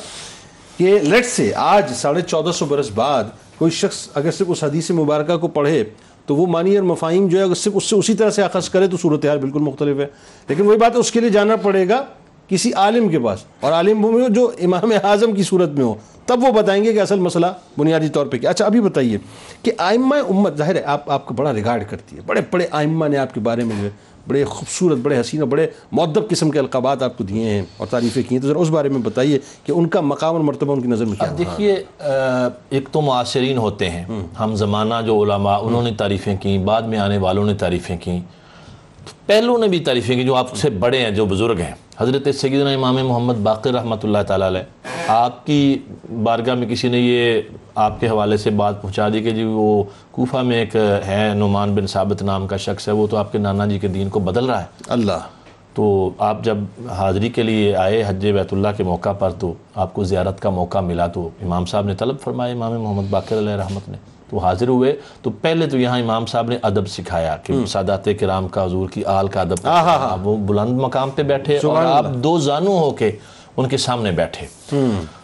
کہ 0.78 1.00
لیٹ 1.00 1.26
سے 1.26 1.52
آج 1.56 1.94
ساڑھے 1.96 2.22
چودہ 2.22 2.52
سو 2.52 2.66
برس 2.66 2.90
بعد 2.96 3.24
کوئی 3.58 3.72
شخص 3.72 4.08
اگر 4.16 4.32
صرف 4.32 4.48
اس 4.50 4.64
حدیث 4.64 4.92
مبارکہ 4.92 5.38
کو 5.38 5.48
پڑھے 5.48 5.84
تو 6.26 6.36
وہ 6.36 6.46
معنی 6.46 6.76
اور 6.76 6.84
مفاہیم 6.84 7.28
جو 7.28 7.38
ہے 7.38 7.44
اگر 7.44 7.56
صرف 7.56 7.74
اس 7.76 7.84
سے 7.84 7.96
اسی 7.96 8.14
طرح 8.14 8.30
سے 8.30 8.44
اخذ 8.44 8.70
کرے 8.70 8.88
تو 8.88 8.98
صورتحال 8.98 9.38
بالکل 9.38 9.60
مختلف 9.60 10.00
ہے۔ 10.00 10.08
لیکن 10.48 10.66
وہی 10.66 10.78
بات 10.78 10.96
ہے، 10.96 11.00
اس 11.00 11.12
کے 11.12 11.20
لیے 11.20 11.30
جانا 11.30 11.56
پڑے 11.56 11.90
گا 11.90 12.06
کسی 12.48 12.74
عالم 12.74 13.10
کے 13.10 13.20
پاس 13.20 13.40
اور 13.60 13.72
عالم 13.72 14.06
وہ 14.06 14.12
ہو 14.12 14.28
جو 14.30 14.52
امام 14.64 14.92
اعظم 15.04 15.32
کی 15.32 15.44
صورت 15.44 15.70
میں 15.70 15.86
ہو 15.86 15.94
تب 16.26 16.40
وہ 16.44 16.52
بتائیں 16.52 16.84
گے 16.84 16.94
کہ 16.94 17.02
اصل 17.02 17.20
مسئلہ 17.20 17.46
بنیادی 17.78 18.10
طور 18.10 18.26
پہ 18.26 18.38
کیا۔ 18.38 18.50
اچھا 18.50 18.66
ابھی 18.66 18.82
بتائیے 18.82 19.18
کہ 19.62 19.72
آئمہ 19.78 20.16
امت 20.30 20.58
ظاہر 20.58 20.76
ہے 20.76 20.84
آپ 20.84 21.12
آپ 21.12 21.26
کو 21.26 21.34
بڑا 21.34 21.54
ریگارڈ 21.54 21.84
کرتی 21.90 22.16
ہے 22.16 22.22
بڑے 22.26 22.42
بڑے 22.52 22.68
آئمہ 22.72 23.08
نے 23.08 23.18
آپ 23.18 23.34
کے 23.34 23.40
بارے 23.40 23.64
میں 23.64 23.76
جو 23.80 23.84
ہے 23.84 23.90
بڑے 24.28 24.44
خوبصورت 24.44 24.98
بڑے 24.98 25.20
حسین 25.20 25.42
اور 25.42 25.48
بڑے 25.50 25.68
معدب 25.92 26.30
قسم 26.30 26.50
کے 26.50 26.60
القابات 26.60 27.04
آپ 27.04 27.18
کو 27.18 27.24
دیے 27.24 27.50
ہیں 27.50 27.62
اور 27.78 27.88
تعریفیں 27.88 28.24
کی 28.30 28.36
ہیں۔ 28.36 28.42
تو 28.42 28.48
ذرا 28.48 28.60
اس 28.60 28.70
بارے 28.70 28.90
میں 28.90 29.00
بتائیے 29.00 29.40
کہ 29.64 29.72
ان 29.72 29.88
کا 29.88 30.02
مقام 30.02 30.36
اور 30.36 30.44
مرتبہ 30.44 30.74
ان 30.74 30.82
کی 30.82 30.88
نظر 30.88 31.06
میں 31.06 31.16
کیا 31.16 31.36
دیکھیے 31.38 31.84
ایک 32.70 32.90
تو 32.92 33.02
معاصرین 33.02 33.58
ہوتے 33.58 33.90
ہیں۔ 33.90 34.04
ہم۔ 34.40 34.56
زمانہ 34.56 34.94
جو 35.06 35.24
علماء 35.24 35.58
انہوں 35.58 35.82
نے 35.82 35.92
تعریفیں 35.98 36.38
کی 36.38 36.58
بعد 36.58 36.82
میں 36.82 37.00
آنے 37.00 37.18
والوں 37.18 37.46
نے 37.46 37.54
تعریفیں 37.54 37.98
کی 37.98 38.20
پہلوں 39.26 39.58
نے 39.58 39.68
بھی 39.68 39.80
تعریفیں 39.80 40.16
کی 40.16 40.24
جو 40.24 40.36
آپ 40.36 40.56
سے 40.56 40.70
بڑے 40.70 41.00
ہیں 41.00 41.12
جو 41.12 41.26
بزرگ 41.26 41.58
ہیں۔ 41.60 41.87
حضرت 42.00 42.28
سیدنا 42.36 42.70
امام 42.70 42.96
محمد 43.08 43.34
باقر 43.34 43.72
رحمۃ 43.74 43.98
اللہ 44.04 44.18
تعالیٰ 44.28 44.48
علیہ 44.48 44.90
آپ 45.08 45.46
کی 45.46 45.78
بارگاہ 46.24 46.56
میں 46.56 46.68
کسی 46.68 46.88
نے 46.88 47.00
یہ 47.00 47.42
آپ 47.76 48.00
کے 48.00 48.10
حوالے 48.10 48.38
سے 48.38 48.50
بات 48.50 48.82
پہنچا 48.82 49.10
دی 49.10 49.22
کہ 49.22 49.32
جی 49.32 49.44
وہ 49.44 49.84
کوفہ 50.12 50.38
میں 50.38 50.58
ایک 50.58 50.76
ہے 51.08 51.34
نعمان 51.36 51.76
بن 51.76 51.88
ثابت 51.88 52.22
نام 52.22 52.48
کا 52.48 52.58
شخص 52.58 52.88
ہے 52.88 52.94
وہ 52.94 53.08
تو 53.08 53.18
آپ 53.18 53.32
کے 53.32 53.38
نانا 53.38 53.66
جی 53.66 53.80
کے 53.80 53.88
دین 53.88 54.10
کو 54.10 54.20
بدل 54.20 54.46
رہا 54.46 54.62
ہے۔ 54.62 54.66
اللہ۔ 54.88 55.20
تو 55.74 56.10
آپ 56.18 56.44
جب 56.44 56.58
حاضری 56.90 57.30
کے 57.30 57.44
لیے 57.44 57.76
آئے 57.76 58.04
حج 58.08 58.28
بیت 58.28 58.54
اللہ 58.54 58.68
کے 58.78 58.84
موقع 58.84 59.12
پر 59.12 59.32
تو 59.32 59.54
آپ 59.76 59.94
کو 59.94 60.04
زیارت 60.04 60.40
کا 60.40 60.50
موقع 60.50 60.80
ملا 60.80 61.08
تو 61.08 61.30
امام 61.42 61.66
صاحب 61.66 61.86
نے 61.86 61.96
طلب 61.96 62.20
فرمایا 62.20 62.54
امام 62.54 62.82
محمد 62.82 63.10
باقر 63.10 63.38
علیہ 63.38 63.52
رحمت 63.52 63.90
نے۔ 63.90 63.98
تو 64.30 64.38
حاضر 64.38 64.68
ہوئے۔ 64.68 64.96
تو 65.22 65.30
پہلے 65.30 65.68
تو 65.68 65.78
یہاں 65.78 66.00
امام 66.00 66.26
صاحب 66.26 66.50
نے 66.50 66.58
ادب 66.62 66.88
سکھایا 66.88 67.38
کہ 67.38 67.66
سادات 67.68 68.06
کرام 68.20 68.48
کا 68.48 68.66
حضور 68.66 68.90
کی 68.90 69.06
آل 69.06 69.28
کا 69.28 69.42
ادب۔ 69.42 69.68
وہ 70.24 70.38
بلند 70.38 70.80
مقام 70.80 71.10
پہ 71.10 71.24
بیٹھے 71.24 71.58
اور 71.68 71.86
آپ 71.86 72.06
دو 72.24 72.40
زانو 72.40 72.72
ہو 72.72 72.92
کے 72.92 73.12
ان 73.58 73.68
کے 73.68 73.78
سامنے 73.78 74.12
بیٹھے۔ 74.12 74.48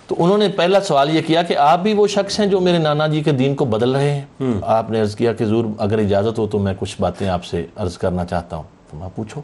تو 0.08 0.16
انہوں 0.20 0.38
نے 0.38 0.48
پہلا 0.50 0.82
سوال 0.82 1.16
یہ 1.16 1.22
کیا 1.28 1.44
کہ 1.44 1.58
آپ 1.58 1.80
بھی 1.80 1.94
وہ 1.94 2.08
شخص 2.08 2.39
ہیں 2.39 2.48
جو 2.48 2.60
میرے 2.60 2.78
نانا 2.78 3.08
جی 3.08 3.24
کے 3.24 3.32
دین 3.32 3.56
کو 3.56 3.66
بدل 3.66 3.92
رہے 3.92 4.13
ہیں؟ 4.13 4.22
آپ 4.62 4.92
نے 4.92 5.02
عرض 5.02 5.16
کیا 5.16 5.34
کہ 5.34 5.44
حضور 5.44 5.66
اگر 5.78 5.98
اجازت 5.98 6.39
ہو 6.39 6.48
تو 6.48 6.60
میں 6.60 6.74
کچھ 6.80 6.96
باتیں 7.00 7.30
آپ 7.30 7.46
سے 7.46 7.66
عرض 7.76 7.98
کرنا 7.98 8.26
چاہتا 8.26 8.56
ہوں۔ 8.56 8.63
تو 8.92 8.98
میں 8.98 9.08
پوچھو۔ 9.16 9.42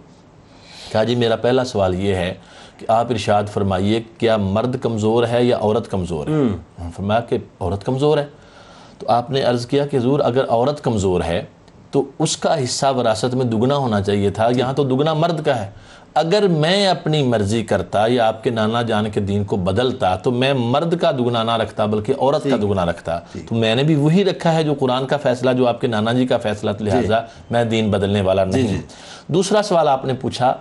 کہا 0.92 1.04
جی 1.04 1.16
میرا 1.16 1.36
پہلا 1.36 1.66
سوال 1.66 1.96
یہ 1.96 2.16
ہے 2.16 2.34
کہ 2.78 2.86
آپ 2.90 3.08
ارشاد 3.10 3.44
فرمائیے 3.54 4.02
کیا 4.18 4.38
مرد 4.38 4.76
کمزور 4.82 5.28
ہے 5.28 5.44
یا 5.44 5.58
عورت 5.62 5.92
کمزور 5.92 6.28
ہے؟ 6.28 6.34
فرمایا 6.96 7.20
کہ 7.20 7.38
عورت 7.60 7.86
کمزور 7.86 8.18
ہے۔ 8.18 8.26
تو 9.00 9.06
آپ 9.10 9.32
نے 9.32 9.42
عرض 9.42 9.66
کیا 9.66 9.86
کہ 9.86 9.98
حضور 9.98 10.20
اگر 10.20 10.46
عورت 10.50 10.84
کمزور 10.84 11.22
ہے 11.22 11.44
تو 11.92 12.04
اس 12.20 12.38
کا 12.38 12.64
حصہ 12.64 12.86
وراثت 12.98 13.36
میں 13.36 13.46
دگنا 13.46 13.76
ہونا 13.76 14.02
چاہیے 14.02 14.30
تھا 14.30 14.50
یہاں 14.56 14.74
تو 14.74 14.84
دگنا 14.84 15.14
مرد 15.14 15.46
کا 15.46 15.66
ہے۔ 15.66 15.70
اگر 16.14 16.48
میں 16.48 16.88
اپنی 16.88 17.24
مرضی 17.24 17.64
کرتا 17.64 18.06
یا 18.08 18.28
آپ 18.28 18.44
کے 18.44 18.50
نانا 18.50 18.82
جان 18.82 19.10
کے 19.10 19.20
دین 19.20 19.44
کو 19.44 19.56
بدلتا 19.56 20.16
تو 20.16 20.32
میں 20.32 20.54
مرد 20.54 20.98
کا 21.00 21.12
دگنا 21.12 21.44
نہ 21.44 21.52
رکھتا 21.52 21.86
بلکہ 21.86 22.14
عورت 22.20 22.44
کا 22.44 22.58
دگنا 22.58 22.86
رکھتا۔ 22.86 23.20
تو 23.50 23.56
میں 23.56 23.76
نے 23.76 23.84
بھی 23.84 23.96
وہی 23.96 24.26
رکھا 24.26 24.54
ہے 24.54 24.64
جو 24.64 24.74
قرآن 24.80 25.08
کا 25.08 25.18
فیصلہ 25.18 25.52
جو 25.52 25.68
آپ 25.68 25.82
کے 25.82 25.88
نانا 25.88 26.14
جی 26.14 26.28
کا 26.28 26.38
فیصلہ 26.38 26.72
لہٰذا 26.80 27.20
میں 27.52 27.64
دین 27.66 27.92
بدلنے 27.92 28.22
والا 28.22 28.44
نہیں 28.46 28.82
دوسرا 29.28 29.62
سوال 29.62 29.88
آپ 29.88 30.06
نے 30.06 30.14
پوچھا 30.14 30.54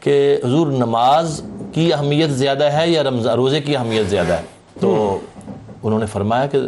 کہ 0.00 0.38
حضور 0.44 0.66
نماز 0.66 1.40
کی 1.72 1.92
اہمیت 1.92 2.30
زیادہ 2.30 2.64
ہے 2.64 2.90
یا 2.90 3.02
روزے 3.36 3.60
کی 3.60 3.76
اہمیت 3.76 4.10
زیادہ 4.10 4.32
ہے؟ 4.32 4.42
تو 4.80 5.18
انہوں 5.86 6.00
نے 6.00 6.06
فرمایا 6.06 6.46
کہ 6.46 6.58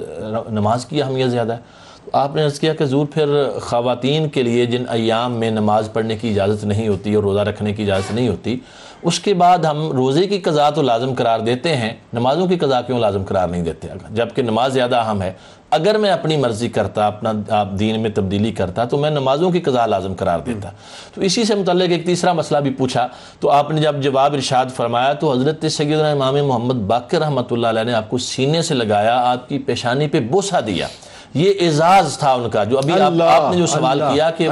نماز 0.50 0.86
کی 0.86 1.02
اہمیت 1.02 1.30
زیادہ 1.30 1.52
ہے۔ 1.52 1.84
تو 2.04 2.10
آپ 2.12 2.34
نے 2.36 2.44
عرض 2.44 2.58
کیا 2.60 2.74
کہ 2.74 2.82
حضور 2.84 3.06
پھر 3.06 3.28
خواتین 3.62 4.28
کے 4.28 4.42
لیے 4.42 4.66
جن 4.66 4.84
ایام 4.88 5.32
میں 5.32 5.50
نماز 5.50 5.88
پڑھنے 5.92 6.16
کی 6.16 6.30
اجازت 6.30 6.64
نہیں 6.64 6.88
ہوتی 6.88 7.14
اور 7.14 7.22
روزہ 7.22 7.40
رکھنے 7.40 7.72
کی 7.72 7.82
اجازت 7.82 8.14
نہیں 8.14 8.28
ہوتی، 8.28 8.56
اس 9.02 9.20
کے 9.20 9.34
بعد 9.34 9.58
ہم 9.58 9.90
روزے 9.92 10.26
کی 10.26 10.38
قضا 10.38 10.70
تو 10.70 10.82
لازم 10.82 11.14
قرار 11.14 11.40
دیتے 11.40 11.76
ہیں، 11.76 11.92
نمازوں 12.12 12.46
کی 12.46 12.56
قضا 12.56 12.80
کیوں 12.80 12.98
لازم 12.98 13.22
قرار 13.24 13.48
نہیں 13.48 13.62
دیتے؟ 13.62 13.88
جبکہ 14.10 14.42
نماز 14.42 14.72
زیادہ 14.72 14.96
اہم 14.96 15.22
ہے 15.22 15.32
اگر 15.70 15.98
میں 15.98 16.10
اپنی 16.10 16.36
مرضی 16.36 16.68
کرتا، 16.68 17.06
اپنا 17.06 17.32
آپ 17.48 17.68
دین 17.78 18.00
میں 18.00 18.10
تبدیلی 18.14 18.52
کرتا، 18.52 18.84
تو 18.84 18.98
میں 18.98 19.10
نمازوں 19.10 19.50
کی 19.50 19.60
قضاء 19.60 19.86
لازم 19.86 20.14
قرار 20.14 20.38
دیتا۔ 20.38 20.70
تو 21.14 21.20
اسی 21.20 21.44
سے 21.44 21.54
متعلق 21.54 21.90
ایک 21.90 22.06
تیسرا 22.06 22.32
مسئلہ 22.32 22.60
بھی 22.60 22.70
پوچھا۔ 22.70 23.08
تو 23.40 23.50
آپ 23.50 23.70
نے 23.70 23.80
جب 23.80 24.02
جواب 24.02 24.34
ارشاد 24.34 24.66
فرمایا، 24.76 25.12
تو 25.12 25.32
حضرت 25.32 25.64
سیدنا 25.70 26.10
امام 26.10 26.34
محمد 26.34 26.74
باقر 26.74 27.18
رحمۃ 27.18 27.42
اللہ 27.50 27.66
علیہ 27.66 27.82
نے 27.82 27.92
آپ 27.92 28.10
کو 28.10 28.18
سینے 28.18 28.62
سے 28.62 28.74
لگایا، 28.74 29.20
آپ 29.30 29.48
کی 29.48 29.58
پیشانی 29.58 30.08
پہ 30.08 30.20
بوسہ 30.20 30.60
دیا۔ 30.60 30.86
یہ 31.36 31.52
اعزاز 31.60 32.18
تھا 32.18 32.32
ان 32.32 32.48
کا 32.50 32.64
جو 32.64 32.78
ابھی 32.78 32.92
آپ, 32.92 33.50
نے 33.52 33.58
جو 33.58 33.66
سوال 33.66 34.02
کیا 34.12 34.30
کہ۔ 34.30 34.48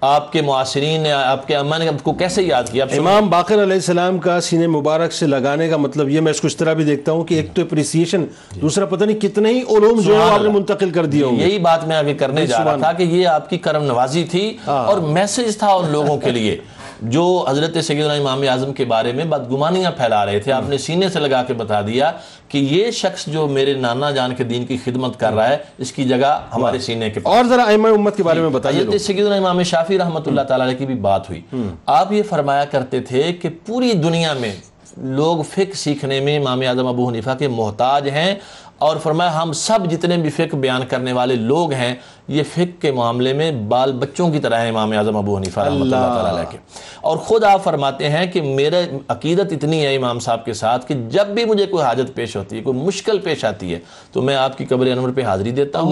آپ 0.00 0.32
کے 0.32 0.42
معاصرین 0.42 1.00
نے 1.00 1.12
آپ 1.12 1.46
کے 1.46 1.56
اما 1.56 1.78
نے 1.78 1.88
آپ 1.88 2.02
کو 2.02 2.12
کیسے 2.12 2.42
یاد 2.42 2.64
کیا۔ 2.72 2.84
امام 2.98 3.30
باقر 3.30 3.62
علیہ 3.62 3.74
السلام 3.74 4.18
کا 4.18 4.40
سینے 4.40 4.66
مبارک 4.66 5.12
سے 5.12 5.26
لگانے 5.26 5.68
کا 5.68 5.76
مطلب 5.76 6.08
یہ 6.08 6.20
میں 6.20 6.30
اس 6.30 6.40
کو 6.40 6.46
اس 6.46 6.56
طرح 6.56 6.72
بھی 6.72 6.84
دیکھتا 6.84 7.12
ہوں 7.12 7.24
کہ 7.24 7.34
ایک 7.34 7.54
تو 7.54 7.62
اپریسیشن 7.62 8.24
دوسرا 8.62 8.86
پتہ 8.86 9.04
نہیں 9.04 9.20
کتنے 9.20 9.50
ہی 9.50 9.60
علوم 9.60 10.00
جو 10.00 10.22
آپ 10.22 10.42
نے۔ 10.42 10.48
منتقل 10.48 10.90
کر 10.90 11.06
دیے 11.06 11.24
ہوں 11.24 11.36
یہی 11.36 11.58
بات 11.58 11.86
میں 11.86 11.96
آگے 11.96 12.14
کرنے 12.14 12.46
جا 12.46 12.64
رہا 12.64 12.76
تھا 12.76 12.92
کہ 12.92 13.02
یہ 13.02 13.26
آپ 13.26 13.50
کی 13.50 13.58
کرم 13.58 13.84
نوازی 13.84 14.24
تھی 14.24 14.56
اور 14.64 14.98
میسج 14.98 15.56
تھا 15.56 15.72
ان 15.72 15.90
لوگوں 15.90 16.16
کے 16.16 16.30
لیے 16.30 16.56
جو 17.02 17.44
حضرت 17.48 17.84
سیدنا 17.84 18.12
امام 18.12 18.42
اعظم 18.48 18.72
کے 18.72 18.84
بارے 18.84 19.12
میں 19.12 19.24
بدگمانیاں 19.24 19.90
پھیلا 19.90 20.26
رہے 20.26 20.38
تھے 20.38 20.52
آپ 20.52 20.68
نے 20.68 20.78
سینے 20.78 21.08
سے 21.08 21.20
لگا 21.20 21.42
کے 21.42 21.54
بتا 21.54 21.80
دیا 21.80 22.12
کہ 22.48 22.58
یہ 22.58 22.90
شخص 22.90 23.26
جو 23.26 23.46
میرے 23.46 23.74
نانا 23.74 24.10
جان 24.10 24.34
کے 24.34 24.44
دین 24.44 24.66
کی 24.66 24.76
خدمت 24.84 25.20
کر 25.20 25.32
رہا 25.32 25.48
ہے 25.48 25.56
اس 25.78 25.92
کی 25.92 26.04
جگہ 26.04 26.40
ہمارے 26.54 26.78
سینے 26.78 27.10
کے 27.10 27.20
اور 27.22 27.44
ذرا 27.44 27.62
امت 27.62 28.16
کے 28.16 28.22
بارے 28.22 28.40
میں 28.40 28.48
بتائیے 28.48 28.80
حضرت 28.80 29.00
سیدنا 29.00 29.34
امام 29.34 29.62
شافی 29.62 29.98
رحمۃ 29.98 30.20
اللہ 30.26 30.40
تعالی 30.40 30.74
کی 30.74 30.86
بھی 30.86 30.94
بات 30.94 31.30
ہوئی۔ 31.30 31.64
آپ 31.86 32.12
یہ 32.12 32.22
فرمایا 32.22 32.64
کرتے 32.64 33.00
تھے 33.00 33.32
کہ 33.32 33.48
پوری 33.66 33.92
دنیا 33.92 34.32
میں 34.32 34.52
لوگ 34.96 35.42
فقہ 35.42 35.74
سیکھنے 35.74 36.20
میں 36.20 36.38
امام 36.38 36.60
اعظم 36.60 36.86
ابو 36.86 37.08
حنیفہ 37.08 37.30
کے 37.38 37.48
محتاج 37.48 38.08
ہیں 38.08 38.34
اور 38.80 38.96
فرمایا 38.96 39.42
ہم 39.42 39.52
سب 39.52 39.78
جتنے 39.90 40.16
بھی 40.16 40.30
فقہ 40.30 40.56
بیان 40.56 40.86
کرنے 40.86 41.12
والے 41.12 41.34
لوگ 41.34 41.72
ہیں 41.72 41.94
یہ 42.28 42.42
فقہ 42.42 42.80
کے 42.80 42.92
معاملے 42.92 43.32
میں 43.32 43.52
بال 43.52 43.92
بچوں 43.92 44.30
کی 44.30 44.38
طرح 44.38 44.60
ہیں 44.60 44.68
امام 44.68 44.92
اعظم 44.92 45.16
ابو 45.16 45.36
حنیفہ 45.36 45.60
رحمۃ 45.60 45.80
اللہ 45.80 45.96
تعالی 45.96 46.38
علیہ 46.38 46.50
کے۔ 46.50 46.58
اور 47.00 47.16
خود 47.16 47.44
آپ 47.44 47.64
فرماتے 47.64 48.08
ہیں 48.08 48.26
کہ 48.26 48.42
میرے 48.42 48.86
عقیدت 49.08 49.52
اتنی 49.52 49.86
ہے 49.86 49.96
امام 49.96 50.18
صاحب 50.18 50.44
کے 50.44 50.52
ساتھ 50.52 50.86
کہ 50.86 50.94
جب 50.94 51.26
بھی 51.26 51.44
مجھے 51.44 51.66
کوئی 51.66 51.84
حاجت 51.84 52.14
پیش 52.14 52.36
ہوتی 52.36 52.56
ہے 52.56 52.62
کوئی 52.62 52.78
مشکل 52.78 53.18
پیش 53.18 53.44
آتی 53.44 53.74
ہے 53.74 53.78
تو 54.12 54.22
میں 54.22 54.36
آپ 54.36 54.58
کی 54.58 54.64
قبر 54.64 54.86
انور 54.86 55.10
پہ 55.14 55.22
حاضری 55.22 55.50
دیتا 55.50 55.80
ہوں۔ 55.80 55.90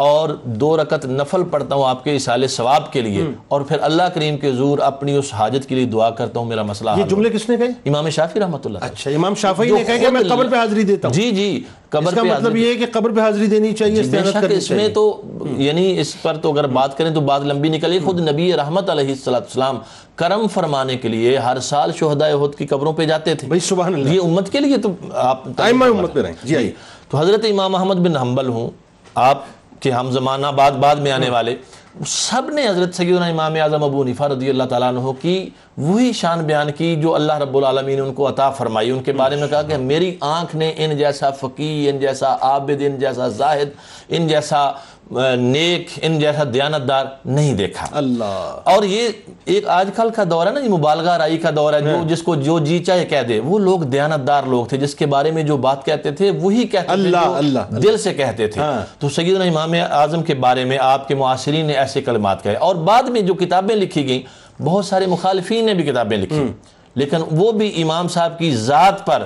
اور 0.00 0.28
دو 0.44 0.76
رکعت 0.76 1.04
نفل 1.06 1.42
پڑھتا 1.50 1.74
ہوں 1.74 1.88
آپ 1.88 2.04
کے 2.04 2.16
اصال 2.16 2.46
ثواب 2.46 2.92
کے 2.92 3.00
لیے 3.00 3.24
اور 3.48 3.60
پھر 3.60 3.76
اللہ 3.80 4.02
کریم 4.02 4.36
کے 4.38 4.52
زور 4.52 4.78
اپنی 4.78 5.16
اس 5.16 5.34
حاجت 5.34 5.68
کے 5.68 5.74
لیے 5.74 5.84
دعا 5.84 6.10
کرتا 6.10 6.40
ہوں 6.40 6.46
میرا 6.46 6.62
مسئلہ 6.62 6.90
یہ 6.96 7.04
جملے 7.04 7.30
کس 7.30 7.48
نے 7.48 7.56
کہے۔ 7.56 7.66
امام 7.66 8.10
شافی 8.10 8.40
رحمۃ 8.40 8.58
اللہ۔ 8.64 8.78
اچھا 8.80 9.10
امام 9.10 9.34
شافعی 9.34 9.68
جو 9.68 9.78
نے 9.78 9.84
کہا 9.84 9.96
کہ 9.96 10.08
میں 10.08 10.20
قبر 10.28 10.48
پہ 10.48 10.56
حاضری 10.56 10.82
دیتا 10.82 11.08
ہوں۔ 11.08 11.14
جی 11.14 11.30
جی 11.30 11.56
اس 11.56 11.90
قبر 11.90 12.14
کا 12.14 12.22
پہ 12.22 12.28
مطلب 12.28 12.56
یہ 12.56 12.68
ہے 12.68 12.74
کہ 12.74 12.86
قبر 12.92 13.10
پہ 13.10 13.20
حاضری 13.20 13.46
دینی 13.46 13.72
چاہیے 13.72 14.02
کرنی 14.32 14.54
اس 14.54 14.70
میں 14.70 14.88
تو 14.88 15.22
یعنی 15.56 16.00
اس 16.00 16.22
پر 16.22 16.36
تو 16.36 16.52
اگر 16.52 16.66
بات 16.66 16.98
کریں 16.98 17.14
تو 17.14 17.20
بات 17.20 17.40
لمبی 17.44 17.68
نکلی۔ 17.68 17.98
خود 17.98 18.20
نبی 18.20 18.52
رحمت 18.52 18.90
علیہ 18.90 19.14
السلام 19.26 19.78
کرم 20.16 20.46
فرمانے 20.46 20.96
کے 20.96 21.08
لیے 21.08 21.36
ہر 21.38 21.60
سال 21.60 21.92
شہداء 21.92 22.28
احد 22.28 22.54
کی 22.58 22.66
قبروں 22.66 22.92
پہ 22.92 23.04
جاتے 23.04 23.34
تھے۔ 23.34 23.48
بھائی 23.48 23.60
سبحان 23.60 23.94
اللہ۔ 23.94 24.08
یہ 24.08 24.20
امت 24.24 24.50
کے 24.50 24.60
لیے 24.60 24.76
تو 24.76 24.92
آپ 25.14 25.48
امت 25.58 26.12
پہ 26.12 26.20
رہیں۔ 26.20 26.34
جی 26.44 26.72
تو 27.08 27.18
حضرت 27.18 27.44
امام 27.50 27.74
احمد 27.74 27.94
بن 27.94 28.16
حنبل 28.16 28.48
ہوں۔ 28.48 28.70
آپ 29.14 29.44
کے 29.80 29.90
ہم 29.90 30.10
زمانہ 30.10 30.46
بعد 30.46 30.72
بعد 30.72 30.96
میں 30.96 31.12
آنے 31.12 31.30
والے۔ 31.30 31.56
سب 32.06 32.50
نے 32.54 32.68
حضرت 32.68 32.94
سیدنا 32.94 33.26
امام 33.26 33.54
اعظم 33.54 33.84
ابو 33.84 34.02
حنیفہ 34.02 34.24
رضی 34.24 34.50
اللہ 34.50 34.64
تعالیٰ 34.64 34.88
عنہ 34.88 35.12
کی 35.20 35.50
وہی 35.76 36.12
شان 36.12 36.44
بیان 36.44 36.72
کی 36.72 36.96
جو 36.96 37.14
اللہ 37.14 37.38
رب 37.38 37.56
العالمین 37.56 37.94
نے 37.94 38.00
ان 38.00 38.12
کو 38.14 38.28
عطا 38.28 38.50
فرمائی۔ 38.50 38.90
ان 38.90 39.02
کے 39.02 39.12
بارے 39.12 39.36
میں 39.36 39.48
کہا 39.48 39.62
کہ 39.62 39.76
میری 39.76 40.16
آنکھ 40.20 40.56
نے 40.56 40.72
ان 40.76 40.96
جیسا 40.96 41.30
فقی 41.30 41.88
ان 41.88 41.98
جیسا 41.98 42.36
عابد 42.40 42.82
ان 42.86 42.98
جیسا 42.98 43.28
زاہد 43.28 43.68
ان 44.08 44.26
جیسا 44.28 44.72
نیک 45.38 45.88
ان 46.02 46.18
جیسا 46.18 46.42
دیانتدار 46.54 47.04
نہیں 47.24 47.54
دیکھا۔ 47.54 47.86
اللہ۔ 47.92 48.56
اور 48.64 48.82
یہ 48.82 49.08
ایک 49.44 49.68
آج 49.68 49.90
کل 49.96 50.10
کا 50.10 50.22
دور 50.30 50.46
ہے 50.46 50.52
نا 50.52 50.60
یہ 50.60 50.68
مبالغہ 50.68 51.16
رائی 51.16 51.38
کا 51.38 51.50
دور 51.56 51.74
ہے 51.74 51.80
جو 51.80 51.96
جس 52.06 52.22
کو 52.22 52.34
جو 52.34 52.58
جی 52.58 52.78
چاہے 52.84 53.04
کہہ 53.04 53.22
دے 53.28 53.40
وہ 53.40 53.58
لوگ 53.58 53.80
دیانتدار 53.80 54.42
لوگ 54.42 54.66
تھے 54.66 54.76
جس 54.76 54.94
کے 54.94 55.06
بارے 55.06 55.30
میں 55.30 55.42
جو 55.42 55.56
بات 55.56 55.84
کہتے 55.84 56.10
تھے 56.10 56.30
وہی 56.30 56.66
کہتے 56.66 56.86
تھے 56.86 56.92
اللہ، 56.92 57.16
جو 57.24 57.34
اللہ، 57.34 57.58
دل 57.70 57.98
سے 57.98 58.14
کہتے 58.14 58.46
تھے۔ 58.46 58.60
تو 58.98 59.08
سیدنا 59.08 59.44
امام 59.44 59.74
اعظم 59.90 60.22
کے 60.22 60.34
بارے 60.34 60.64
میں 60.64 60.78
آپ 60.80 61.08
کے 61.08 61.14
معاصرین 61.14 61.66
نے 61.66 61.72
ایسے 61.72 62.02
کلمات 62.02 62.42
کہے۔ 62.42 62.54
اور 62.54 62.74
بعد 62.76 63.02
میں 63.02 63.20
جو 63.20 63.34
کتابیں 63.34 63.76
لکھی 63.76 64.08
گئیں 64.08 64.22
بہت 64.62 64.84
سارے 64.84 65.06
مخالفین 65.06 65.66
نے 65.66 65.74
بھی 65.74 65.84
کتابیں 65.84 66.18
لکھی۔ 66.18 66.52
لیکن 66.94 67.16
وہ 67.30 67.52
بھی 67.52 67.82
امام 67.82 68.08
صاحب 68.08 68.38
کی 68.38 68.56
ذات 68.56 69.06
پر 69.06 69.22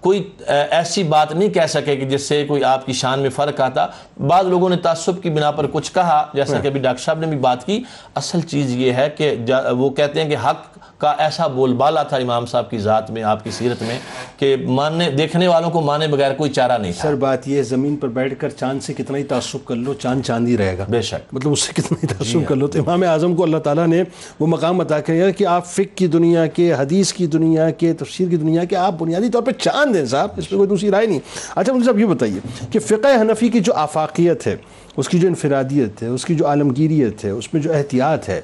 کوئی 0.00 0.22
ایسی 0.46 1.02
بات 1.02 1.32
نہیں 1.34 1.48
کہہ 1.48 1.66
سکے 1.68 1.96
کہ 1.96 2.06
جس 2.06 2.28
سے 2.28 2.44
کوئی 2.48 2.64
آپ 2.64 2.86
کی 2.86 2.92
شان 2.92 3.20
میں 3.20 3.30
فرق 3.30 3.60
آتا۔ 3.60 3.86
بعض 4.26 4.46
لوگوں 4.46 4.68
نے 4.68 4.76
تعصب 4.76 5.22
کی 5.22 5.30
بنا 5.30 5.50
پر 5.50 5.66
کچھ 5.72 5.92
کہا 5.94 6.24
جیسا 6.34 6.58
کہ 6.58 6.68
ابھی 6.68 6.80
ڈاکٹر 6.80 7.02
صاحب 7.02 7.18
نے 7.18 7.26
بھی 7.26 7.38
بات 7.38 7.64
کی۔ 7.66 7.82
اصل 8.14 8.40
چیز 8.40 8.76
یہ 8.76 8.92
ہے 8.92 9.08
کہ 9.16 9.34
وہ 9.78 9.90
کہتے 9.90 10.22
ہیں 10.22 10.28
کہ 10.30 10.36
حق 10.44 10.78
کا 10.98 11.14
ایسا 11.18 11.46
بول 11.46 11.72
بالا 11.72 12.02
تھا 12.02 12.16
امام 12.16 12.46
صاحب 12.46 12.70
کی 12.70 12.78
ذات 12.78 13.10
میں 13.10 13.22
آپ 13.22 13.44
کی 13.44 13.50
سیرت 13.50 13.82
میں 13.82 13.98
کہ 14.36 14.56
ماننے 14.66 15.10
دیکھنے 15.10 15.48
والوں 15.48 15.70
کو 15.70 15.80
مانے 15.80 16.06
بغیر 16.06 16.34
کوئی 16.34 16.50
چارہ 16.50 16.78
نہیں 16.78 16.92
تھا۔ 16.92 17.02
سر 17.02 17.14
بات 17.14 17.48
یہ 17.48 17.62
زمین 17.62 17.96
پر 17.96 18.08
بیٹھ 18.08 18.34
کر 18.38 18.48
چاند 18.48 18.82
سے 18.82 18.92
کتنا 18.92 19.18
ہی 19.18 19.24
تعصب 19.24 19.58
کر 19.64 19.76
لو 19.76 19.94
چاند 19.94 20.22
چاند 20.22 20.48
ہی 20.48 20.58
رہے 20.58 20.78
گا۔ 20.78 20.84
بے 20.88 21.02
شک۔ 21.02 21.34
مطلب 21.34 21.52
اس 21.52 21.62
سے 21.62 21.72
کتنا 21.72 21.98
ہی 22.02 22.06
تعصب 22.06 22.38
کر 22.48 22.56
لو۔ 22.56 22.66
تو 22.66 22.78
امام 22.78 23.02
اعظم 23.02 23.34
کو 23.34 23.42
اللہ 23.42 23.56
تعالیٰ 23.56 23.86
نے 23.86 24.02
وہ 24.40 24.46
مقام 24.46 24.80
عطا 24.80 25.00
کیا 25.00 25.30
کہ 25.30 25.46
آپ 25.46 25.66
فقہ 25.66 25.94
کی 25.94 26.06
دنیا 26.06 26.46
کے 26.46 26.72
حدیث 26.72 27.12
کی 27.12 27.26
دنیا 27.26 27.70
کے 27.70 27.92
تفسیر 27.92 28.28
کی 28.28 28.36
دنیا 28.36 28.64
کے 28.64 28.76
آپ 28.76 28.94
بنیادی 28.98 29.28
طور 29.28 29.42
پہ 29.42 29.50
چاند 29.50 29.96
ہیں 29.96 30.04
صاحب 30.04 30.28
اس 30.36 30.48
پہ 30.48 30.56
کوئی 30.56 30.68
دوسری 30.68 30.90
رائے 30.90 31.06
نہیں۔ 31.06 31.20
اچھا 31.56 31.72
مجھے 31.72 31.84
صاحب 31.84 31.98
یہ 31.98 32.06
بتائیے 32.06 32.40
کہ 32.70 32.78
فقہ 32.78 33.20
حنفی 33.20 33.48
کی 33.48 33.60
جو 33.60 33.72
آفاقیت 33.74 34.46
ہے 34.46 34.56
اس 34.96 35.08
کی 35.08 35.18
جو 35.18 35.28
انفرادیت 35.28 36.02
ہے 36.02 36.08
اس 36.08 36.24
کی 36.24 36.34
جو 36.34 36.46
عالمگیریت 36.46 37.24
ہے 37.24 37.30
اس 37.30 37.54
میں 37.54 37.62
جو 37.62 37.72
احتیاط 37.72 38.28
ہے 38.28 38.40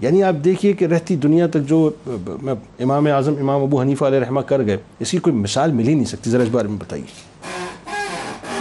یعنی 0.00 0.22
آپ 0.22 0.34
دیکھیے 0.44 0.72
کہ 0.72 0.84
رہتی 0.84 1.16
دنیا 1.16 1.46
تک 1.46 1.68
جو 1.68 1.90
امام 2.80 3.06
اعظم 3.06 3.34
امام 3.40 3.62
ابو 3.62 3.80
حنیفہ 3.82 4.04
علیہ 4.04 4.18
رحمہ 4.18 4.40
کر 4.40 4.64
گئے 4.66 4.76
اس 5.00 5.10
کی 5.10 5.18
کوئی 5.18 5.36
مثال 5.36 5.72
مل 5.72 5.88
ہی 5.88 5.94
نہیں 5.94 6.04
سکتی 6.04 6.30
ذرا 6.30 6.42
اس 6.42 6.48
بارے 6.48 6.68
میں 6.68 6.78
بتائیے۔ 6.78 7.06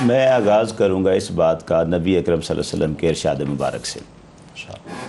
میں 0.06 0.28
آغاز 0.28 0.74
کروں 0.78 1.04
گا 1.06 1.12
اس 1.12 1.30
بات 1.32 1.68
کا 1.68 1.84
نبی 1.84 2.18
اکرم 2.18 2.42
صلی 2.42 2.54
اللہ 2.54 2.62
علیہ 2.62 2.76
وسلم 2.76 2.94
کے 3.00 3.10
ارشاد 3.10 3.42
مبارک 3.50 3.86
سے۔ 3.86 4.00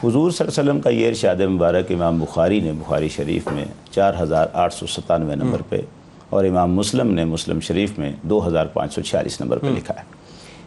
حضور 0.04 0.30
صلی 0.30 0.44
اللہ 0.44 0.60
علیہ 0.60 0.70
وسلم 0.70 0.80
کا 0.80 0.90
یہ 0.90 1.08
ارشاد 1.08 1.40
مبارک 1.50 1.92
امام 1.92 2.18
بخاری 2.20 2.60
نے 2.60 2.72
بخاری 2.72 3.08
شریف 3.08 3.48
میں 3.52 3.64
چار 3.90 4.14
ہزار 4.22 4.46
آٹھ 4.52 4.74
سو 4.74 4.86
ستانوے 4.86 5.34
نمبر 5.34 5.62
پہ 5.68 5.80
اور 6.30 6.44
امام 6.44 6.74
مسلم 6.74 7.14
نے 7.14 7.24
مسلم 7.24 7.60
شریف 7.60 7.98
میں 7.98 8.12
دو 8.22 8.46
ہزار 8.46 8.66
پانچ 8.66 8.94
سو 8.94 9.02
چھیالیس 9.02 9.40
نمبر 9.40 9.58
پہ 9.58 9.66
لکھا 9.66 9.94
ہے۔ 9.94 10.04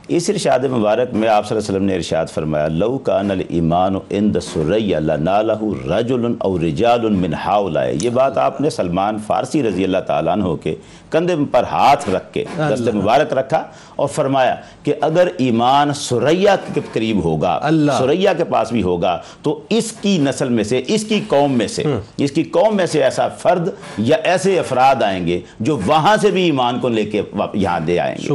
اس 0.09 0.29
ارشاد 0.29 0.59
مبارک 0.65 1.13
میں 1.13 1.27
آپ 1.29 1.47
صلی 1.47 1.55
اللہ 1.55 1.59
علیہ 1.59 1.69
وسلم 1.69 1.83
نے 1.85 1.95
ارشاد 1.95 2.25
فرمایا 2.33 2.67
لو 2.67 2.97
کان 2.97 3.31
الایمان 3.31 3.95
عند 4.11 4.37
سریہ 4.43 4.97
لنالہ 4.99 5.53
رجل 5.87 6.25
او 6.37 6.57
رجال 6.59 7.05
من 7.15 7.33
حاولائے 7.33 7.93
یہ 8.01 8.09
بات 8.09 8.37
آپ 8.37 8.61
نے 8.61 8.69
سلمان 8.69 9.17
فارسی 9.27 9.61
رضی 9.63 9.83
اللہ 9.83 9.97
تعالیٰ 10.07 10.33
عنہ 10.33 10.55
کے 10.63 10.73
کندھے 11.11 11.35
پر 11.51 11.63
ہاتھ 11.71 12.09
رکھ 12.09 12.33
کے 12.33 12.43
دست 12.69 12.89
مبارک 12.95 13.33
رکھا 13.33 13.63
اور 13.95 14.07
فرمایا 14.07 14.55
کہ 14.83 14.93
اگر 15.01 15.27
ایمان 15.37 15.93
سریہ 15.93 16.55
کے 16.73 16.81
قریب 16.93 17.23
ہوگا 17.23 17.59
سریہ 17.99 18.29
کے 18.37 18.43
پاس 18.43 18.71
بھی 18.71 18.83
ہوگا 18.83 19.17
تو 19.43 19.59
اس 19.69 19.91
کی 20.01 20.17
نسل 20.21 20.49
میں 20.49 20.63
سے 20.63 20.81
اس 20.87 21.05
کی 21.09 21.21
قوم 21.27 21.57
میں 21.57 21.67
سے 21.67 21.83
اس 22.17 22.31
کی 22.31 22.43
قوم 22.57 22.75
میں 22.77 22.85
سے 22.85 23.03
ایسا 23.03 23.27
فرد 23.41 23.69
یا 23.97 24.17
ایسے 24.23 24.59
افراد 24.59 25.03
آئیں 25.03 25.25
گے 25.27 25.39
جو 25.59 25.79
وہاں 25.85 26.17
سے 26.21 26.31
بھی 26.31 26.43
ایمان 26.43 26.79
کو 26.79 26.89
لے 26.89 27.05
کے 27.05 27.21
یہاں 27.53 27.79
دے 27.79 27.99
آئیں 27.99 28.15
گے۔ 28.21 28.27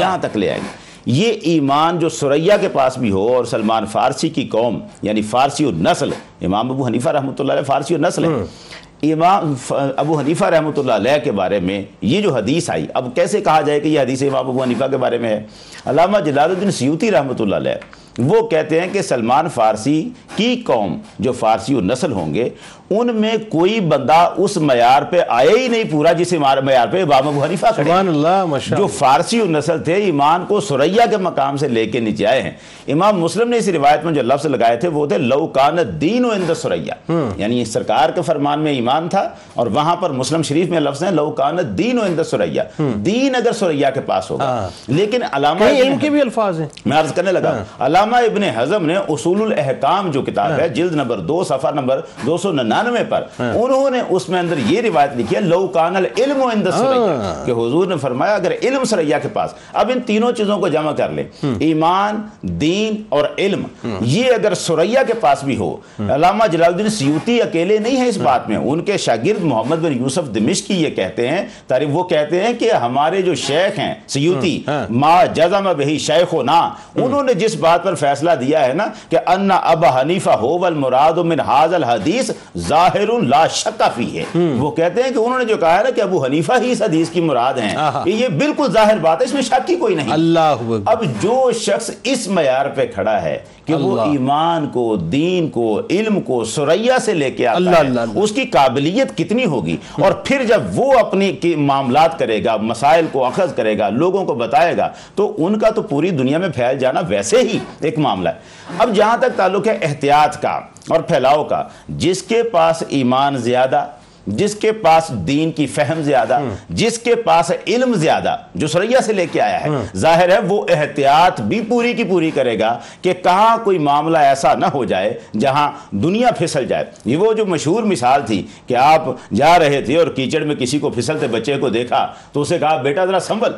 یہاں 0.00 0.18
تک 0.22 0.36
لے 0.36 0.50
آئیں 0.50 0.60
گے۔ 0.62 0.86
یہ 1.08 1.32
ایمان 1.42 1.98
جو 1.98 2.08
سریہ 2.08 2.52
کے 2.60 2.68
پاس 2.68 2.98
بھی 2.98 3.10
ہو 3.10 3.26
اور 3.34 3.44
سلمان 3.44 3.86
فارسی 3.86 4.28
کی 4.28 4.44
قوم 4.48 4.78
یعنی 5.02 5.22
فارسی 5.22 5.64
و 5.64 5.70
نسل 5.80 6.10
امام 6.42 6.70
ابو 6.70 6.86
حنیفہ 6.86 7.08
رحمۃ 7.08 7.38
اللہ 7.38 7.52
علیہ 7.52 7.62
فارسی 7.62 7.94
و 7.94 7.98
نسل 7.98 8.24
ہے۔ 8.24 9.12
امام 9.12 9.54
ابو 9.96 10.18
حنیفہ 10.18 10.44
رحمۃ 10.44 10.78
اللہ 10.78 10.92
علیہ 10.92 11.18
کے 11.24 11.32
بارے 11.32 11.60
میں 11.60 11.82
یہ 12.02 12.20
جو 12.20 12.34
حدیث 12.34 12.70
آئی 12.70 12.86
اب 12.94 13.14
کیسے 13.14 13.40
کہا 13.40 13.60
جائے 13.60 13.80
کہ 13.80 13.88
یہ 13.88 14.00
حدیث 14.00 14.22
امام 14.22 14.48
ابو 14.48 14.62
حنیفہ 14.62 14.84
کے 14.90 14.96
بارے 14.96 15.18
میں 15.18 15.30
ہے؟ 15.30 15.40
علامہ 15.86 16.18
جلال 16.18 16.50
الدین 16.50 16.70
سیوتی 16.70 17.10
رحمۃ 17.10 17.40
اللہ 17.40 17.56
علیہ 17.56 17.74
وہ 18.18 18.48
کہتے 18.48 18.80
ہیں 18.80 18.88
کہ 18.92 19.02
سلمان 19.02 19.48
فارسی 19.48 20.08
کی 20.36 20.62
قوم 20.66 20.98
جو 21.18 21.32
فارسی 21.32 21.74
و 21.74 21.80
نسل 21.80 22.12
ہوں 22.12 22.34
گے 22.34 22.48
ان 22.90 23.16
میں 23.16 23.32
کوئی 23.48 23.80
بندہ 23.80 24.30
اس 24.36 24.56
معیار 24.56 25.02
پہ 25.02 25.20
آئے 25.28 25.58
ہی 25.58 25.68
نہیں 25.68 25.84
پورا 25.90 26.12
جس 26.12 26.32
معیار 26.32 26.86
پہ 26.92 27.02
امام 27.02 27.28
ابو 27.28 27.44
حنیفہ 27.44 27.66
کھڑے 27.74 27.90
اللہ 28.08 28.44
جو 28.76 28.86
فارسی 28.86 29.40
و 29.40 29.44
نسل 29.44 29.82
تھے 29.82 29.94
ایمان 29.94 30.44
کو 30.48 30.60
سریہ 30.60 31.00
کے 31.10 31.16
مقام 31.16 31.56
سے 31.56 31.68
لے 31.68 31.86
کے 31.86 32.00
نیچے 32.00 32.26
آئے 32.26 32.42
ہیں۔ 32.42 32.50
امام 32.88 33.20
مسلم 33.20 33.48
نے 33.48 33.56
اس 33.56 33.68
روایت 33.68 34.04
میں 34.04 34.12
جو 34.12 34.22
لفظ 34.22 34.46
لگائے 34.46 34.76
تھے 34.76 34.88
وہ 34.88 35.06
تھے 35.06 35.18
لو 35.18 35.46
کان 35.46 35.78
دین 36.00 36.24
و 36.24 36.30
اند 36.30 36.50
سریہ 36.56 36.92
یعنی 37.36 37.64
سرکار 37.64 38.10
کے 38.10 38.22
فرمان 38.22 38.60
میں 38.60 38.72
ایمان 38.72 39.08
تھا 39.08 39.28
اور 39.54 39.66
وہاں 39.66 39.96
پر 39.96 40.10
مسلم 40.10 40.42
شریف 40.42 40.68
میں 40.68 40.80
لفظ 40.80 41.02
ہیں 41.02 41.10
لو 41.10 41.30
کان 41.30 41.56
دین 41.78 41.98
و 41.98 42.02
اند 42.02 42.20
سریہ 42.22 42.62
دین 42.78 43.34
اگر 43.34 43.52
سریہ 43.52 43.86
کے 43.94 44.00
پاس 44.00 44.30
ہوگا۔ 44.30 44.68
لیکن 44.88 45.22
علامہ 45.32 45.64
علم 45.64 45.98
کے 45.98 46.10
بھی 46.10 46.20
الفاظ 46.20 46.60
ہیں۔ 46.60 46.66
میں 46.86 47.00
عرض 47.00 47.12
کرنے 47.12 47.32
لگا۔ 47.32 47.62
علامہ 48.08 48.26
ابن 48.26 48.42
حزم 48.56 48.84
نے 48.86 48.96
اصول 49.08 49.40
الاحکام 49.42 50.10
جو 50.10 50.22
کتاب 50.22 50.58
ہے 50.58 50.68
جلد 50.68 50.94
نمبر 50.94 51.18
دو 51.28 51.42
صفحہ 51.44 51.70
نمبر 51.70 52.00
دو 52.26 52.36
سو 52.38 52.52
ننانوے 52.52 53.02
پر 53.08 53.24
انہوں 53.38 53.90
نے 53.90 54.00
اس 54.08 54.28
میں 54.28 54.38
اندر 54.40 54.58
یہ 54.66 54.80
روایت 54.80 55.16
لکھی 55.16 55.36
ہے 55.36 55.40
لو 55.42 55.66
کان 55.68 55.96
العلم 55.96 56.42
عند 56.44 56.66
سریہ 56.70 57.16
کہ 57.46 57.52
حضور 57.52 57.86
نے 57.86 57.96
فرمایا 57.96 58.34
اگر 58.34 58.52
علم 58.62 58.84
سریہ 58.84 59.16
کے 59.22 59.28
پاس 59.32 59.54
اب 59.72 59.90
ان 59.94 60.00
تینوں 60.06 60.32
چیزوں 60.32 60.58
کو 60.58 60.68
جمع 60.68 60.92
کر 60.92 61.10
لیں۔ 61.10 61.24
ایمان 61.60 62.20
دین 62.60 63.02
اور 63.08 63.24
علم۔ 63.38 63.62
یہ 64.06 64.32
اگر 64.32 64.54
سریہ 64.56 64.98
کے 65.06 65.14
پاس 65.20 65.44
بھی 65.44 65.56
ہو 65.56 65.74
علامہ 66.08 66.46
جلال 66.46 66.72
الدین 66.72 66.88
سیوتی 66.90 67.40
اکیلے 67.42 67.78
نہیں 67.78 67.96
ہے 67.96 68.08
اس 68.08 68.16
بات 68.18 68.48
میں۔ 68.48 68.56
ان 68.58 68.80
کے 68.80 68.96
شاگرد 68.98 69.44
محمد 69.44 69.76
بن 69.76 69.92
یوسف 69.92 70.34
دمشقی 70.34 70.74
یہ 70.74 70.90
کہتے 70.90 71.28
ہیں 71.28 71.44
تعریف 71.66 71.88
وہ 71.92 72.02
کہتے 72.04 72.42
ہیں 72.42 72.52
کہ 72.52 72.72
ہمارے 72.76 73.22
جو 73.22 73.34
شیخ 73.46 73.78
ہیں 73.78 73.92
سیوتی 74.08 74.56
ہاں۔ 74.68 74.84
ما 74.94 75.14
جزم 75.34 75.72
بہی 75.78 75.98
شیخ 76.00 76.34
و 76.34 76.42
نا 76.42 76.58
انہوں 76.96 77.22
نے 77.22 77.34
جس 77.34 77.54
بات 77.56 77.86
پر 77.88 77.94
فیصلہ 77.96 78.30
دیا 78.40 78.64
ہے 78.66 78.72
نا 78.72 78.86
کہ 79.08 79.18
ان 79.26 79.50
اب 79.54 79.84
حنیفہ 79.96 80.30
ہو 80.40 80.58
والمراد 80.58 81.18
من 81.24 81.40
حاض 81.40 81.74
الحدیث 81.74 82.30
ظاہر 82.68 83.12
لا 83.24 83.46
شک 83.52 83.82
فی 83.96 84.06
ہے 84.18 84.24
وہ 84.58 84.70
کہتے 84.70 85.02
ہیں 85.02 85.10
کہ 85.10 85.18
انہوں 85.18 85.38
نے 85.38 85.44
جو 85.44 85.56
کہا 85.56 85.76
ہے 85.78 85.82
نا 85.82 85.90
کہ 85.90 86.00
ابو 86.00 86.24
حنیفہ 86.24 86.52
ہی 86.62 86.70
اس 86.70 86.82
حدیث 86.82 87.10
کی 87.10 87.20
مراد 87.20 87.58
ہیں۔ 87.58 87.74
کہ 88.04 88.10
یہ 88.10 88.28
بالکل 88.38 88.70
ظاہر 88.72 88.98
بات 88.98 89.20
ہے 89.20 89.26
اس 89.26 89.34
میں 89.34 89.42
شک 89.42 89.66
کی 89.66 89.76
کوئی 89.76 89.94
نہیں 89.94 90.12
اللہ 90.12 90.54
اب 90.86 91.04
جو 91.20 91.50
شخص 91.60 91.90
اس 92.04 92.26
معیار 92.28 92.66
پہ 92.68 92.86
کھڑا 92.94 93.20
ہے 93.22 93.38
کہ 93.64 93.74
وہ۔ 93.74 93.98
ایمان 94.00 94.66
کو 94.68 94.84
دین 95.12 95.48
کو 95.48 95.64
علم 95.90 96.20
کو 96.20 96.44
سریا 96.44 96.98
سے 96.98 97.14
لے 97.14 97.30
کے 97.30 97.46
آتا 97.46 97.56
اللہ 97.56 97.70
ہے 97.70 97.80
اللہ 97.80 98.00
اللہ۔ 98.00 98.20
اس 98.22 98.32
کی 98.32 98.44
قابلیت 98.50 99.16
کتنی 99.16 99.44
ہوگی 99.44 99.76
اور 100.00 100.12
پھر 100.24 100.44
جب 100.44 100.62
وہ 100.74 100.92
اپنی 100.98 101.32
معاملات 101.56 102.18
کرے 102.18 102.44
گا 102.44 102.56
مسائل 102.62 103.06
کو 103.12 103.24
اخذ 103.24 103.54
کرے 103.54 103.78
گا 103.78 103.88
لوگوں 103.94 104.24
کو 104.24 104.34
بتائے 104.34 104.76
گا 104.76 104.88
تو 105.14 105.34
ان 105.38 105.58
کا 105.58 105.70
تو 105.70 105.82
پوری 105.82 106.10
دنیا 106.12 106.38
میں 106.38 106.48
پھیل 106.48 106.78
جانا 106.78 107.00
ویسے 107.08 107.40
ہی 107.42 107.58
ایک 107.80 107.98
معاملہ 107.98 108.28
ہے۔ 108.28 108.34
اب 108.78 108.94
جہاں 108.94 109.16
تک 109.16 109.36
تعلق 109.36 109.68
ہے 109.68 109.78
احتیاط 109.82 110.42
کا 110.42 110.60
اور 110.88 111.00
پھیلاؤ 111.00 111.44
کا 111.44 111.62
جس 111.88 112.22
کے 112.22 112.42
پاس 112.42 112.82
ایمان 112.88 113.36
زیادہ 113.36 113.86
جس 114.26 114.54
کے 114.54 114.72
پاس 114.72 115.08
دین 115.26 115.52
کی 115.52 115.66
فہم 115.66 116.00
زیادہ 116.02 116.38
جس 116.70 116.98
کے 116.98 117.14
پاس 117.14 117.50
علم 117.66 117.92
زیادہ 117.94 118.36
جو 118.54 118.66
سریا 118.66 119.00
سے 119.00 119.12
لے 119.12 119.26
کے 119.32 119.40
آیا 119.40 119.60
ہے 119.64 119.68
ظاہر 119.96 120.32
ہے 120.32 120.38
وہ 120.38 120.66
احتیاط 120.68 121.40
بھی 121.40 121.60
پوری 121.60 121.92
کی 121.94 122.04
پوری 122.04 122.30
کرے 122.30 122.58
گا 122.58 122.78
کہ 123.02 123.12
کہاں 123.14 123.56
کوئی 123.64 123.78
معاملہ 123.78 124.18
ایسا 124.18 124.54
نہ 124.54 124.66
ہو 124.66 124.84
جائے 124.84 125.18
جہاں 125.40 125.70
دنیا 125.90 126.30
پھسل 126.30 126.66
جائے۔ 126.66 126.84
یہ 127.04 127.16
وہ 127.16 127.32
جو 127.32 127.46
مشہور 127.46 127.82
مثال 127.82 128.26
تھی 128.26 128.46
کہ 128.66 128.74
آپ 128.74 129.02
جا 129.34 129.58
رہے 129.58 129.80
تھے 129.82 129.96
اور 129.96 130.06
کیچڑ 130.06 130.40
میں 130.40 130.56
کسی 130.56 130.78
کو 130.78 130.90
پھسلتے 130.90 131.26
بچے 131.26 131.56
کو 131.56 131.68
دیکھا 131.68 132.06
تو 132.32 132.40
اسے 132.40 132.58
کہا 132.58 132.76
بیٹا 132.82 133.04
ذرا 133.04 133.20
سنبھل۔ 133.20 133.52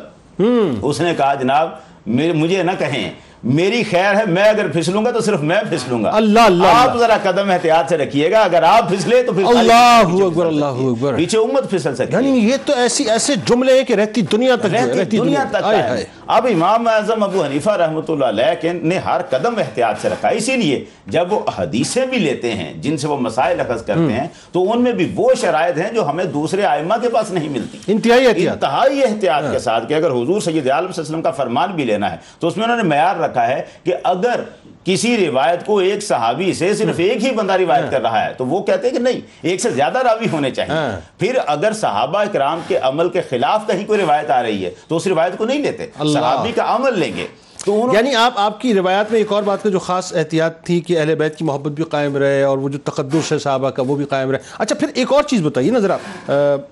اس 0.82 1.00
نے 1.00 1.14
کہا 1.16 1.34
جناب 1.34 1.68
مجھے 2.06 2.62
نہ 2.62 2.70
کہیں۔ 2.78 3.10
میری 3.44 3.82
خیر 3.82 4.14
ہے 4.14 4.24
میں 4.26 4.44
اگر 4.44 4.68
پھسلوں 4.68 5.04
گا 5.04 5.10
تو 5.10 5.20
صرف 5.20 5.40
میں 5.40 5.56
پھسلوں 5.70 6.04
گا 6.04 6.10
اللہ 6.14 6.40
اللہ 6.40 6.66
آپ۔ 6.66 6.98
ذرا 6.98 7.16
قدم 7.22 7.50
احتیاط 7.50 7.88
سے 7.88 7.96
رکھیے 7.96 8.30
گا 8.30 8.40
اگر 8.40 8.62
آپ 8.62 8.88
پھسلے 8.88 9.22
تو 9.22 9.32
اللہ 9.48 9.72
اکبر، 9.72 10.46
اللہ۔ 10.46 10.64
اکبر۔ 10.64 11.16
پیچھے 11.16 11.38
امت 11.38 11.70
پھسل 11.70 11.96
سکتی 11.96 12.16
ہے 12.16 12.22
یعنی 12.22 12.38
یہ 12.38 12.56
تو 12.64 12.72
ایسی 12.72 13.04
ایسے 13.04 13.34
جملے 13.46 13.76
ہیں 13.76 13.84
کہ 13.84 13.92
رہتی 13.92 14.20
دنیا 14.22 14.56
تک 14.56 14.66
رہتی 14.74 15.18
دنیا 15.18 15.44
تک۔ 15.50 15.64
اب 16.30 16.46
امام 16.46 16.86
اعظم 16.88 17.22
ابو 17.22 17.42
حنیفہ 17.44 17.70
رحمۃ 17.70 18.08
اللہ 18.08 18.24
علیہ 18.24 18.72
نے 18.72 18.98
ہر 18.98 19.20
قدم 19.30 19.58
احتیاط 19.58 20.00
سے 20.02 20.08
رکھا 20.08 20.28
اسی 20.28 20.56
لیے 20.56 20.84
جب 21.06 21.32
وہ 21.32 21.40
حدیثیں 21.58 22.06
بھی 22.06 22.18
لیتے 22.18 22.52
ہیں 22.54 22.72
جن 22.72 22.96
سے 22.96 23.08
وہ 23.08 23.16
مسائل 23.16 23.60
اخذ 23.60 23.82
کرتے 23.84 24.12
ہیں 24.12 24.26
تو 24.52 24.72
ان 24.72 24.82
میں 24.82 24.92
بھی 24.92 25.10
وہ 25.14 25.28
شرائط 25.40 25.78
ہیں 25.78 25.90
جو 25.92 26.08
ہمیں 26.08 26.24
دوسرے 26.24 26.64
آئمہ 26.64 26.94
کے 27.02 27.08
پاس 27.08 27.30
نہیں 27.30 27.48
ملتی۔ 27.48 27.78
انتہائی 27.86 28.26
احتیاط۔ 28.26 28.52
انتہائی 28.52 29.02
احتیاط 29.02 29.52
کے 29.52 29.58
ساتھ 29.58 29.88
کہ 29.88 29.94
اگر 29.94 30.10
حضور 30.10 30.40
سید 30.40 30.66
عالم 30.66 30.66
صلی 30.66 30.70
اللہ 30.70 30.90
علیہ 30.90 31.00
وسلم 31.00 31.22
کا 31.22 31.30
فرمان 31.30 31.72
بھی 31.72 31.84
لینا 31.84 32.12
ہے 32.12 32.16
تو 32.38 32.48
اس 32.48 32.56
میں 32.56 32.64
انہوں 32.64 32.76
نے 32.76 32.82
معیار 32.82 33.16
رکھا 33.16 33.48
ہے 33.48 33.62
کہ 33.84 33.94
اگر 34.04 34.40
کسی 34.84 35.26
روایت 35.26 35.66
کو 35.66 35.78
ایک 35.78 36.02
صحابی 36.02 36.52
سے 36.52 36.74
صرف 36.74 36.94
ایک 36.98 37.24
ہی 37.24 37.30
بندہ 37.30 37.52
روایت 37.52 37.90
کر 37.90 38.02
رہا 38.02 38.24
ہے 38.24 38.32
تو 38.32 38.46
وہ 38.46 38.62
کہتے 38.62 38.88
ہیں 38.88 38.94
کہ 38.94 39.02
نہیں 39.02 39.20
ایک 39.42 39.60
سے 39.60 39.70
زیادہ 39.70 39.98
راوی 39.98 40.26
ہونے 40.32 40.50
چاہیے۔ 40.50 40.72
ہاں۔ 40.74 41.00
پھر 41.18 41.38
اگر 41.46 41.72
صحابہ 41.72 42.18
اکرام 42.18 42.60
کے 42.68 42.76
عمل 42.76 43.08
کے 43.08 43.20
خلاف 43.30 43.66
کہیں 43.66 43.86
کوئی 43.86 44.00
روایت 44.00 44.30
آ 44.30 44.42
رہی 44.42 44.64
ہے 44.64 44.70
تو 44.88 44.96
اس 44.96 45.06
روایت 45.06 45.38
کو 45.38 45.44
نہیں 45.44 45.62
لیتے۔ 45.62 45.86
صحابی 46.12 46.52
کا 46.52 46.76
عمل 46.76 46.98
لیں 46.98 47.16
گے۔ 47.16 47.26
یعنی 47.94 48.14
آپ 48.14 48.32
آپ 48.36 48.60
کی 48.60 48.74
روایات 48.74 49.10
میں 49.10 49.18
ایک 49.18 49.32
اور 49.32 49.42
بات 49.42 49.62
کا 49.62 49.68
جو 49.68 49.78
خاص 49.78 50.12
احتیاط 50.14 50.62
تھی 50.64 50.80
کہ 50.80 50.98
اہل 50.98 51.14
بیت 51.14 51.36
کی 51.36 51.44
محبت 51.44 51.72
بھی 51.72 51.84
قائم 51.84 52.16
رہے 52.16 52.42
اور 52.42 52.58
وہ 52.58 52.68
جو 52.68 52.78
تقدس 52.78 53.32
ہے 53.32 53.38
صحابہ 53.38 53.70
کا 53.70 53.82
وہ 53.86 53.96
بھی 53.96 54.04
قائم 54.04 54.30
رہے۔ 54.30 54.38
اچھا 54.58 54.74
پھر 54.74 54.88
ایک 54.94 55.12
اور 55.12 55.22
چیز 55.22 55.42
بتائیے 55.42 55.70
نا 55.70 55.78
ذرا 55.78 55.96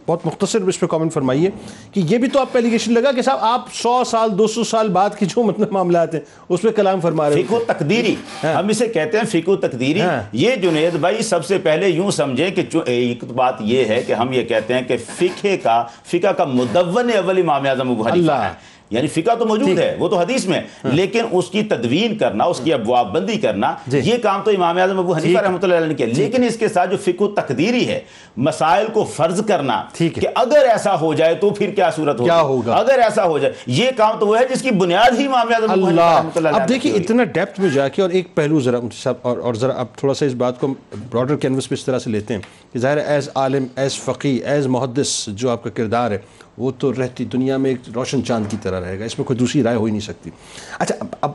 بہت 0.07 0.27
مختصر 0.27 0.61
اس 0.61 0.81
پہ 0.81 0.87
کامنٹ 0.87 1.13
فرمائیے 1.13 1.51
کہ 1.93 2.03
یہ 2.05 2.19
بھی 2.19 2.29
تو 2.29 2.41
آپ 2.41 2.53
پہ 2.53 2.59
ایلیگیشن 2.59 2.95
لگا 2.95 3.13
کہ 3.13 3.23
صاحب 3.23 3.39
آپ 3.41 3.65
سو 3.73 4.05
سال 4.07 4.39
دو 4.39 4.47
سو 4.47 4.65
سال 4.65 4.89
بعد 4.89 5.11
کی 5.19 5.27
جو 5.27 5.43
مطلب 5.43 5.73
معاملات 5.73 6.15
ہیں 6.15 6.21
اس 6.49 6.63
پہ 6.63 6.69
کلام 6.69 7.01
فرما 7.01 7.31
رہے 7.31 7.43
فقہ 7.43 7.55
و 7.55 7.61
تقدیری۔ 7.67 8.15
ہم 8.43 8.69
اسے 8.69 8.89
کہتے 8.89 9.19
ہیں 9.19 9.25
فقہ 9.25 9.51
و 9.51 9.57
تقدیری۔ 9.57 10.01
ہاں۔ 10.01 10.23
یہ 10.33 10.57
جنید 10.57 10.95
بھائی 10.95 11.23
سب 11.23 11.45
سے 11.45 11.59
پہلے 11.59 11.89
یوں 11.89 12.11
سمجھیں 12.11 12.51
کہ 12.51 12.63
ایک 12.87 13.25
بات 13.25 13.55
یہ 13.61 13.85
ہے 13.85 14.03
کہ 14.03 14.13
ہم 14.13 14.33
یہ 14.33 14.43
کہتے 14.43 14.75
ہیں 14.75 14.83
کہ 14.83 14.97
فقہ 14.97 15.57
کا 15.63 15.85
فقہ 16.07 16.33
کا 16.33 16.45
مدون 16.45 17.11
اول 17.17 17.39
امام 17.39 17.67
اعظم 17.67 17.91
ابو 17.91 18.03
حنیفہ 18.03 18.33
اللہ۔ 18.33 18.33
ہے 18.33 18.78
یعنی 18.91 19.09
فقہ 19.09 19.35
تو 19.35 19.47
موجود 19.47 19.79
ہے 19.79 19.95
وہ 19.99 20.09
تو 20.09 20.19
حدیث 20.19 20.47
میں 20.47 20.61
لیکن 20.85 21.25
اس 21.31 21.49
کی 21.51 21.63
تدوین 21.65 22.17
کرنا 22.19 22.45
اس 22.45 22.61
کی 22.65 22.73
ابواب 22.75 23.13
بندی 23.15 23.37
کرنا 23.39 23.75
جی۔ 23.87 24.01
یہ 24.05 24.17
کام 24.23 24.43
تو 24.43 24.51
امام 24.51 24.79
اعظم 24.79 24.99
ابو 24.99 25.15
حنیفہ 25.15 25.41
رحمۃ 25.41 25.63
اللہ 25.63 25.75
علیہ 25.75 25.87
نے 25.87 25.95
کیا 25.95 26.07
لیکن 26.09 26.45
اس 26.45 26.57
کے 26.57 26.69
ساتھ 26.69 26.91
جو 26.91 26.97
فقہ 27.03 27.25
تقدیری 27.37 27.87
ہے 27.89 28.01
مسائل 28.39 28.87
کو 28.93 29.05
فرض 29.17 29.41
کرنا۔ 29.47 29.83
کہ 30.15 30.29
اگر 30.37 30.67
ایسا 30.69 30.99
ہو 31.01 31.13
جائے 31.15 31.35
تو 31.37 31.51
پھر 31.51 31.71
کیا 31.71 31.91
صورت 31.97 32.21
ہوگا؟ 32.21 32.75
اگر 32.75 32.99
ایسا 33.01 33.25
ہو 33.25 33.39
جائے 33.39 33.53
یہ 33.75 33.91
کام 33.97 34.19
تو 34.19 34.27
وہ 34.27 34.39
ہے 34.39 34.45
جس 34.51 34.63
کی 34.63 34.71
بنیاد 34.77 35.19
ہی 35.19 35.27
امام 35.27 35.49
اعظم 35.55 35.71
ابو 35.71 35.87
حنیفہ 35.87 36.01
رحمۃ 36.15 36.37
اللہ 36.37 36.49
علیہ 36.49 36.61
اب 36.61 36.69
دیکھیے 36.69 36.93
ہے۔ 36.93 36.99
اتنا 36.99 37.25
ڈیپتھ 37.31 37.61
میں 37.61 37.69
جا 37.71 37.89
کے 37.89 38.03
اور 38.03 38.11
ایک 38.11 38.35
پہلو 38.35 38.61
ذرا 38.61 38.79
اور 39.23 39.55
ذرا 39.55 39.73
اب 39.77 39.95
تھوڑا 39.97 40.15
سا 40.15 40.27
اس 40.27 40.35
بات 40.37 40.61
کو 40.61 40.75
براڈر 41.11 41.37
کینوس 41.37 41.69
پہ 41.69 41.75
اس 41.75 41.85
طرح 41.85 41.99
سے 41.99 42.11
لیتے 42.11 42.35
ہیں 42.35 42.41
کہ 42.73 42.79
ظاہر 42.79 42.97
ہے 42.97 43.05
ایز 43.07 43.29
عالم 43.35 43.67
ایز 43.77 43.99
فقی 44.01 44.37
ایز 44.47 44.67
محدث 44.69 45.13
جو 45.35 45.51
آپ 45.51 45.65
کا 45.65 45.71
کردار 45.71 46.11
ہے 46.11 46.19
وہ 46.59 46.71
تو 46.79 46.93
رہتی 46.93 47.25
دنیا 47.25 47.57
میں 47.57 47.71
ایک 47.71 47.89
روشن 47.95 48.25
چاند 48.25 48.51
کی 48.51 48.57
طرح 48.63 48.81
رہے 48.81 48.99
گا، 48.99 49.05
اس 49.05 49.19
میں 49.19 49.27
کوئی 49.27 49.39
دوسری 49.39 49.63
رائے 49.63 49.77
ہو 49.77 49.85
ہی 49.85 49.91
نہیں 49.91 50.01
سکتی۔ 50.01 50.31
اچھا 50.79 50.95
اب 51.01 51.07
اب 51.21 51.33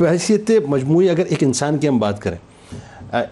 بحیثیت 0.00 0.50
مجموعی 0.66 1.08
اگر 1.10 1.24
ایک 1.26 1.42
انسان 1.42 1.78
کی 1.78 1.88
ہم 1.88 1.98
بات 1.98 2.20
کریں 2.22 2.38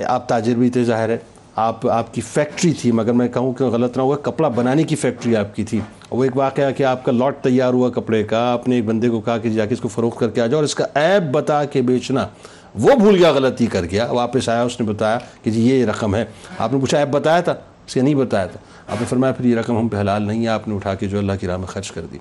آپ 0.06 0.28
تاجر 0.28 0.54
بھی 0.54 0.70
تھے 0.70 0.84
ظاہر 0.84 1.08
ہے، 1.08 1.16
آپ 1.56 1.86
آپ 1.88 2.12
کی 2.14 2.20
فیکٹری 2.20 2.72
تھی، 2.72 2.92
مگر 2.92 3.12
میں 3.12 3.28
کہوں 3.28 3.52
کہ 3.52 3.64
غلط 3.64 3.96
نہ 3.96 4.02
ہوا، 4.02 4.16
کپڑا 4.16 4.48
بنانے 4.48 4.84
کی 4.84 4.96
فیکٹری 4.96 5.36
آپ 5.36 5.54
کی 5.56 5.64
تھی۔ 5.64 5.80
وہ 6.10 6.24
ایک 6.24 6.36
واقعہ 6.36 6.70
کہ 6.76 6.82
آپ 6.84 7.04
کا 7.04 7.12
لاٹ 7.12 7.42
تیار 7.42 7.72
ہوا 7.72 7.88
کپڑے 7.90 8.22
کا، 8.24 8.40
آپ 8.52 8.68
نے 8.68 8.74
ایک 8.74 8.84
بندے 8.84 9.08
کو 9.08 9.20
کہا 9.20 9.38
کہ 9.38 9.50
جا 9.50 9.66
کے 9.66 9.74
اس 9.74 9.80
کو 9.80 9.88
فروخت 9.88 10.18
کر 10.20 10.30
کے 10.30 10.40
آ 10.40 10.46
جاؤ 10.46 10.58
اور 10.58 10.64
اس 10.64 10.74
کا 10.74 10.86
ایپ 10.94 11.22
بتا 11.32 11.64
کے 11.64 11.82
بیچنا۔ 11.82 12.26
وہ 12.74 12.94
بھول 12.94 13.16
گیا، 13.16 13.30
غلطی 13.32 13.66
کر 13.66 13.84
گیا، 13.90 14.10
واپس 14.10 14.48
آیا، 14.48 14.62
اس 14.62 14.80
نے 14.80 14.86
بتایا 14.86 15.18
کہ 15.42 15.50
جی 15.50 15.68
یہ 15.68 15.84
رقم 15.86 16.14
ہے۔ 16.14 16.24
آپ 16.58 16.72
نے 16.72 16.78
پوچھا 16.80 16.98
ایپ 16.98 17.08
بتایا 17.08 17.40
تھا؟ 17.40 17.54
اس 17.86 17.96
نے 17.96 18.02
نہیں 18.02 18.14
بتایا 18.14 18.46
تھا۔ 18.46 18.60
آپ 18.92 19.00
نے 19.00 19.06
فرمایا 19.06 19.32
پھر 19.32 19.44
یہ 19.44 19.56
رقم 19.56 19.78
ہم 19.78 19.88
پہ 19.88 20.00
حلال 20.00 20.22
نہیں 20.22 20.42
ہے 20.42 20.48
آپ 20.48 20.68
نے 20.68 20.74
اٹھا 20.74 20.94
کے 20.94 21.06
جو 21.06 21.18
اللہ 21.18 21.32
کی 21.40 21.46
راہ 21.46 21.56
میں 21.56 21.66
خرچ 21.66 21.92
کر 21.92 22.02
دی۔ 22.12 22.18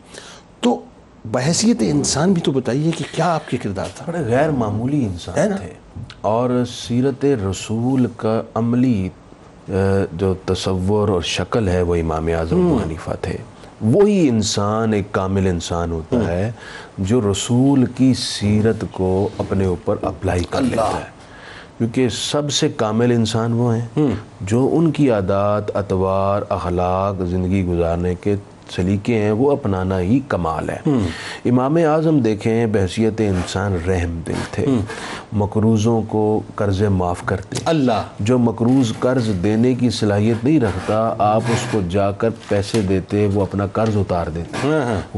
تو 0.59 0.82
بحیثیت 1.32 1.78
انسان 1.80 2.34
بھی 2.34 2.41
تو 2.41 2.51
بتائیے 2.51 2.91
کہ 2.97 3.03
کیا 3.15 3.36
آپ 3.36 3.49
کے 3.49 3.57
کردار 3.57 3.86
تھا؟ 3.95 4.05
بڑے 4.07 4.26
غیر 4.26 4.49
معمولی 4.49 5.05
انسان 5.05 5.34
تھے۔ 5.34 5.69
اور 6.22 6.63
سیرت 6.88 7.26
رسول 7.26 8.07
کا 8.17 8.41
عملی 8.55 9.09
جو 10.13 10.34
تصور 10.45 11.09
اور 11.09 11.22
شکل 11.22 11.67
ہے 11.67 11.82
وہ 11.82 11.95
امام 11.95 12.28
اعظم 12.28 12.78
حنیفہ 12.86 13.11
تھے۔ 13.22 13.38
وہی 13.82 14.30
انسان 14.30 14.93
ایک 14.93 15.11
کامل 15.11 15.47
انسان 15.47 15.91
ہوتا 15.91 16.28
ہے 16.28 16.51
جو 16.97 17.32
رسول 17.32 17.86
کی 17.86 18.13
سیرت 18.13 18.86
کو 18.91 19.30
اپنے 19.38 19.65
اوپر 19.65 19.95
اپلائی 20.01 20.43
کر 20.49 20.61
لیتا 20.61 20.89
ہے۔ 20.89 21.20
کیونکہ 21.82 22.09
سب 22.09 22.51
سے 22.51 22.67
کامل 22.69 23.11
انسان 23.11 23.53
وہ 23.53 23.73
ہیں 23.75 24.05
جو 24.41 24.69
ان 24.73 24.91
کی 24.91 25.09
عادات 25.11 25.75
اطوار 25.75 26.41
اخلاق 26.49 27.23
زندگی 27.23 27.63
گزارنے 27.65 28.13
کے 28.21 28.36
سلیقے 28.76 29.15
ہیں 29.15 29.32
وہ 29.32 29.51
اپنانا 29.51 29.99
ہی 29.99 30.19
کمال 30.28 30.69
ہے۔ 30.69 30.80
امام 31.45 31.76
اعظم 31.76 32.19
دیکھیں 32.19 32.65
بحثیت 32.65 33.22
انسان 33.22 33.78
رحم 33.88 34.19
دل 34.28 34.34
تھے۔ 34.51 34.65
مقروضوں 35.34 36.01
کو 36.07 36.41
قرض 36.55 36.82
معاف 36.82 37.22
کرتے۔ 37.26 37.55
اللہ۔ 37.65 38.03
جو 38.19 38.38
مقروض 38.38 38.93
قرض 38.99 39.30
دینے 39.43 39.74
کی 39.74 39.89
صلاحیت 39.89 40.43
نہیں 40.43 40.59
رکھتا 40.59 41.15
آپ 41.19 41.41
اس 41.47 41.65
کو 41.72 41.80
جا 41.89 42.11
کر 42.11 42.30
پیسے 42.49 42.82
دیتے 42.82 43.28
وہ 43.34 43.41
اپنا 43.41 43.67
قرض 43.67 43.97
اتار 43.97 44.28
دیتے۔ 44.28 44.67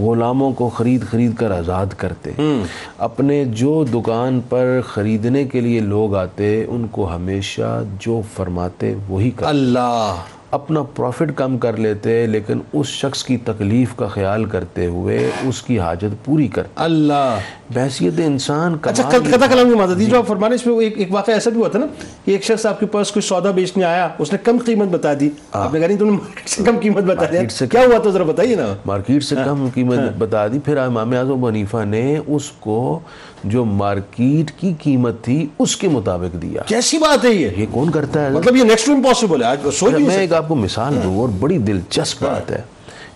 غلاموں 0.02 0.52
کو 0.52 0.70
خرید 0.70 1.04
خرید 1.04 1.36
کر 1.36 1.52
آزاد 1.52 1.86
کرتے۔ 1.98 2.32
اپنے 2.98 3.46
جو 3.46 3.86
دکان 3.94 4.42
پر 4.50 4.80
خریدنے 4.88 5.44
کے 5.44 5.62
لیے 5.62 5.80
لوگ 5.80 6.16
آتے 6.16 6.66
ان 6.68 6.88
کو 6.92 7.16
ہمیشہ 7.16 7.84
جو 8.00 8.22
فرماتے 8.36 8.94
وہی 9.10 9.32
کر 9.32 9.46
اللہ۔ 9.46 10.16
اپنا 10.54 10.84
پروفٹ 10.84 11.32
کم 11.36 11.58
کر 11.58 11.78
لیتے 11.78 12.26
لیکن 12.28 12.60
اس 12.74 12.88
شخص 12.88 13.24
کی 13.24 13.38
تکلیف 13.38 13.96
کا 13.96 14.08
خیال 14.08 14.46
کرتے 14.46 14.86
ہوئے 14.86 15.30
اس 15.44 15.62
کی 15.62 15.80
حاجت 15.80 16.26
پوری 16.26 16.48
کرتے۔ 16.48 16.70
اللہ۔ 16.76 17.38
بحثیت 17.74 18.14
انسان 18.18 18.76
اچھا 18.82 19.10
قطع 19.10 19.46
کلام 19.46 19.70
کی 19.70 19.76
مدد 19.76 20.02
جو 20.02 20.18
آپ 20.18 20.28
فرمانے 20.28 20.56
اس 20.56 20.66
میں 20.66 20.76
ایک 20.80 20.98
ایک 20.98 21.14
واقعہ 21.14 21.34
ایسا 21.34 21.50
بھی 21.50 21.60
ہوا 21.60 21.68
تھا 21.68 21.80
نا 21.80 21.86
کہ 22.26 22.32
ایک 22.32 22.44
شخص 22.44 22.66
آپ 22.66 22.80
کے 22.80 22.86
پاس 22.86 23.12
کوئی 23.12 23.22
سودا 23.22 23.52
بیچنے 23.52 23.84
آیا 23.84 24.08
اس 24.20 24.32
نے 24.32 24.38
کم 24.44 24.58
قیمت 24.66 24.88
بتا 24.88 25.14
دی۔ 25.20 25.30
آپ 25.52 25.74
نے 25.74 25.80
کہا 25.80 25.88
نہیں 25.88 25.98
تم 25.98 26.06
نے 26.06 26.12
مارکیٹ 26.12 26.50
سے 26.50 26.64
کم 26.64 26.78
قیمت 26.82 27.04
بتا 27.04 27.26
دیا۔ 27.32 27.66
کیا 27.72 27.82
ہوا 27.82 27.98
تو 27.98 28.12
ذرا 28.12 28.24
بتائیے 28.24 28.56
نا۔ 28.56 28.74
مارکیٹ 28.86 29.24
سے 29.24 29.36
کم 29.46 29.68
قیمت 29.74 30.00
بتا 30.18 30.48
دی۔ 30.48 30.60
پھر 30.60 30.78
امام 30.78 31.12
اعظم 31.12 31.46
حنیفہ 31.46 31.84
نے 31.86 32.20
اس 32.28 32.52
کو 32.60 33.00
جو 33.44 33.66
مارکیٹ 33.66 34.52
کی 34.60 34.74
قیمت 34.84 35.24
تھی 35.24 35.48
اس 35.60 35.78
کے 35.78 35.88
مطابق 35.88 36.42
دیا۔ 36.42 36.62
کیسی 36.62 36.98
بات 36.98 37.26
ہے 37.26 37.30
یہ؟ 37.30 37.50
یہ 37.58 37.66
کون 37.72 37.92
کرتا 37.92 38.26
ہے؟ 38.26 38.30
مطلب 38.30 38.56
یہ 38.56 38.64
نیکسٹ 38.64 38.90
امپاسبل 38.90 39.44
ہے 39.44 39.48
بھی 39.96 40.04
میں 40.04 40.18
ایک 40.18 40.34
آپ 40.34 40.48
کو 40.48 40.56
مثال 40.56 41.00
دوں 41.04 41.18
اور 41.18 41.30
بڑی 41.30 41.58
دلچسپ 41.58 42.24
بات 42.24 42.52
ہے۔ 42.52 42.62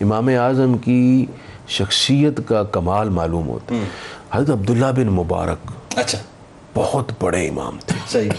امام 0.02 0.28
اعظم 0.28 0.78
کی 0.78 1.26
شخصیت 1.68 2.40
کا 2.46 2.64
کمال 2.64 3.10
معلوم 3.10 3.48
ہوتا 3.48 3.76
ہے۔ 3.76 3.80
حضرت 4.32 4.50
عبداللہ 4.50 4.86
بن 4.96 5.08
مبارک 5.08 5.72
اچھا۔ 5.96 6.18
بہت 6.74 7.12
بڑے 7.20 7.48
امام 7.48 7.78
تھے۔ 7.86 8.00
صحیح۔ 8.10 8.30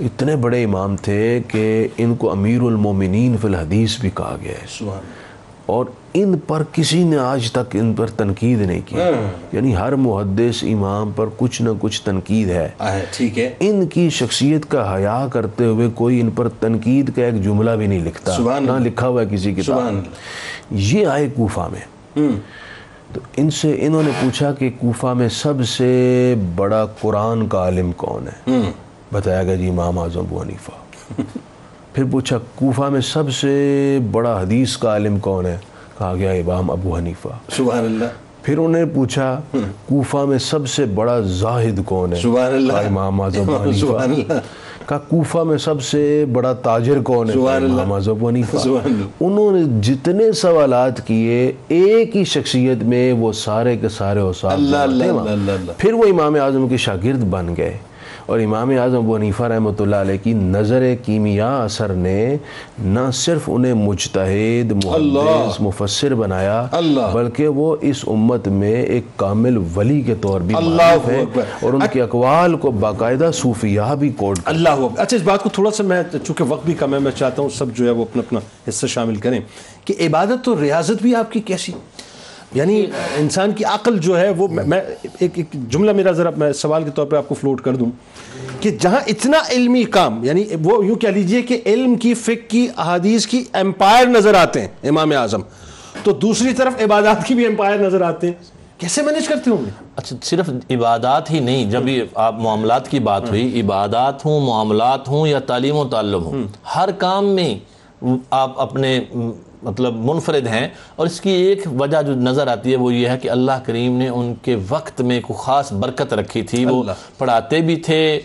اتنے 0.00 0.36
بڑے 0.36 0.64
امام 0.64 0.96
تھے 0.96 1.40
کہ 1.48 1.88
ان 1.98 2.14
کو 2.14 2.30
امیر 2.30 2.60
المومنین 2.60 3.36
فی 3.40 3.48
الحدیث 3.48 4.00
بھی 4.00 4.10
کہا 4.14 4.36
گیا 4.42 4.52
ہے۔ 4.52 4.88
اور 5.66 5.86
ان 6.14 6.38
پر 6.46 6.62
کسی 6.72 7.04
نے 7.04 7.16
آج 7.16 7.52
تک 7.52 7.76
ان 7.76 7.94
پر 7.94 8.06
تنقید 8.06 8.60
نہیں 8.60 8.80
کی۔ 8.86 8.96
یعنی 9.52 9.76
ہر 9.76 9.92
محدث 9.92 10.64
امام 10.64 11.10
پر 11.16 11.26
کچھ 11.36 11.62
نہ 11.62 11.68
کچھ 11.80 12.02
تنقید 12.02 12.50
ہے۔ 12.50 12.68
ٹھیک 13.10 13.38
ہے۔ 13.38 13.54
ان 13.60 13.86
کی 13.86 14.10
شخصیت 14.10 14.66
کا 14.70 14.96
حیا 14.96 15.26
کرتے 15.32 15.64
ہوئے 15.64 15.88
کوئی 15.94 16.20
ان 16.20 16.30
پر 16.30 16.48
تنقید 16.48 17.16
کا 17.16 17.24
ایک 17.24 17.42
جملہ 17.44 17.70
بھی 17.70 17.86
نہیں 17.86 18.04
لکھتا 18.04 18.36
نہ۔ 18.60 18.72
لکھا 18.78 19.08
ہوا 19.08 19.22
ہے 19.22 19.26
کسی 19.30 19.54
کتاب۔ 19.54 19.82
یہ 20.70 21.06
آئے 21.06 21.28
کوفہ 21.36 21.68
میں۔ 21.72 22.18
تو 23.12 23.20
ان 23.36 23.50
سے 23.50 23.76
انہوں 23.80 24.02
نے 24.02 24.10
پوچھا 24.20 24.52
کہ 24.52 24.70
کوفہ 24.80 25.06
میں 25.06 25.28
سب 25.28 25.54
سے 25.68 26.34
بڑا 26.56 26.86
قرآن 27.00 27.48
کا 27.48 27.58
عالم 27.58 27.92
کون 27.92 28.28
ہے؟ 28.28 28.60
بتایا 29.12 29.42
گیا 29.42 29.54
جی 29.54 29.68
امام 29.68 29.98
اعظم 29.98 30.20
ابو 30.20 30.42
حنیفہ۔ 30.42 30.70
پھر 31.94 32.04
پوچھا 32.10 32.38
کوفہ 32.54 32.82
میں 32.82 33.00
سب 33.00 33.32
سے 33.32 33.98
بڑا 34.12 34.40
حدیث 34.40 34.76
کا 34.76 34.88
عالم 34.88 35.18
کون 35.18 35.46
ہے؟ 35.46 35.56
کہا 35.98 36.14
گیا 36.14 36.30
امام 36.30 36.70
ابو 36.70 36.96
حنیفہ۔ 36.96 37.28
سبحان 37.56 37.84
اللہ 37.84 38.04
پھر 38.42 38.58
انہیں 38.58 38.84
پوچھا 38.94 39.40
کوفہ 39.86 40.16
میں 40.16 40.38
سب 40.38 40.68
سے 40.68 40.84
بڑا 40.84 41.20
زاہد 41.20 41.84
کون 41.84 42.12
ہے؟ 42.12 42.18
سبحان 42.18 42.54
اللہ 42.54 42.72
امام 42.72 43.20
اعظم 43.20 43.72
سبحان 43.72 44.12
اللہ 44.12 44.38
کہا 44.88 44.98
کوفہ 44.98 45.38
میں 45.38 45.58
سب 45.58 45.82
سے 45.82 46.24
بڑا 46.32 46.52
تاجر 46.52 47.00
کون 47.00 47.30
ہے؟ 47.30 47.34
امام 47.56 47.92
اعظم 47.92 48.26
حنیفہ۔ 48.26 48.56
انہوں 49.20 49.52
نے 49.52 49.80
جتنے 49.82 50.32
سوالات 50.32 51.06
کیے 51.06 51.52
ایک 51.68 52.16
ہی 52.16 52.24
شخصیت 52.24 52.82
میں 52.82 53.12
وہ 53.12 53.32
سارے 53.32 53.76
کے 53.76 53.88
سارے 53.88 54.20
اللہ۔ 54.42 55.72
پھر 55.78 55.92
وہ 55.92 56.04
امام 56.04 56.34
اعظم 56.34 56.68
کے 56.68 56.76
شاگرد 56.76 57.24
بن 57.24 57.54
گئے۔ 57.56 57.76
اور 58.26 58.40
امام 58.40 58.70
اعظم 58.70 58.96
ابو 58.96 59.16
حنیفہ 59.16 59.42
رحمۃ 59.42 59.80
اللہ 59.80 59.96
علیہ 59.96 60.16
کی 60.22 60.32
نظر 60.32 60.94
کیمیا 61.04 61.62
اثر 61.64 61.88
نے 61.88 62.36
نہ 62.78 63.00
صرف 63.12 63.40
انہیں 63.46 63.74
مجتہد 63.74 64.72
محدث 64.84 65.60
مفسر 65.60 66.14
بنایا 66.14 66.66
اللہ۔ 66.72 67.14
بلکہ 67.14 67.48
وہ 67.48 67.76
اس 67.80 67.96
امت 68.06 68.48
میں 68.48 68.82
ایک 68.82 69.04
کامل 69.16 69.58
ولی 69.76 70.00
کے 70.00 70.14
طور 70.14 70.40
بھی 70.40 70.56
اللہ 70.56 70.74
معروف 70.74 71.36
ہے۔ 71.36 71.42
اور 71.62 71.72
ان 71.72 71.80
کے 71.92 72.02
اقوال 72.02 72.56
کو 72.56 72.70
باقاعدہ 72.70 73.30
صوفیہ 73.34 73.94
بھی 73.98 74.10
کوڈ 74.10 74.38
اللہ 74.44 74.68
اچھا 74.96 75.16
اس 75.16 75.22
بات 75.22 75.42
کو 75.42 75.48
تھوڑا 75.48 75.70
سا 75.70 75.82
میں 75.82 76.02
چونکہ 76.12 76.44
وقت 76.48 76.66
بھی 76.66 76.74
کم 76.74 76.94
ہے 76.94 76.98
میں 76.98 77.12
چاہتا 77.12 77.42
ہوں 77.42 77.48
سب 77.48 77.74
جو 77.74 77.84
ہے 77.84 77.90
وہ 77.90 78.02
اپنا 78.02 78.22
اپنا 78.26 78.40
حصہ 78.68 78.86
شامل 78.86 79.16
کریں 79.16 79.40
کہ 79.84 79.94
عبادت 80.00 80.44
تو 80.44 80.60
ریاضت 80.60 81.02
بھی 81.02 81.14
آپ 81.14 81.32
کی 81.32 81.40
کیسی؟ 81.40 81.72
یعنی 82.54 82.86
انسان 83.16 83.52
کی 83.52 83.64
عقل 83.64 83.98
جو 83.98 84.20
ہے 84.20 84.30
وہ 84.30 84.48
میں- 84.48 84.84
ایک 85.18 85.30
ایک 85.34 85.46
جملہ 85.52 85.92
میرا 85.92 86.12
ذرا 86.12 86.30
میں 86.36 86.52
سوال 86.52 86.84
کے 86.84 86.90
طور 86.90 87.06
پہ 87.06 87.16
آپ 87.16 87.28
کو 87.28 87.34
فلوٹ 87.34 87.60
کر 87.60 87.76
دوں 87.76 87.86
کہ 88.60 88.70
جہاں 88.70 89.00
اتنا 89.06 89.38
علمی 89.50 89.84
کام 89.84 90.24
یعنی 90.24 90.44
وہ 90.62 90.86
یوں 90.86 90.96
کہہ 90.96 91.08
لیجیے 91.08 91.42
کہ 91.42 91.60
علم 91.66 91.94
کی، 91.94 92.14
فقہ 92.14 92.48
کی، 92.48 92.68
احادیث 92.76 93.26
کی 93.26 93.44
امپائر 93.52 94.06
نظر 94.06 94.34
آتے 94.34 94.60
ہیں 94.60 94.68
امام 94.82 95.12
اعظم۔ 95.12 95.40
تو 96.02 96.12
دوسری 96.12 96.52
طرف 96.52 96.82
عبادات 96.82 97.26
کی 97.26 97.34
بھی 97.34 97.46
امپائر 97.46 97.78
نظر 97.78 98.00
آتے 98.00 98.26
ہیں۔ 98.26 98.34
کیسے 98.78 99.02
مینج 99.02 99.28
کرتے 99.28 99.50
ہوں 99.50 99.64
گے؟ 99.64 99.70
اچھا 99.96 100.16
صرف 100.22 100.50
عبادات 100.70 101.30
ہی 101.30 101.40
نہیں، 101.40 101.70
جب 101.70 101.82
آپ 102.14 102.34
معاملات 102.34 102.88
کی 102.88 103.00
بات 103.00 103.30
ہوئی، 103.30 103.60
عبادات 103.60 104.24
ہوں، 104.24 104.40
معاملات 104.40 105.08
ہوں 105.08 105.26
یا 105.26 105.38
تعلیم 105.38 105.76
و 105.76 105.88
تعلم 105.88 106.24
ہوں، 106.24 106.42
ہر 106.76 106.90
کام 106.90 107.26
میں 107.26 107.58
آپ 108.30 108.60
اپنے 108.60 109.00
مطلب 109.64 109.94
منفرد 109.96 110.46
ہیں 110.46 110.68
اور 110.96 111.06
اس 111.06 111.20
کی 111.20 111.30
ایک 111.30 111.66
وجہ 111.78 112.02
جو 112.02 112.14
نظر 112.14 112.46
آتی 112.46 112.70
ہے 112.70 112.76
وہ 112.76 112.94
یہ 112.94 113.08
ہے 113.08 113.18
کہ 113.18 113.30
اللہ 113.30 113.52
کریم 113.64 113.96
نے 113.98 114.08
ان 114.08 114.34
کے 114.42 114.56
وقت 114.68 115.00
میں 115.00 115.20
کوئی 115.20 115.44
خاص 115.44 115.72
برکت 115.72 116.14
رکھی 116.14 116.42
تھی۔ 116.42 116.64
وہ 116.64 116.82
پڑھاتے 117.18 117.60
بھی 117.60 117.76
تھے 117.76 118.20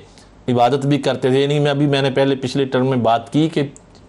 عبادت 0.48 0.86
بھی 0.86 0.98
کرتے 0.98 1.30
تھے۔ 1.30 1.42
یعنی 1.42 1.60
میں 1.60 1.72
ابھی 1.72 1.86
میں 1.86 2.02
نے 2.02 2.12
پہلے 2.12 2.36
پچھلے 2.36 2.66
ٹرم 2.66 2.90
میں 2.90 2.98
بات 2.98 3.34
کی 3.34 3.50
کہ 3.50 3.64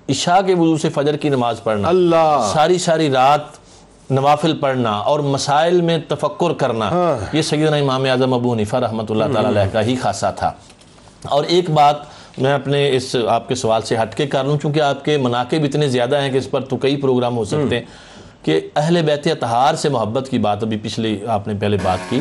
عشاء 0.08 0.40
کے 0.46 0.54
وضو 0.54 0.76
سے 0.76 0.88
فجر 0.88 1.16
کی 1.16 1.28
نماز 1.28 1.62
پڑھنا 1.62 1.88
اللہ۔ 1.88 2.50
ساری 2.52 2.78
ساری 2.78 3.10
رات 3.10 3.40
نوافل 4.10 4.58
پڑھنا 4.58 4.90
اور 4.90 5.20
مسائل 5.20 5.80
میں 5.80 5.98
تفکر 6.08 6.52
کرنا 6.52 7.16
یہ 7.32 7.42
سیدنا 7.42 7.76
امام 7.76 8.04
اعظم 8.04 8.34
ابو 8.34 8.52
حنیفہ 8.52 8.76
رحمۃ 8.76 9.04
اللہ 9.08 9.24
تعالیٰ 9.24 9.50
علیہ 9.50 9.72
کا 9.72 9.82
ہی 9.82 9.96
خاصہ 9.96 10.26
تھا۔ 10.36 10.52
اور 11.24 11.44
ایک 11.44 11.70
بات 11.70 11.96
میں 12.41 12.55
اپنے 12.55 12.97
اس 12.97 13.16
آپ 13.28 13.49
کے 13.49 13.55
سوال 13.55 13.82
سے 13.82 13.97
ہٹ 14.03 14.14
کے 14.14 14.26
کر 14.26 14.45
لوں 14.45 14.59
چونکہ 14.59 14.80
آپ 14.80 15.05
کے 15.05 15.16
مناقب 15.16 15.64
اتنے 15.64 15.88
زیادہ 15.88 16.20
ہیں 16.20 16.30
کہ 16.30 16.36
اس 16.36 16.51
پر 16.51 16.61
تو 16.61 16.76
کئی 16.76 16.97
پروگرام 16.97 17.36
ہو 17.36 17.45
سکتے 17.45 17.78
ہیں۔ 17.78 17.84
کہ 18.43 18.61
اہل 18.76 19.03
بیت 19.03 19.26
اطہار 19.26 19.74
سے 19.74 19.88
محبت 19.88 20.28
کی 20.28 20.38
بات 20.38 20.62
ابھی 20.62 20.76
پچھلی 20.76 21.18
آپ 21.26 21.49
نے 21.49 21.55
پہلے 21.61 21.76
بات 21.82 21.99
کی۔ 22.11 22.20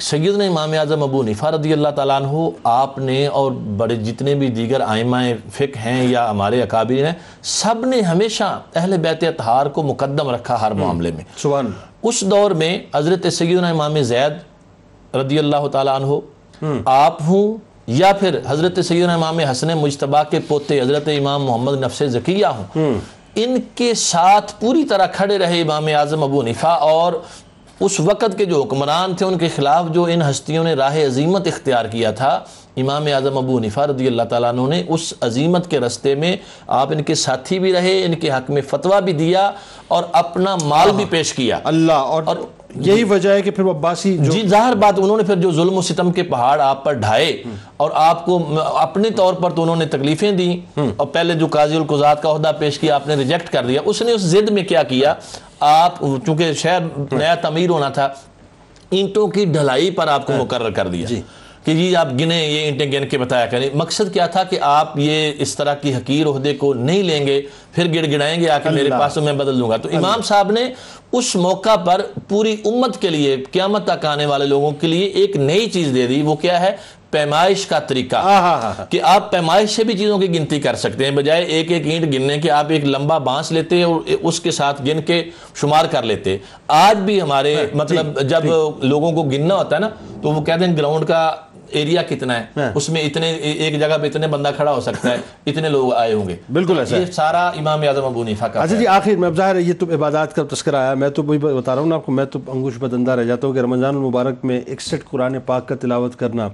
سیدنا 0.00 0.44
امام 0.44 0.72
اعظم 0.72 1.02
ابو 1.02 1.20
حنیفہ 1.20 1.46
رضی 1.46 1.72
اللہ 1.72 1.88
تعالیٰ 1.88 2.22
عنہ 2.22 2.50
آپ 2.64 2.98
نے 2.98 3.26
اور 3.26 3.52
بڑے 3.52 3.96
جتنے 3.96 4.34
بھی 4.34 4.48
دیگر 4.48 4.80
آئمہ 4.80 5.16
فقہ 5.52 5.78
ہیں 5.78 6.04
یا 6.04 6.30
ہمارے 6.30 6.62
اکابر 6.62 7.06
ہیں 7.06 7.12
سب 7.42 7.84
نے 7.84 8.00
ہمیشہ 8.00 8.60
اہل 8.74 8.96
بیت 8.96 9.24
اطہار 9.24 9.66
کو 9.66 9.82
مقدم 9.82 10.30
رکھا 10.30 10.60
ہر 10.60 10.70
معاملے 10.70 11.10
میں۔ 11.10 11.24
سبحان۔ 11.36 11.70
اس 12.02 12.20
دور 12.20 12.50
میں 12.50 12.78
حضرت 12.94 13.32
سیدنا 13.32 13.68
امام 13.68 14.02
زید 14.02 14.32
رضی 15.14 15.38
اللہ 15.38 15.68
تعالیٰ 15.68 16.00
عنہ 16.00 16.12
آپ 16.84 17.22
ہوں 17.22 17.69
یا 17.90 18.12
پھر 18.12 18.38
حضرت 18.46 18.78
سیدنا 18.84 19.14
امام 19.14 19.38
حسن 19.40 19.68
مجتبہ 19.78 20.22
کے 20.30 20.40
پوتے 20.40 20.80
حضرت 20.80 21.08
امام 21.18 21.44
محمد 21.44 21.80
نفس 21.80 22.02
زکیہ 22.06 22.46
ہوں 22.46 22.94
ان 23.34 23.56
کے 23.74 23.92
ساتھ 23.94 24.52
پوری 24.60 24.84
طرح 24.84 25.06
کھڑے 25.06 25.38
رہے 25.38 25.60
امام 25.60 25.86
اعظم 25.94 26.22
ابو 26.22 26.40
حنیفہ 26.40 26.66
اور 26.66 27.12
اس 27.80 27.98
وقت 28.00 28.36
کے 28.38 28.44
جو 28.44 28.62
حکمران 28.62 29.14
تھے 29.14 29.26
ان 29.26 29.38
کے 29.38 29.48
خلاف 29.56 29.86
جو 29.90 30.04
ان 30.04 30.22
ہستیوں 30.22 30.64
نے 30.64 30.74
راہ 30.74 30.96
عظیمت 31.06 31.46
اختیار 31.46 31.84
کیا 31.84 32.10
تھا 32.10 32.32
امام 32.76 33.06
اعظم 33.14 33.38
ابو 33.38 33.56
حنیفہ 33.58 33.80
رضی 33.80 34.06
اللہ 34.06 34.22
تعالیٰ 34.22 34.50
عنہ 34.50 34.68
نے 34.68 34.82
اس 34.88 35.12
عظیمت 35.20 35.70
کے 35.70 35.80
رستے 35.80 36.14
میں 36.14 36.36
آپ 36.66 36.92
ان 36.92 37.02
کے 37.02 37.14
ساتھی 37.14 37.58
بھی 37.58 37.72
رہے 37.72 38.04
ان 38.04 38.14
کے 38.14 38.30
حق 38.30 38.50
میں 38.50 38.62
فتویٰ 38.68 39.00
بھی 39.00 39.12
دیا 39.12 39.50
اور 39.88 40.04
اپنا 40.12 40.56
مال 40.64 40.90
بھی 40.92 41.04
پیش 41.04 41.32
کیا۔ 41.32 41.58
اللہ 41.64 41.92
اور 41.92 42.22
یہی 42.74 43.04
وجہ 43.04 43.30
ہے 43.30 43.42
کہ 43.42 43.50
پھر 43.50 43.64
عباسی 43.64 44.18
جو 44.18 44.32
جی 44.32 44.48
ظاہر 44.48 44.74
بات 44.74 44.94
انہوں 44.96 45.16
نے 45.16 45.22
پھر 45.22 45.36
جو 45.36 45.50
ظلم 45.52 45.78
و 45.78 45.82
ستم 45.82 46.12
کے 46.12 46.22
پہاڑ 46.22 46.60
آپ 46.60 46.84
پر 46.84 46.92
ڈھائے 46.92 47.42
اور 47.76 47.90
آپ 47.94 48.24
کو 48.24 48.60
اپنے 48.76 49.10
طور 49.10 49.34
پر 49.34 49.50
تو 49.50 49.62
انہوں 49.62 49.76
نے 49.76 49.86
تکلیفیں 49.86 50.32
دی 50.32 50.60
اور 50.76 51.06
پہلے 51.06 51.34
جو 51.34 51.46
قاضی 51.46 51.76
القضات 51.76 52.22
کا 52.22 52.30
عہدہ 52.30 52.52
پیش 52.58 52.78
کیا 52.78 52.94
آپ 52.94 53.06
نے 53.06 53.14
ریجیکٹ 53.14 53.50
کر 53.52 53.66
دیا۔ 53.66 53.80
اس 53.84 54.02
نے 54.02 54.12
اس 54.12 54.20
ضد 54.20 54.50
میں 54.50 54.62
کیا 54.62 54.82
کیا؟ 54.82 55.14
آپ 55.60 55.98
چونکہ 56.26 56.52
شہر 56.52 56.78
نیا 57.12 57.34
تعمیر 57.34 57.70
ہونا 57.70 57.88
تھا 57.88 58.08
اینٹوں 58.90 59.26
کی 59.28 59.44
ڈھلائی 59.44 59.90
پر 59.90 60.08
آپ 60.08 60.26
کو 60.26 60.32
مقرر 60.32 60.70
کر 60.70 60.88
دیا۔ 60.88 61.06
کہ 61.64 61.74
جی 61.74 61.96
آپ 61.96 62.08
گنے 62.20 62.46
یہ 62.46 62.58
اینٹیں 62.58 62.92
گن 62.92 63.08
کے 63.08 63.18
بتایا 63.18 63.46
کریں۔ 63.46 63.70
مقصد 63.74 64.12
کیا 64.12 64.26
تھا 64.26 64.44
کہ 64.44 64.58
آپ 64.62 64.98
یہ 64.98 65.32
اس 65.38 65.54
طرح 65.54 65.74
کی 65.74 65.94
حقیر 65.94 66.26
عہدے 66.26 66.54
کو 66.54 66.74
نہیں 66.74 67.02
لیں 67.02 67.26
گے 67.26 67.42
پھر 67.72 67.94
گڑ 67.94 68.12
گڑائیں 68.12 68.40
گے 68.40 68.48
آ 68.50 68.58
کے 68.58 68.70
میرے 68.70 68.90
پاس 68.98 69.16
میں 69.16 69.32
بدل 69.32 69.60
دوں 69.60 69.70
گا۔ 69.70 69.76
تو 69.76 69.88
امام 69.96 70.22
صاحب 70.22 70.50
نے 70.50 70.72
اس 71.12 71.36
موقع 71.36 71.76
پر 71.76 72.00
پوری 72.28 72.56
امت 72.64 73.00
کے 73.00 73.08
لیے 73.08 73.36
قیامت 73.52 73.86
تک 73.86 74.06
آنے 74.06 74.26
والے 74.26 74.46
لوگوں 74.46 74.70
کے 74.70 74.86
لیے 74.86 75.06
ایک 75.06 75.36
نئی 75.36 75.70
چیز 75.70 75.94
دے 75.94 76.06
دی۔ 76.06 76.22
وہ 76.22 76.36
کیا 76.36 76.60
ہے؟ 76.60 77.00
پیمائش 77.10 77.66
کا 77.66 77.78
طریقہ۔ 77.78 78.16
کہ 78.90 79.02
آپ 79.02 79.30
پیمائش 79.32 79.70
سے 79.70 79.84
بھی 79.84 79.98
چیزوں 79.98 80.18
کی 80.18 80.38
گنتی 80.38 80.60
کر 80.60 80.74
سکتے 80.74 81.04
ہیں 81.04 81.10
بجائے 81.10 81.44
ایک 81.44 81.72
ایک 81.72 81.86
اینٹ 81.86 82.14
گننے 82.14 82.38
کے 82.38 82.50
آپ 82.50 82.64
ایک 82.68 82.84
لمبا 82.84 83.18
بانس 83.18 83.52
لیتے 83.52 83.82
اور 83.82 84.00
اس 84.22 84.40
کے 84.40 84.50
ساتھ 84.50 84.82
گن 84.82 85.00
کے 85.00 85.24
شمار 85.54 85.84
کر 85.84 86.02
لیتے۔ 86.02 86.36
آج 86.68 86.96
بھی 86.96 87.22
ہمارے 87.22 87.66
مطلب 87.74 88.20
جب 88.20 88.40
لوگوں 88.82 89.12
کو 89.12 89.22
گننا 89.22 89.54
ہوتا 89.54 89.76
ہے 89.76 89.80
نا 89.80 89.88
تو 90.22 90.30
وہ 90.30 90.42
کہتے 90.42 90.64
ہیں 90.64 90.76
گراؤنڈ 90.76 91.06
کا 91.06 91.36
ایریا 91.72 92.02
کتنا 92.02 92.38
ہے 92.38 92.70
اس 92.74 92.88
میں 92.88 93.02
اتنے 93.02 93.30
ایک 93.32 93.78
جگہ 93.80 93.98
پہ 94.00 94.06
اتنے 94.06 94.26
بندہ 94.26 94.50
کھڑا 94.56 94.72
ہو 94.72 94.80
سکتا 94.80 95.10
ہے 95.10 95.16
اتنے 95.46 95.68
لوگ 95.68 95.92
آئے 95.94 96.12
ہوں 96.12 96.28
گے 96.28 96.36
بالکل 96.52 96.78
ایسا 96.78 96.96
یہ 96.96 97.04
سارا 97.12 97.46
امام 97.58 97.82
اعظم 97.88 98.04
ابو 98.04 98.22
حنیفہ 98.22 98.44
کا 98.44 98.62
اچھا 98.62 98.76
جی 98.76 98.86
آخر 98.86 99.16
میں 99.16 99.30
ظاہر 99.36 99.54
ہے 99.54 99.62
یہ 99.62 99.74
تو 99.78 99.86
عبادات 99.94 100.34
کا 100.36 100.42
تذکرہ 100.50 100.76
آیا 100.76 100.94
میں 100.94 101.08
تو 101.08 101.22
وہی 101.24 101.38
بتا 101.38 101.74
رہا 101.74 101.82
ہوں 101.82 101.88
نا 101.88 101.94
آپ 101.94 102.06
کو 102.06 102.12
میں 102.12 102.24
تو 102.24 102.38
انگوش 102.46 102.78
بدندہ 102.78 103.10
رہ 103.10 103.24
جاتا 103.24 103.46
ہوں 103.46 103.54
کہ 103.54 103.58
رمضان 103.58 103.96
المبارک 103.96 104.44
میں 104.44 104.60
اکسٹھ 104.68 105.04
قرآن 105.10 105.40
پاک 105.46 105.68
کا 105.68 105.74
تلاوت 105.80 106.18
کرنا 106.18 106.48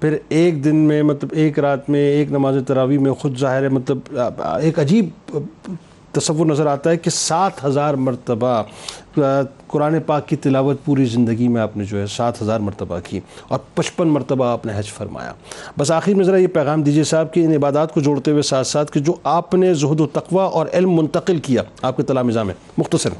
پھر 0.00 0.16
ایک 0.28 0.64
دن 0.64 0.76
میں 0.86 1.02
مطلب 1.02 1.32
ایک 1.32 1.58
رات 1.58 1.88
میں 1.90 2.00
ایک 2.00 2.30
نماز 2.30 2.56
تراوی 2.66 2.98
میں 2.98 3.12
خود 3.12 3.38
ظاہر 3.38 3.62
ہے 3.62 3.68
مطلب 3.68 4.18
ایک 4.60 4.78
عجیب 4.78 5.32
تصور 6.12 6.46
نظر 6.46 6.66
آتا 6.66 6.90
ہے 6.90 6.96
کہ 6.96 7.10
سات 7.10 7.64
ہزار 7.64 7.94
مرتبہ 7.94 8.62
قرآن 9.66 10.00
پاک 10.06 10.28
کی 10.28 10.36
تلاوت 10.36 10.84
پوری 10.84 11.04
زندگی 11.04 11.48
میں 11.48 11.62
آپ 11.62 11.76
نے 11.76 11.84
جو 11.84 12.00
ہے 12.00 12.06
سات 12.06 12.42
ہزار 12.42 12.60
مرتبہ 12.60 12.98
کی 13.04 13.20
اور 13.48 13.58
پچپن 13.74 14.08
مرتبہ 14.08 14.44
آپ 14.44 14.66
نے 14.66 14.72
حج 14.76 14.86
فرمایا۔ 14.86 15.32
بس 15.78 15.90
آخر 15.90 16.14
میں 16.14 16.24
ذرا 16.24 16.36
یہ 16.36 16.46
پیغام 16.46 16.82
دیجیے 16.82 17.04
صاحب 17.04 17.34
کہ 17.34 17.44
ان 17.44 17.52
عبادات 17.52 17.94
کو 17.94 18.00
جوڑتے 18.00 18.30
ہوئے 18.30 18.42
ساتھ 18.42 18.66
ساتھ 18.66 18.92
کہ 18.92 19.00
جو 19.00 19.14
آپ 19.24 19.54
نے 19.54 19.74
زہد 19.74 20.00
و 20.00 20.06
تقوی 20.06 20.44
اور 20.52 20.66
علم 20.72 20.96
منتقل 20.96 21.38
کیا 21.38 21.62
آپ 21.82 21.96
کے 21.96 22.02
تلامزہ 22.02 22.40
میں۔ 22.40 22.54
مختصر۔ 22.78 23.10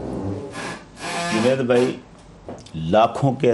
جنید 1.32 1.58
بھائی 1.58 1.96
لاکھوں 2.74 3.32
کے 3.32 3.52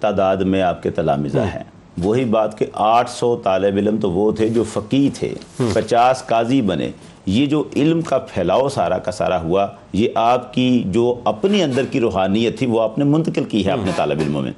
تعداد 0.00 0.36
میں 0.36 0.62
آپ 0.62 0.82
کے 0.82 0.90
تلامزہ 0.90 1.38
ہیں۔ 1.38 1.79
وہی 1.98 2.24
بات 2.24 2.58
کہ 2.58 2.66
آٹھ 2.72 3.10
سو 3.10 3.36
طالب 3.36 3.76
علم 3.76 3.96
تو 3.96 4.10
وہ 4.10 4.32
تھے 4.32 4.48
جو 4.48 4.64
فقی 4.64 5.10
تھے 5.14 5.34
پچاس 5.72 6.26
قاضی 6.26 6.62
بنے۔ 6.62 6.90
یہ 7.26 7.46
جو 7.46 7.64
علم 7.76 8.00
کا 8.00 8.18
پھیلاؤ 8.18 8.68
سارا 8.68 8.98
کا 8.98 9.10
سارا 9.10 9.42
ہوا 9.42 9.66
یہ 9.92 10.08
آپ 10.14 10.54
کی 10.54 10.82
جو 10.86 11.20
اپنی 11.24 11.62
اندر 11.62 11.84
کی 11.84 12.00
روحانیت 12.00 12.58
تھی 12.58 12.66
وہ 12.66 12.80
آپ 12.80 12.98
نے 12.98 13.04
منتقل 13.04 13.44
کی 13.44 13.66
ہے 13.66 13.70
اپنے 13.70 13.90
طالب 13.96 14.20
علموں 14.20 14.42
میں۔ 14.42 14.52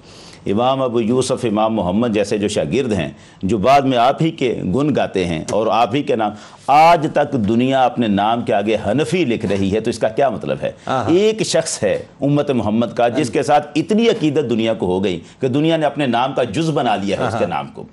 امام 0.46 0.82
ابو 0.82 1.00
یوسف 1.00 1.44
امام 1.44 1.74
محمد 1.74 2.08
جیسے 2.08 2.38
جو 2.38 2.48
شاگرد 2.48 2.92
ہیں 2.92 3.10
جو 3.42 3.58
بعد 3.58 3.80
میں 3.80 3.98
آپ 3.98 4.22
ہی 4.22 4.30
کے 4.30 4.60
گن 4.64 4.94
گاتے 4.96 5.24
ہیں 5.24 5.44
اور 5.50 5.66
آپ 5.70 5.94
ہی 5.94 6.02
کے 6.02 6.16
نام۔ 6.16 6.30
آج 6.66 7.06
تک 7.12 7.32
دنیا 7.32 7.84
اپنے 7.84 8.06
نام 8.06 8.42
کے 8.42 8.54
آگے 8.54 8.76
حنفی 8.86 9.24
لکھ 9.24 9.46
رہی 9.46 9.74
ہے 9.74 9.80
تو 9.80 9.90
اس 9.90 9.98
کا 9.98 10.08
کیا 10.08 10.28
مطلب 10.28 10.56
ہے؟ 10.62 10.72
ایک 11.08 11.42
شخص 11.42 11.82
ہے 11.82 12.02
امت 12.20 12.50
محمد 12.50 12.86
کا 12.96 13.08
جس 13.08 13.30
کے 13.30 13.42
ساتھ 13.42 13.70
اتنی 13.74 14.08
عقیدت 14.08 14.50
دنیا 14.50 14.74
کو 14.74 14.86
ہو 14.86 15.04
گئی 15.04 15.20
کہ 15.40 15.48
دنیا 15.48 15.76
نے 15.76 15.86
اپنے 15.86 16.06
نام 16.06 16.32
کا 16.32 16.44
جز 16.44 16.70
بنا 16.70 16.96
لیا 16.96 17.16
ہے 17.18 17.26
اس 17.26 17.34
کے 17.38 17.46
نام 17.46 17.66
کو۔ 17.66 17.84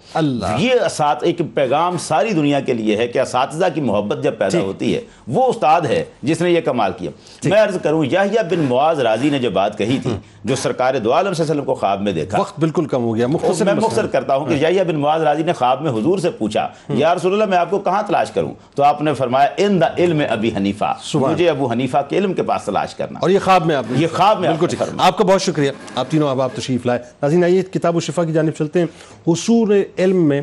یہ 0.60 0.74
اسات 0.86 1.24
ایک 1.24 1.42
پیغام 1.54 1.98
ساری 1.98 2.34
دنیا 2.34 2.60
کے 2.60 2.74
لیے 2.74 2.98
ہے 2.98 3.08
کہ 3.08 3.20
اساتذہ 3.20 3.66
کی 3.74 3.82
محبت 3.82 4.24
جب 4.24 4.38
پیدا 4.38 4.60
ہوتی 4.60 4.96
ہے 4.96 5.02
وہ 5.28 5.46
استاد 5.46 5.82
ہے 5.82 6.04
جس 6.24 6.42
نے 6.42 6.52
یہ 6.52 6.62
کمال 6.62 6.92
کیا۔ 6.98 7.12
میں 7.44 7.62
عرض 7.62 7.78
کروں 7.84 8.04
یحییٰ 8.06 8.44
بن 8.44 8.60
معاذ 8.60 9.00
راضی 9.00 9.30
نے 9.30 9.40
جو 9.40 9.52
بات 9.52 9.78
کہی 9.78 9.98
تھی 10.04 10.16
جو 10.46 10.56
سرکار 10.56 10.96
دو 10.96 11.14
عالم 11.14 11.34
صلی 11.34 11.44
اللہ 11.44 11.52
علیہ 11.52 11.62
وسلم 11.62 11.66
کو 11.66 11.76
خواب 11.76 12.02
میں 12.02 12.12
دیکھا۔ 12.12 12.40
وقت 12.40 12.60
بالکل 12.60 12.86
کم 12.86 13.04
ہو 13.04 13.16
گیا 13.16 13.28
مختصر 13.28 13.66
میں 13.66 13.74
مختصر 13.74 14.08
کرتا 14.08 14.36
ہوں 14.36 14.46
کہ 14.46 14.54
یحییٰ 14.54 14.84
بن 14.84 14.96
معاذ 14.96 15.22
راضی 15.22 15.44
نے 15.44 15.54
خواب 15.54 15.82
میں 15.82 15.92
حضور 15.92 16.20
سے 16.20 16.32
پوچھا 16.32 16.68
یا 16.90 17.16
رسول 17.16 17.34
اللہ 17.34 17.46
میں 17.46 17.58
آپ 17.58 17.70
کو 17.70 17.80
کہاں 17.80 18.02
تلاش 18.08 18.32
کروں؟ 18.32 18.54
تو 18.76 18.84
آپ 18.84 19.02
نے 19.02 19.14
فرمایا 19.14 19.48
ان 19.58 19.82
دا 19.82 19.88
علم 19.98 20.22
ابی 20.30 20.52
حنیفہ. 20.58 20.94
مجھے 21.14 21.50
ابو 21.50 21.72
حنیفہ 21.72 21.98
کے 22.10 22.18
علم 22.18 22.34
کے 22.34 22.44
پاس 22.44 22.64
تلاش 22.64 22.96
کرنا 22.96 23.20
اور 23.20 23.30
یہ 23.30 23.40
خواب 23.44 23.66
میں 23.66 23.76
آپ 23.76 23.84
نے 23.90 24.00
یہ 24.00 24.08
خواب 24.14 24.40
میں 24.40 24.50
بالکل۔ 24.50 24.84
آپ 24.98 25.18
کا 25.18 25.24
بہت 25.24 25.42
شکریہ۔ 25.42 25.72
آپ 25.96 26.06
تینوں 26.10 26.30
اب 26.30 26.42
آپ 26.42 26.52
تشریف 26.56 26.86
لائے۔ 26.86 27.00
ناظرین 27.22 27.44
آئیے 27.44 27.62
کتاب 27.62 27.96
و 27.96 28.00
شفا 28.00 28.24
کی 28.24 28.34
جانب 28.34 28.52
چلتے 28.52 28.80
ہیں۔ 28.80 28.86
حصول 29.28 29.84
علم 29.98 30.24
میں 30.24 30.42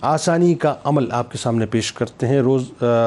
آسانی 0.00 0.54
کا 0.54 0.74
عمل 0.84 1.12
آپ 1.12 1.32
کے 1.32 1.38
سامنے 1.38 1.66
پیش 1.66 1.92
کرتے 1.92 2.28
ہیں۔ 2.28 2.40
روز 2.40 2.64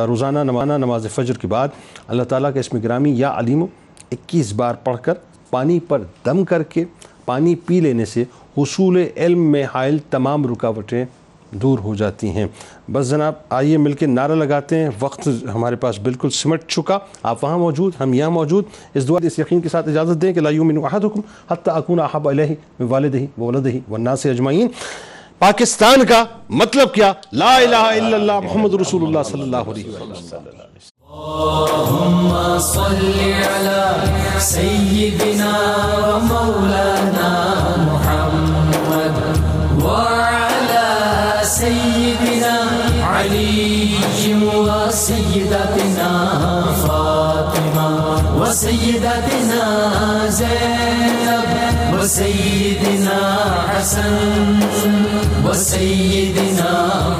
روزانہ 0.08 0.40
نمانہ 0.40 0.74
نماز 0.74 1.08
فجر 1.16 1.38
کے 1.38 1.48
بعد 1.48 1.68
اللہ 2.08 2.24
تعالیٰ 2.24 2.54
کا 2.54 2.60
اسم 2.60 2.80
گرامی 2.80 3.14
یا 3.18 3.34
علیم 3.38 3.66
اکیس 4.12 4.54
بار 4.54 4.76
پڑھ 4.76 4.98
کر 5.02 5.14
پانی 5.50 5.80
پر 5.80 6.02
دم 6.26 6.46
کر 6.46 6.64
کے 6.64 6.86
پانی 7.26 7.56
پی 7.56 7.80
لینے 7.80 8.06
سے 8.06 8.24
حصول 8.58 9.04
علم 9.18 9.52
میں 9.52 9.64
حائل 9.74 9.98
تمام 10.10 10.52
رکاوٹیں 10.52 11.06
دور 11.52 11.80
ہو 11.80 11.96
جاتی 11.96 12.30
ہیں۔ 12.30 12.46
بس 12.92 13.10
جناب، 13.10 13.34
آئیے 13.50 13.78
مل 13.78 13.94
کے 13.94 14.06
نعرہ 14.06 14.32
لگاتے 14.32 14.78
ہیں۔ 14.78 14.90
وقت 15.00 15.30
ہمارے 15.54 15.76
پاس 15.76 16.00
بالکل 16.00 16.30
سمٹ 16.30 16.64
چکا۔ 16.68 17.00
آپ 17.24 17.44
وہاں 17.44 17.58
موجود، 17.58 17.94
ہم 18.00 18.14
یہاں 18.14 18.30
موجود۔ 18.30 18.64
اس 18.94 19.08
دعا 19.08 19.20
اس 19.24 19.40
یقین 19.40 19.62
کے 19.62 19.70
ساتھ 19.70 19.90
اجازت 19.90 20.22
دیں 20.22 20.34
کہ 20.34 20.42
لا 20.42 20.50
یؤمن 20.50 20.86
احدکم 20.86 21.20
حتی 21.52 21.72
اکون 21.74 22.00
احب 22.00 22.30
الیہ 22.30 22.56
من 22.80 22.86
والدہ 22.88 23.70
والناس 23.90 24.26
اجمعین۔ 24.26 24.68
پاکستان 25.40 26.06
کا 26.06 26.26
مطلب 26.50 26.94
کیا؟ 26.94 27.14
لا 27.34 27.56
الہ 27.56 27.76
الا 27.76 28.18
اللہ 28.18 28.40
محمد 28.40 28.74
رسول 28.74 29.04
اللہ 29.04 29.20
صلی 29.26 29.42
اللہ 29.42 29.58
علیہ 29.58 29.84
وسلم۔ 29.88 30.40
اللهم 31.12 32.58
صل 32.60 33.12
على 33.24 34.12
سيدنا 34.40 35.52
ومولانا 35.98 37.54
محمد 37.78 37.89
وسيدتنا 44.90 46.12
فاطمة 46.88 47.90
وسيدتنا 48.42 49.64
زينب 50.30 51.52
وسيدنا 51.94 53.22
حسن 53.70 54.60
و 54.84 55.50
وسيدنا 55.50 56.74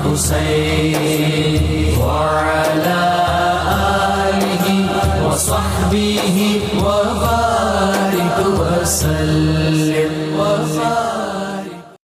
حسين 0.04 1.64
وعلى 2.02 3.04
آله 4.26 4.66
وصحبه 5.26 6.38
وبارك 6.86 8.38
وسلم۔ 8.60 9.39